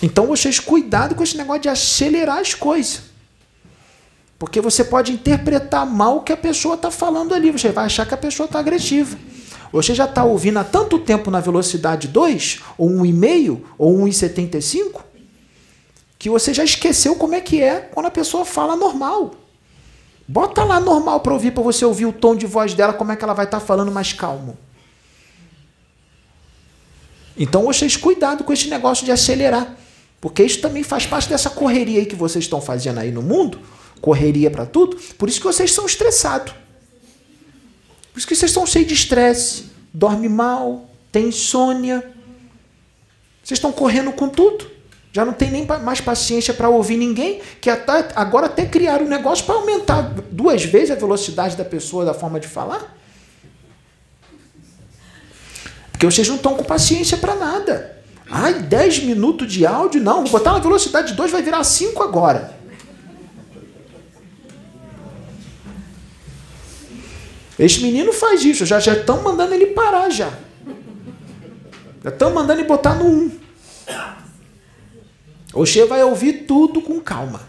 Então 0.03 0.27
vocês 0.27 0.59
cuidado 0.59 1.15
com 1.15 1.23
esse 1.23 1.37
negócio 1.37 1.63
de 1.63 1.69
acelerar 1.69 2.39
as 2.39 2.55
coisas. 2.55 3.03
Porque 4.39 4.61
você 4.61 4.85
pode 4.85 5.13
interpretar 5.13 5.87
mal 5.87 6.19
o 6.19 6.21
que 6.21 6.33
a 6.33 6.37
pessoa 6.37 6.75
está 6.75 6.91
falando 6.91 7.35
ali. 7.35 7.51
Você 7.51 7.71
vai 7.71 7.87
achar 7.87 8.07
que 8.07 8.15
a 8.15 8.19
pessoa 8.19 8.45
está 8.47 8.59
agressiva. 8.59 9.17
Você 9.73 9.95
já 9.95 10.05
está 10.05 10.25
ouvindo 10.25 10.59
há 10.59 10.65
tanto 10.65 10.99
tempo 10.99 11.31
na 11.31 11.41
velocidade 11.41 12.09
2, 12.09 12.61
ou 12.79 12.89
1,5, 12.89 13.61
ou 13.77 13.99
1,75, 13.99 15.03
que 16.19 16.31
você 16.31 16.55
já 16.55 16.65
esqueceu 16.65 17.17
como 17.17 17.35
é 17.35 17.41
que 17.41 17.63
é 17.63 17.81
quando 17.81 18.07
a 18.07 18.11
pessoa 18.11 18.45
fala 18.45 18.77
normal. 18.77 19.35
Bota 20.29 20.65
lá 20.65 20.81
normal 20.81 21.21
para 21.21 21.33
ouvir, 21.33 21.53
para 21.53 21.63
você 21.63 21.85
ouvir 21.85 22.07
o 22.07 22.13
tom 22.13 22.35
de 22.35 22.47
voz 22.47 22.75
dela, 22.75 22.93
como 22.93 23.13
é 23.13 23.17
que 23.17 23.25
ela 23.25 23.35
vai 23.35 23.45
estar 23.45 23.61
tá 23.61 23.67
falando 23.67 23.93
mais 23.93 24.13
calmo. 24.13 24.57
Então 27.37 27.65
vocês 27.65 27.97
cuidado 27.97 28.45
com 28.45 28.53
esse 28.53 28.69
negócio 28.69 29.05
de 29.05 29.13
acelerar, 29.13 29.77
porque 30.21 30.43
isso 30.43 30.61
também 30.61 30.83
faz 30.83 31.07
parte 31.07 31.29
dessa 31.29 31.51
correria 31.51 32.01
aí 32.01 32.07
que 32.07 32.17
vocês 32.17 32.45
estão 32.45 32.61
fazendo 32.61 32.99
aí 32.99 33.13
no 33.13 33.23
mundo, 33.23 33.61
correria 34.01 34.51
para 34.51 34.67
tudo. 34.67 34.97
Por 35.19 35.29
isso 35.29 35.41
que 35.41 35.47
vocês 35.47 35.73
são 35.73 35.87
estressados. 35.87 36.53
Por 38.13 38.19
isso 38.19 38.27
que 38.27 38.35
vocês 38.35 38.51
estão 38.51 38.67
cheios 38.67 38.89
de 38.89 38.95
estresse, 38.95 39.65
dorme 39.93 40.29
mal, 40.29 40.89
tem 41.13 41.29
insônia. 41.29 41.99
Vocês 43.43 43.59
estão 43.59 43.71
correndo 43.71 44.13
com 44.13 44.29
tudo. 44.29 44.71
Já 45.13 45.25
não 45.25 45.33
tem 45.33 45.51
nem 45.51 45.67
mais 45.67 46.01
paciência 46.01 46.53
para 46.53 46.69
ouvir 46.69 46.97
ninguém, 46.97 47.41
que 47.61 47.71
até, 47.71 48.09
agora 48.15 48.47
até 48.47 48.67
criaram 48.67 49.07
um 49.07 49.09
negócio 49.09 49.47
para 49.47 49.55
aumentar 49.55 50.03
duas 50.31 50.65
vezes 50.65 50.91
a 50.91 50.95
velocidade 50.95 51.57
da 51.57 51.65
pessoa, 51.65 52.05
da 52.05 52.13
forma 52.13 52.39
de 52.39 52.47
falar. 52.47 52.95
Porque 55.91 56.05
vocês 56.05 56.29
não 56.29 56.37
estão 56.37 56.55
com 56.55 56.65
paciência 56.65 57.17
para 57.17 57.35
nada. 57.35 57.96
Ai, 58.29 58.55
10 58.55 59.05
minutos 59.05 59.53
de 59.53 59.65
áudio? 59.65 60.03
Não, 60.03 60.23
vou 60.23 60.31
botar 60.31 60.53
na 60.53 60.59
velocidade 60.59 61.09
de 61.09 61.15
2, 61.15 61.31
vai 61.31 61.43
virar 61.43 61.63
5 61.63 62.03
agora. 62.03 62.57
Esse 67.59 67.81
menino 67.83 68.13
faz 68.13 68.45
isso, 68.45 68.67
já 68.67 68.79
estão 68.79 69.23
mandando 69.23 69.55
ele 69.55 69.67
parar 69.67 70.11
já. 70.11 70.31
Já 72.03 72.11
estão 72.11 72.35
mandando 72.35 72.61
ele 72.61 72.69
botar 72.69 72.95
no 72.95 73.05
1. 73.05 73.09
Um. 73.09 73.31
Oxê 75.55 75.87
vai 75.87 76.03
ouvir 76.05 76.45
tudo 76.47 76.83
com 76.83 77.01
calma. 77.01 77.41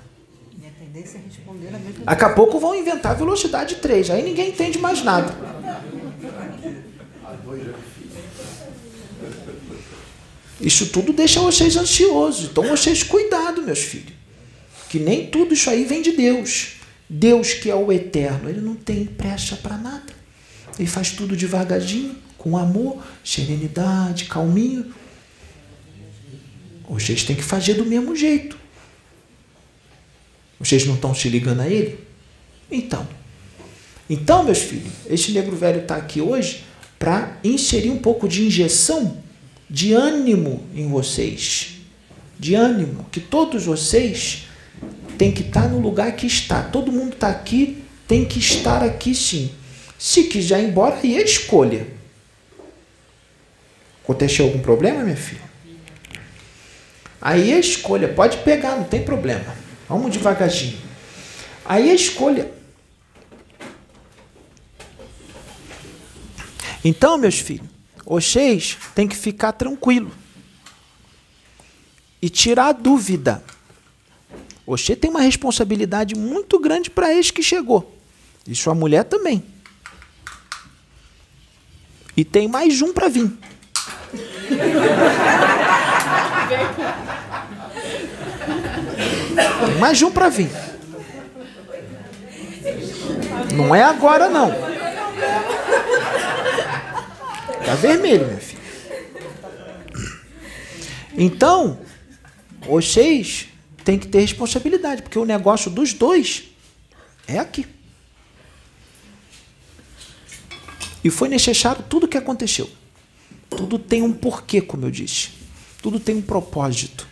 Daqui 2.05 2.23
a 2.23 2.29
pouco 2.29 2.57
vão 2.57 2.73
inventar 2.73 3.15
velocidade 3.17 3.75
3, 3.75 4.11
aí 4.11 4.23
ninguém 4.23 4.49
entende 4.49 4.79
mais 4.79 5.03
nada. 5.03 5.35
Isso 10.59 10.87
tudo 10.87 11.13
deixa 11.13 11.39
vocês 11.39 11.75
ansiosos. 11.75 12.49
Então 12.49 12.63
vocês 12.63 13.03
cuidado, 13.03 13.61
meus 13.61 13.79
filhos. 13.79 14.13
Que 14.89 14.99
nem 14.99 15.27
tudo 15.27 15.53
isso 15.53 15.69
aí 15.69 15.85
vem 15.85 16.01
de 16.01 16.11
Deus. 16.11 16.77
Deus 17.09 17.53
que 17.53 17.69
é 17.69 17.75
o 17.75 17.91
eterno, 17.91 18.49
ele 18.49 18.61
não 18.61 18.75
tem 18.75 19.05
pressa 19.05 19.55
para 19.55 19.77
nada. 19.77 20.13
Ele 20.77 20.87
faz 20.87 21.11
tudo 21.11 21.35
devagarzinho, 21.35 22.15
com 22.37 22.57
amor, 22.57 23.03
serenidade, 23.23 24.25
calminho. 24.25 24.93
Vocês 26.89 27.23
têm 27.23 27.35
que 27.35 27.43
fazer 27.43 27.75
do 27.75 27.85
mesmo 27.85 28.15
jeito. 28.15 28.57
Vocês 30.59 30.85
não 30.85 30.95
estão 30.95 31.13
se 31.13 31.29
ligando 31.29 31.61
a 31.61 31.67
ele? 31.67 31.99
Então. 32.71 33.07
Então, 34.09 34.43
meus 34.43 34.59
filhos, 34.59 34.91
este 35.09 35.31
negro 35.33 35.55
velho 35.55 35.81
está 35.81 35.97
aqui 35.97 36.21
hoje 36.21 36.63
para 36.97 37.37
inserir 37.43 37.89
um 37.89 37.97
pouco 37.97 38.27
de 38.27 38.45
injeção 38.45 39.21
de 39.69 39.93
ânimo 39.93 40.63
em 40.73 40.87
vocês. 40.87 41.79
De 42.39 42.55
ânimo. 42.55 43.05
Que 43.11 43.19
todos 43.19 43.65
vocês 43.65 44.47
têm 45.17 45.31
que 45.31 45.41
estar 45.41 45.67
no 45.67 45.79
lugar 45.79 46.15
que 46.15 46.27
está. 46.27 46.61
Todo 46.61 46.91
mundo 46.91 47.13
está 47.13 47.29
aqui, 47.29 47.83
tem 48.07 48.25
que 48.25 48.39
estar 48.39 48.83
aqui 48.83 49.13
sim. 49.13 49.51
Se 49.97 50.23
quiser 50.25 50.61
ir 50.61 50.69
embora, 50.69 50.99
aí 51.03 51.17
é 51.17 51.23
escolha. 51.23 51.87
Aconteceu 54.03 54.45
algum 54.45 54.59
problema, 54.59 55.03
minha 55.03 55.17
filha? 55.17 55.47
Aí 57.19 57.51
a 57.51 57.59
escolha, 57.59 58.07
pode 58.07 58.37
pegar, 58.37 58.75
não 58.75 58.85
tem 58.85 59.03
problema. 59.03 59.53
Vamos 59.89 60.11
devagarzinho. 60.11 60.77
Aí 61.65 61.89
a 61.89 61.93
escolha. 61.93 62.49
Então, 66.85 67.17
meus 67.17 67.39
filhos, 67.39 67.67
vocês 68.07 68.77
têm 68.95 69.05
que 69.05 69.17
ficar 69.17 69.51
tranquilo 69.51 70.09
e 72.21 72.29
tirar 72.29 72.67
a 72.67 72.71
dúvida. 72.71 73.43
Você 74.65 74.95
tem 74.95 75.11
uma 75.11 75.19
responsabilidade 75.19 76.15
muito 76.15 76.57
grande 76.57 76.89
para 76.89 77.13
esse 77.13 77.33
que 77.33 77.43
chegou. 77.43 77.93
E 78.47 78.55
sua 78.55 78.73
mulher 78.73 79.03
também. 79.03 79.43
E 82.15 82.23
tem 82.23 82.47
mais 82.47 82.81
um 82.81 82.93
para 82.93 83.09
vir. 83.09 83.29
Tem 89.65 89.75
mais 89.79 90.01
um 90.01 90.11
para 90.11 90.29
vir. 90.29 90.49
Não 93.53 93.75
é 93.75 93.83
agora, 93.83 94.29
não. 94.29 94.67
Tá 97.67 97.75
vermelho, 97.75 98.25
minha 98.25 98.39
filha. 98.39 98.61
Então, 101.17 101.77
vocês 102.61 103.49
têm 103.83 103.99
que 103.99 104.07
ter 104.07 104.21
responsabilidade, 104.21 105.01
porque 105.01 105.19
o 105.19 105.25
negócio 105.25 105.69
dos 105.69 105.91
dois 105.91 106.45
é 107.27 107.37
aqui. 107.37 107.67
E 111.03 111.09
foi 111.09 111.27
necessário 111.27 111.83
tudo 111.89 112.05
o 112.05 112.07
que 112.07 112.17
aconteceu. 112.17 112.69
Tudo 113.49 113.77
tem 113.77 114.01
um 114.01 114.13
porquê, 114.13 114.61
como 114.61 114.85
eu 114.85 114.91
disse. 114.91 115.31
Tudo 115.81 115.99
tem 115.99 116.15
um 116.15 116.21
propósito. 116.21 117.05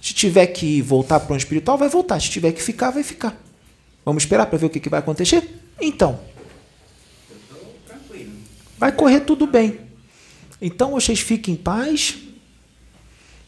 Se 0.00 0.14
tiver 0.14 0.46
que 0.46 0.80
voltar 0.80 1.20
para 1.20 1.34
o 1.34 1.36
espiritual, 1.36 1.76
vai 1.76 1.90
voltar. 1.90 2.18
Se 2.18 2.30
tiver 2.30 2.52
que 2.52 2.62
ficar, 2.62 2.92
vai 2.92 3.02
ficar. 3.02 3.38
Vamos 4.06 4.22
esperar 4.22 4.46
para 4.46 4.56
ver 4.56 4.66
o 4.68 4.70
que, 4.70 4.80
que 4.80 4.88
vai 4.88 5.00
acontecer? 5.00 5.46
Então, 5.78 6.18
vai 8.80 8.90
correr 8.90 9.20
tudo 9.20 9.46
bem. 9.46 9.78
Então 10.60 10.92
vocês 10.92 11.20
fiquem 11.20 11.52
em 11.52 11.56
paz, 11.56 12.16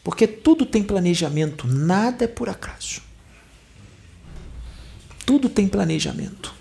porque 0.04 0.26
tudo 0.26 0.66
tem 0.66 0.82
planejamento, 0.82 1.66
nada 1.66 2.24
é 2.24 2.28
por 2.28 2.50
acaso. 2.50 3.00
Tudo 5.24 5.48
tem 5.48 5.66
planejamento. 5.66 6.52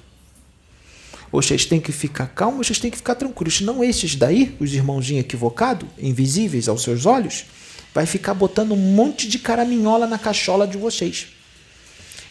Vocês 1.30 1.66
têm 1.66 1.82
que 1.82 1.92
ficar 1.92 2.28
calmos, 2.28 2.68
vocês 2.68 2.80
têm 2.80 2.90
que 2.90 2.98
ficar 2.98 3.16
tranquilos. 3.16 3.60
Não 3.60 3.84
esses 3.84 4.16
daí, 4.16 4.56
os 4.60 4.74
irmãozinhos 4.74 5.26
equivocados, 5.26 5.88
invisíveis 5.98 6.70
aos 6.70 6.82
seus 6.82 7.06
olhos, 7.06 7.46
vai 7.94 8.06
ficar 8.06 8.34
botando 8.34 8.72
um 8.72 8.78
monte 8.78 9.28
de 9.28 9.40
caraminhola 9.40 10.08
na 10.08 10.18
cachola 10.18 10.66
de 10.66 10.78
vocês. 10.78 11.28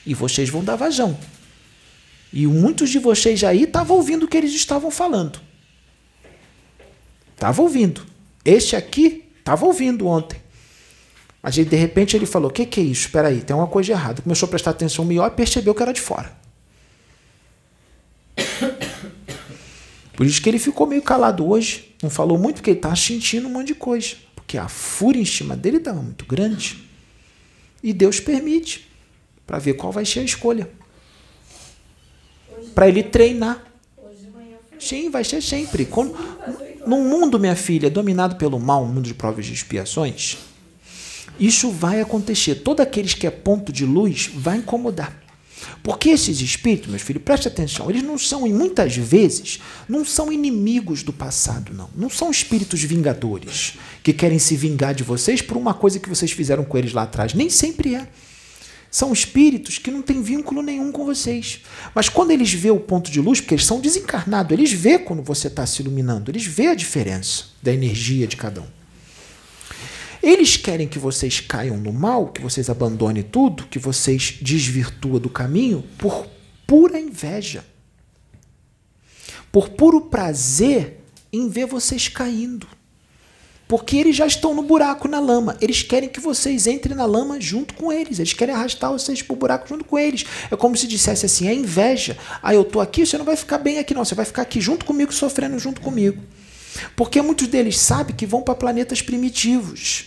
E 0.07 0.14
vocês 0.14 0.49
vão 0.49 0.64
dar 0.64 0.76
vazão. 0.76 1.18
E 2.32 2.47
muitos 2.47 2.88
de 2.88 2.99
vocês 2.99 3.45
aí 3.45 3.64
estavam 3.64 3.97
ouvindo 3.97 4.24
o 4.24 4.28
que 4.28 4.36
eles 4.36 4.55
estavam 4.55 4.91
falando. 4.91 5.50
Estava 7.41 7.62
ouvindo. 7.62 8.05
Este 8.45 8.76
aqui 8.76 9.24
estava 9.38 9.64
ouvindo 9.64 10.07
ontem. 10.07 10.38
Mas 11.43 11.55
de 11.55 11.74
repente 11.74 12.14
ele 12.14 12.26
falou: 12.26 12.51
O 12.51 12.53
que, 12.53 12.66
que 12.66 12.80
é 12.80 12.82
isso? 12.82 13.07
Espera 13.07 13.28
aí, 13.28 13.41
tem 13.41 13.57
uma 13.57 13.66
coisa 13.66 13.93
errada. 13.93 14.20
Começou 14.20 14.47
a 14.47 14.51
prestar 14.51 14.72
atenção 14.72 15.07
melhor 15.07 15.26
e 15.32 15.34
percebeu 15.34 15.74
que 15.74 15.82
era 15.82 15.91
de 15.91 16.03
fora. 16.03 16.30
Por 20.14 20.26
isso 20.26 20.43
que 20.43 20.51
ele 20.51 20.59
ficou 20.59 20.86
meio 20.86 21.01
calado 21.01 21.49
hoje. 21.49 21.97
Não 22.03 22.11
falou 22.11 22.36
muito, 22.36 22.57
porque 22.57 22.68
ele 22.68 22.78
estava 22.78 22.95
sentindo 22.95 23.49
um 23.49 23.53
monte 23.53 23.68
de 23.68 23.74
coisa. 23.74 24.16
Porque 24.36 24.59
a 24.59 24.68
fúria 24.68 25.22
em 25.22 25.24
cima 25.24 25.57
dele 25.57 25.78
estava 25.78 26.03
muito 26.03 26.26
grande. 26.26 26.86
E 27.82 27.95
Deus 27.95 28.20
permite 28.20 28.86
para 29.47 29.59
ver 29.59 29.72
qual 29.74 29.91
vai 29.91 30.05
ser 30.05 30.20
a 30.20 30.24
escolha. 30.24 30.70
Para 32.74 32.86
ele 32.86 33.03
treinar. 33.03 33.64
Sim, 34.78 35.09
vai 35.09 35.24
ser 35.24 35.41
sempre. 35.43 35.86
Quando, 35.86 36.14
num 36.87 37.09
mundo, 37.09 37.39
minha 37.39 37.57
filha, 37.57 37.91
dominado 37.91 38.37
pelo 38.37 38.59
mal, 38.59 38.85
um 38.85 38.89
mundo 38.89 39.03
de 39.03 39.14
provas 39.14 39.47
e 39.47 39.53
expiações, 39.53 40.39
isso 41.39 41.70
vai 41.70 42.01
acontecer. 42.01 42.57
Todos 42.57 42.85
aqueles 42.85 43.14
que 43.14 43.26
é 43.26 43.31
ponto 43.31 43.72
de 43.72 43.85
luz 43.85 44.31
vai 44.35 44.59
incomodar. 44.59 45.20
Porque 45.83 46.11
esses 46.11 46.41
espíritos, 46.41 46.89
meus 46.89 47.03
filhos, 47.03 47.22
preste 47.22 47.49
atenção, 47.49 47.89
eles 47.91 48.03
não 48.03 48.18
são, 48.18 48.47
e 48.47 48.53
muitas 48.53 48.97
vezes, 48.97 49.61
não 49.89 50.05
são 50.05 50.33
inimigos 50.33 51.03
do 51.03 51.12
passado, 51.12 51.72
não. 51.74 51.89
Não 51.95 52.11
são 52.11 52.31
espíritos 52.31 52.83
vingadores 52.83 53.74
que 54.03 54.12
querem 54.12 54.39
se 54.39 54.57
vingar 54.57 54.95
de 54.95 55.03
vocês 55.03 55.43
por 55.43 55.57
uma 55.57 55.74
coisa 55.74 55.99
que 55.99 56.09
vocês 56.09 56.33
fizeram 56.33 56.64
com 56.64 56.76
eles 56.78 56.93
lá 56.93 57.03
atrás. 57.03 57.35
Nem 57.35 57.51
sempre 57.51 57.95
é. 57.95 58.09
São 58.91 59.12
espíritos 59.12 59.78
que 59.78 59.91
não 59.91 60.03
têm 60.03 60.20
vínculo 60.20 60.62
nenhum 60.62 60.91
com 60.91 61.05
vocês. 61.05 61.61
Mas 61.95 62.09
quando 62.09 62.32
eles 62.32 62.53
vê 62.53 62.70
o 62.70 62.80
ponto 62.80 63.11
de 63.11 63.20
luz, 63.20 63.41
porque 63.41 63.55
eles 63.55 63.64
são 63.66 63.80
desencarnados, 63.80 64.53
eles 64.53 64.72
vê 64.72 64.99
quando 64.99 65.22
você 65.22 65.47
está 65.47 65.64
se 65.64 65.80
iluminando, 65.80 66.30
eles 66.30 66.45
vê 66.45 66.66
a 66.66 66.74
diferença 66.74 67.45
da 67.62 67.72
energia 67.72 68.26
de 68.26 68.36
cada 68.36 68.61
um. 68.61 68.80
Eles 70.22 70.57
querem 70.57 70.88
que 70.88 70.99
vocês 70.99 71.41
caiam 71.41 71.78
no 71.78 71.93
mal, 71.93 72.28
que 72.28 72.43
vocês 72.43 72.68
abandonem 72.68 73.22
tudo, 73.22 73.66
que 73.68 73.78
vocês 73.78 74.38
desvirtuam 74.43 75.18
do 75.18 75.30
caminho 75.30 75.84
por 75.97 76.26
pura 76.66 77.01
inveja. 77.01 77.64
Por 79.51 79.70
puro 79.70 80.03
prazer 80.03 81.01
em 81.32 81.49
ver 81.49 81.66
vocês 81.66 82.09
caindo. 82.09 82.66
Porque 83.71 83.97
eles 83.99 84.16
já 84.16 84.27
estão 84.27 84.53
no 84.53 84.64
buraco, 84.64 85.07
na 85.07 85.21
lama. 85.21 85.57
Eles 85.61 85.81
querem 85.81 86.09
que 86.09 86.18
vocês 86.18 86.66
entrem 86.66 86.97
na 86.97 87.07
lama 87.07 87.41
junto 87.41 87.73
com 87.75 87.93
eles. 87.93 88.18
Eles 88.18 88.33
querem 88.33 88.53
arrastar 88.53 88.91
vocês 88.91 89.23
para 89.23 89.33
o 89.33 89.37
buraco 89.37 89.68
junto 89.68 89.85
com 89.85 89.97
eles. 89.97 90.25
É 90.51 90.57
como 90.57 90.77
se 90.77 90.89
dissesse 90.89 91.25
assim: 91.25 91.47
é 91.47 91.55
inveja. 91.55 92.18
Ah, 92.43 92.53
eu 92.53 92.62
estou 92.62 92.83
aqui, 92.83 93.07
você 93.07 93.16
não 93.16 93.25
vai 93.25 93.37
ficar 93.37 93.59
bem 93.59 93.79
aqui, 93.79 93.95
não. 93.95 94.05
Você 94.05 94.16
vai 94.16 94.25
ficar 94.25 94.43
aqui 94.43 94.61
junto 94.61 94.85
comigo, 94.85 95.12
sofrendo 95.12 95.57
junto 95.57 95.81
comigo. 95.81 96.21
Porque 96.97 97.23
muitos 97.23 97.47
deles 97.47 97.79
sabem 97.79 98.16
que 98.16 98.27
vão 98.27 98.43
para 98.43 98.57
planetas 98.57 99.01
primitivos 99.01 100.07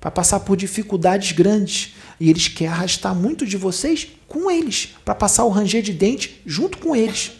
para 0.00 0.10
passar 0.10 0.40
por 0.40 0.56
dificuldades 0.56 1.32
grandes. 1.32 1.92
E 2.18 2.30
eles 2.30 2.48
querem 2.48 2.72
arrastar 2.72 3.14
muito 3.14 3.44
de 3.44 3.58
vocês 3.58 4.08
com 4.26 4.50
eles, 4.50 4.94
para 5.04 5.14
passar 5.14 5.44
o 5.44 5.50
ranger 5.50 5.82
de 5.82 5.92
dente 5.92 6.40
junto 6.46 6.78
com 6.78 6.96
eles. 6.96 7.32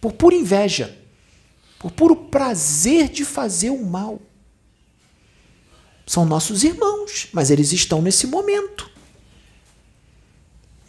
Por 0.00 0.12
pura 0.12 0.34
inveja, 0.34 0.96
por 1.78 1.90
puro 1.90 2.16
prazer 2.16 3.10
de 3.10 3.22
fazer 3.22 3.68
o 3.68 3.84
mal. 3.84 4.18
São 6.06 6.24
nossos 6.24 6.62
irmãos, 6.62 7.28
mas 7.32 7.50
eles 7.50 7.72
estão 7.72 8.00
nesse 8.00 8.28
momento. 8.28 8.88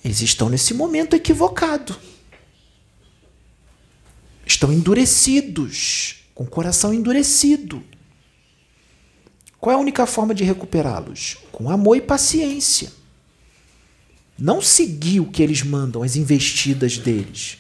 Eles 0.05 0.22
estão 0.22 0.47
nesse 0.47 0.76
momento 0.76 1.15
equivocado. 1.15 1.97
Estão 4.45 4.72
endurecidos, 4.72 6.24
com 6.36 6.43
o 6.43 6.47
coração 6.47 6.93
endurecido. 6.93 7.84
Qual 9.59 9.74
é 9.74 9.76
a 9.76 9.82
única 9.82 10.05
forma 10.05 10.36
de 10.36 10.43
recuperá-los? 10.43 11.38
Com 11.51 11.70
amor 11.70 11.97
e 11.97 12.01
paciência. 12.01 12.93
Não 14.38 14.61
seguir 14.61 15.20
o 15.20 15.26
que 15.26 15.41
eles 15.41 15.63
mandam, 15.63 16.03
as 16.03 16.15
investidas 16.15 16.99
deles. 16.99 17.57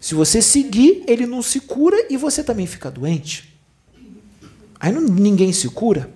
Se 0.00 0.14
você 0.14 0.40
seguir, 0.40 1.04
ele 1.06 1.26
não 1.26 1.42
se 1.42 1.60
cura 1.60 2.06
e 2.10 2.16
você 2.16 2.42
também 2.42 2.66
fica 2.66 2.90
doente. 2.90 3.54
Aí 4.80 4.90
não, 4.90 5.02
ninguém 5.02 5.52
se 5.52 5.68
cura. 5.68 6.13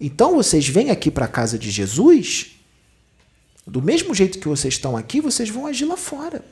Então 0.00 0.34
vocês 0.34 0.66
vêm 0.66 0.90
aqui 0.90 1.10
para 1.10 1.26
a 1.26 1.28
casa 1.28 1.58
de 1.58 1.70
Jesus, 1.70 2.52
do 3.66 3.82
mesmo 3.82 4.14
jeito 4.14 4.38
que 4.38 4.48
vocês 4.48 4.74
estão 4.74 4.96
aqui, 4.96 5.20
vocês 5.20 5.50
vão 5.50 5.66
agir 5.66 5.84
lá 5.84 5.96
fora. 5.96 6.42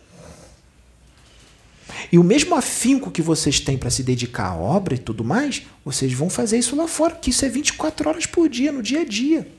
E 2.12 2.18
o 2.18 2.24
mesmo 2.24 2.54
afinco 2.54 3.10
que 3.10 3.22
vocês 3.22 3.58
têm 3.58 3.76
para 3.76 3.90
se 3.90 4.02
dedicar 4.02 4.48
à 4.48 4.56
obra 4.56 4.94
e 4.94 4.98
tudo 4.98 5.24
mais, 5.24 5.62
vocês 5.84 6.12
vão 6.12 6.28
fazer 6.28 6.58
isso 6.58 6.76
lá 6.76 6.86
fora, 6.86 7.16
que 7.16 7.30
isso 7.30 7.44
é 7.44 7.48
24 7.48 8.08
horas 8.08 8.26
por 8.26 8.48
dia, 8.48 8.70
no 8.70 8.82
dia 8.82 9.00
a 9.00 9.04
dia. 9.04 9.50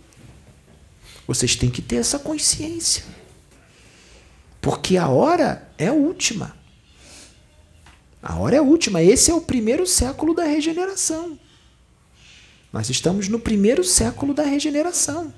Vocês 1.27 1.55
têm 1.55 1.69
que 1.69 1.81
ter 1.81 1.97
essa 1.97 2.17
consciência. 2.17 3.03
Porque 4.61 4.97
a 4.97 5.07
hora 5.07 5.69
é 5.77 5.87
a 5.87 5.93
última. 5.93 6.55
A 8.21 8.35
hora 8.35 8.55
é 8.55 8.59
a 8.59 8.63
última. 8.63 9.01
Esse 9.01 9.31
é 9.31 9.33
o 9.33 9.41
primeiro 9.41 9.85
século 9.85 10.33
da 10.33 10.43
regeneração. 10.43 11.39
Nós 12.71 12.89
estamos 12.89 13.27
no 13.27 13.39
primeiro 13.39 13.83
século 13.83 14.33
da 14.33 14.43
regeneração. 14.43 15.33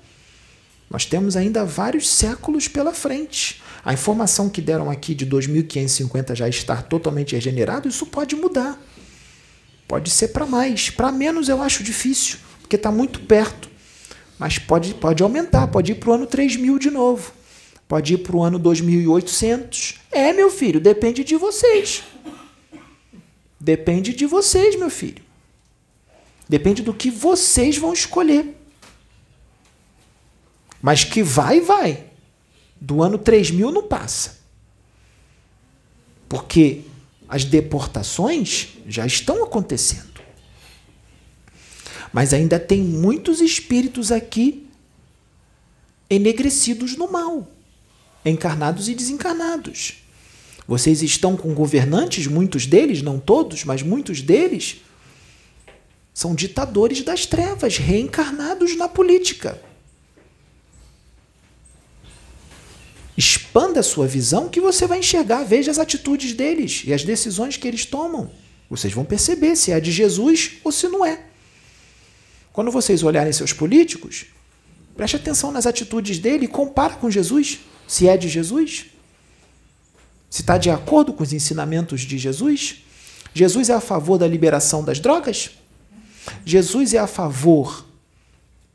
Nós 0.89 1.05
temos 1.05 1.37
ainda 1.37 1.63
vários 1.63 2.09
séculos 2.09 2.67
pela 2.67 2.93
frente. 2.93 3.61
A 3.83 3.93
informação 3.93 4.49
que 4.49 4.61
deram 4.61 4.89
aqui 4.89 5.15
de 5.15 5.25
2550 5.25 6.35
já 6.35 6.49
estar 6.49 6.83
totalmente 6.83 7.33
regenerado, 7.33 7.87
isso 7.87 8.05
pode 8.05 8.35
mudar. 8.35 8.77
Pode 9.87 10.09
ser 10.09 10.29
para 10.29 10.45
mais. 10.45 10.89
Para 10.89 11.11
menos 11.11 11.47
eu 11.47 11.61
acho 11.61 11.83
difícil, 11.83 12.37
porque 12.59 12.75
está 12.75 12.91
muito 12.91 13.21
perto. 13.21 13.69
Mas 14.37 14.57
pode, 14.57 14.93
pode 14.93 15.23
aumentar, 15.23 15.67
pode 15.67 15.93
ir 15.93 15.95
para 15.95 16.09
o 16.09 16.13
ano 16.13 16.27
3000 16.27 16.77
de 16.77 16.91
novo. 16.91 17.31
Pode 17.87 18.15
ir 18.15 18.17
para 18.17 18.35
o 18.35 18.43
ano 18.43 18.59
2800. 18.59 19.99
É, 20.11 20.33
meu 20.33 20.49
filho, 20.51 20.79
depende 20.79 21.23
de 21.23 21.37
vocês. 21.37 22.03
Depende 23.59 24.13
de 24.13 24.25
vocês, 24.25 24.77
meu 24.77 24.89
filho. 24.89 25.30
Depende 26.51 26.81
do 26.81 26.93
que 26.93 27.09
vocês 27.09 27.77
vão 27.77 27.93
escolher. 27.93 28.57
Mas 30.81 31.05
que 31.05 31.23
vai, 31.23 31.61
vai. 31.61 32.07
Do 32.75 33.01
ano 33.01 33.17
3000 33.17 33.71
não 33.71 33.83
passa. 33.83 34.37
Porque 36.27 36.81
as 37.29 37.45
deportações 37.45 38.67
já 38.85 39.05
estão 39.05 39.45
acontecendo. 39.45 40.19
Mas 42.11 42.33
ainda 42.33 42.59
tem 42.59 42.81
muitos 42.81 43.39
espíritos 43.39 44.11
aqui 44.11 44.67
enegrecidos 46.09 46.97
no 46.97 47.09
mal, 47.09 47.47
encarnados 48.25 48.89
e 48.89 48.93
desencarnados. 48.93 50.03
Vocês 50.67 51.01
estão 51.01 51.37
com 51.37 51.53
governantes, 51.53 52.27
muitos 52.27 52.65
deles, 52.65 53.01
não 53.01 53.21
todos, 53.21 53.63
mas 53.63 53.81
muitos 53.81 54.21
deles, 54.21 54.81
são 56.13 56.35
ditadores 56.35 57.01
das 57.01 57.25
trevas, 57.25 57.77
reencarnados 57.77 58.75
na 58.75 58.87
política. 58.87 59.61
Expanda 63.17 63.81
a 63.81 63.83
sua 63.83 64.07
visão 64.07 64.49
que 64.49 64.59
você 64.59 64.87
vai 64.87 64.99
enxergar, 64.99 65.43
veja 65.43 65.71
as 65.71 65.79
atitudes 65.79 66.33
deles 66.33 66.83
e 66.85 66.93
as 66.93 67.03
decisões 67.03 67.57
que 67.57 67.67
eles 67.67 67.85
tomam. 67.85 68.31
Vocês 68.69 68.93
vão 68.93 69.03
perceber 69.03 69.55
se 69.55 69.71
é 69.71 69.79
de 69.79 69.91
Jesus 69.91 70.53
ou 70.63 70.71
se 70.71 70.87
não 70.87 71.05
é. 71.05 71.25
Quando 72.53 72.71
vocês 72.71 73.03
olharem 73.03 73.31
seus 73.31 73.53
políticos, 73.53 74.25
preste 74.95 75.17
atenção 75.17 75.51
nas 75.51 75.65
atitudes 75.65 76.19
dele 76.19 76.45
e 76.45 76.47
compara 76.47 76.95
com 76.95 77.09
Jesus, 77.09 77.59
se 77.87 78.07
é 78.07 78.17
de 78.17 78.27
Jesus. 78.27 78.87
Se 80.29 80.41
está 80.41 80.57
de 80.57 80.69
acordo 80.69 81.13
com 81.13 81.23
os 81.23 81.33
ensinamentos 81.33 82.01
de 82.01 82.17
Jesus. 82.17 82.83
Jesus 83.33 83.69
é 83.69 83.73
a 83.73 83.81
favor 83.81 84.17
da 84.17 84.27
liberação 84.27 84.83
das 84.83 84.99
drogas? 84.99 85.51
Jesus 86.45 86.93
é 86.93 86.97
a 86.97 87.07
favor 87.07 87.85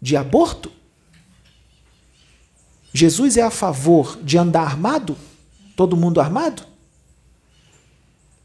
de 0.01 0.16
aborto? 0.16 0.72
Jesus 2.92 3.36
é 3.36 3.42
a 3.42 3.51
favor 3.51 4.18
de 4.22 4.38
andar 4.38 4.62
armado? 4.62 5.16
Todo 5.74 5.97
mundo 5.97 6.20
armado? 6.20 6.66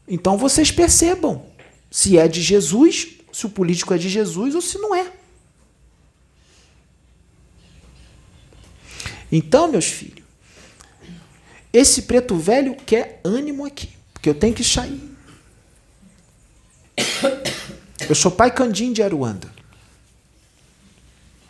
Então 0.06 0.36
vocês 0.36 0.70
percebam 0.70 1.46
se 1.90 2.18
é 2.18 2.28
de 2.28 2.42
Jesus, 2.42 3.16
se 3.32 3.46
o 3.46 3.50
político 3.50 3.94
é 3.94 3.98
de 3.98 4.08
Jesus 4.08 4.54
ou 4.54 4.60
se 4.60 4.78
não 4.78 4.94
é. 4.94 5.12
Então, 9.30 9.68
meus 9.68 9.86
filhos, 9.86 10.22
esse 11.72 12.02
preto 12.02 12.36
velho 12.36 12.76
quer 12.76 13.20
ânimo 13.24 13.64
aqui, 13.64 13.88
porque 14.12 14.28
eu 14.28 14.34
tenho 14.34 14.54
que 14.54 14.62
sair. 14.62 15.00
Eu 18.08 18.14
sou 18.14 18.30
pai 18.30 18.50
Candim 18.50 18.92
de 18.92 19.02
Aruanda. 19.02 19.48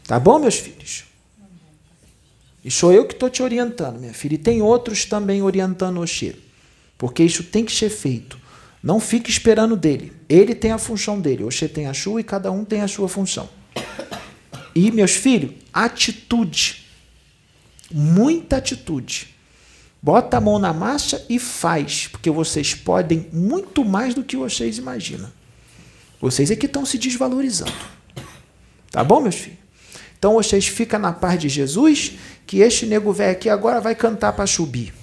Tá 0.06 0.18
bom, 0.18 0.38
meus 0.38 0.56
filhos? 0.56 1.04
E 2.64 2.70
sou 2.70 2.92
eu 2.92 3.06
que 3.06 3.14
estou 3.14 3.28
te 3.28 3.42
orientando, 3.42 3.98
minha 3.98 4.14
filha. 4.14 4.34
E 4.34 4.38
tem 4.38 4.62
outros 4.62 5.04
também 5.04 5.42
orientando 5.42 6.00
Oxê. 6.00 6.36
Porque 6.96 7.22
isso 7.22 7.42
tem 7.44 7.64
que 7.64 7.72
ser 7.72 7.90
feito. 7.90 8.38
Não 8.82 9.00
fique 9.00 9.30
esperando 9.30 9.76
dele. 9.76 10.12
Ele 10.28 10.54
tem 10.54 10.72
a 10.72 10.78
função 10.78 11.20
dele. 11.20 11.44
Oxê 11.44 11.68
tem 11.68 11.86
a 11.86 11.94
sua 11.94 12.20
e 12.20 12.24
cada 12.24 12.50
um 12.50 12.64
tem 12.64 12.80
a 12.80 12.88
sua 12.88 13.08
função. 13.08 13.48
E, 14.74 14.90
meus 14.90 15.12
filhos, 15.12 15.52
atitude. 15.72 16.84
Muita 17.90 18.56
atitude. 18.56 19.34
Bota 20.00 20.36
a 20.36 20.40
mão 20.40 20.58
na 20.58 20.72
massa 20.72 21.24
e 21.28 21.38
faz, 21.38 22.08
porque 22.08 22.30
vocês 22.30 22.74
podem 22.74 23.28
muito 23.32 23.84
mais 23.84 24.14
do 24.14 24.24
que 24.24 24.36
vocês 24.36 24.78
imaginam. 24.78 25.30
Vocês 26.22 26.52
é 26.52 26.56
que 26.56 26.66
estão 26.66 26.86
se 26.86 26.98
desvalorizando. 26.98 27.72
Tá 28.92 29.02
bom, 29.02 29.20
meus 29.20 29.34
filhos? 29.34 29.58
Então 30.16 30.34
vocês 30.34 30.68
ficam 30.68 31.00
na 31.00 31.12
paz 31.12 31.40
de 31.40 31.48
Jesus, 31.48 32.12
que 32.46 32.60
este 32.60 32.86
nego 32.86 33.12
velho 33.12 33.32
aqui 33.32 33.48
agora 33.48 33.80
vai 33.80 33.96
cantar 33.96 34.32
para 34.32 34.46
subir. 34.46 34.94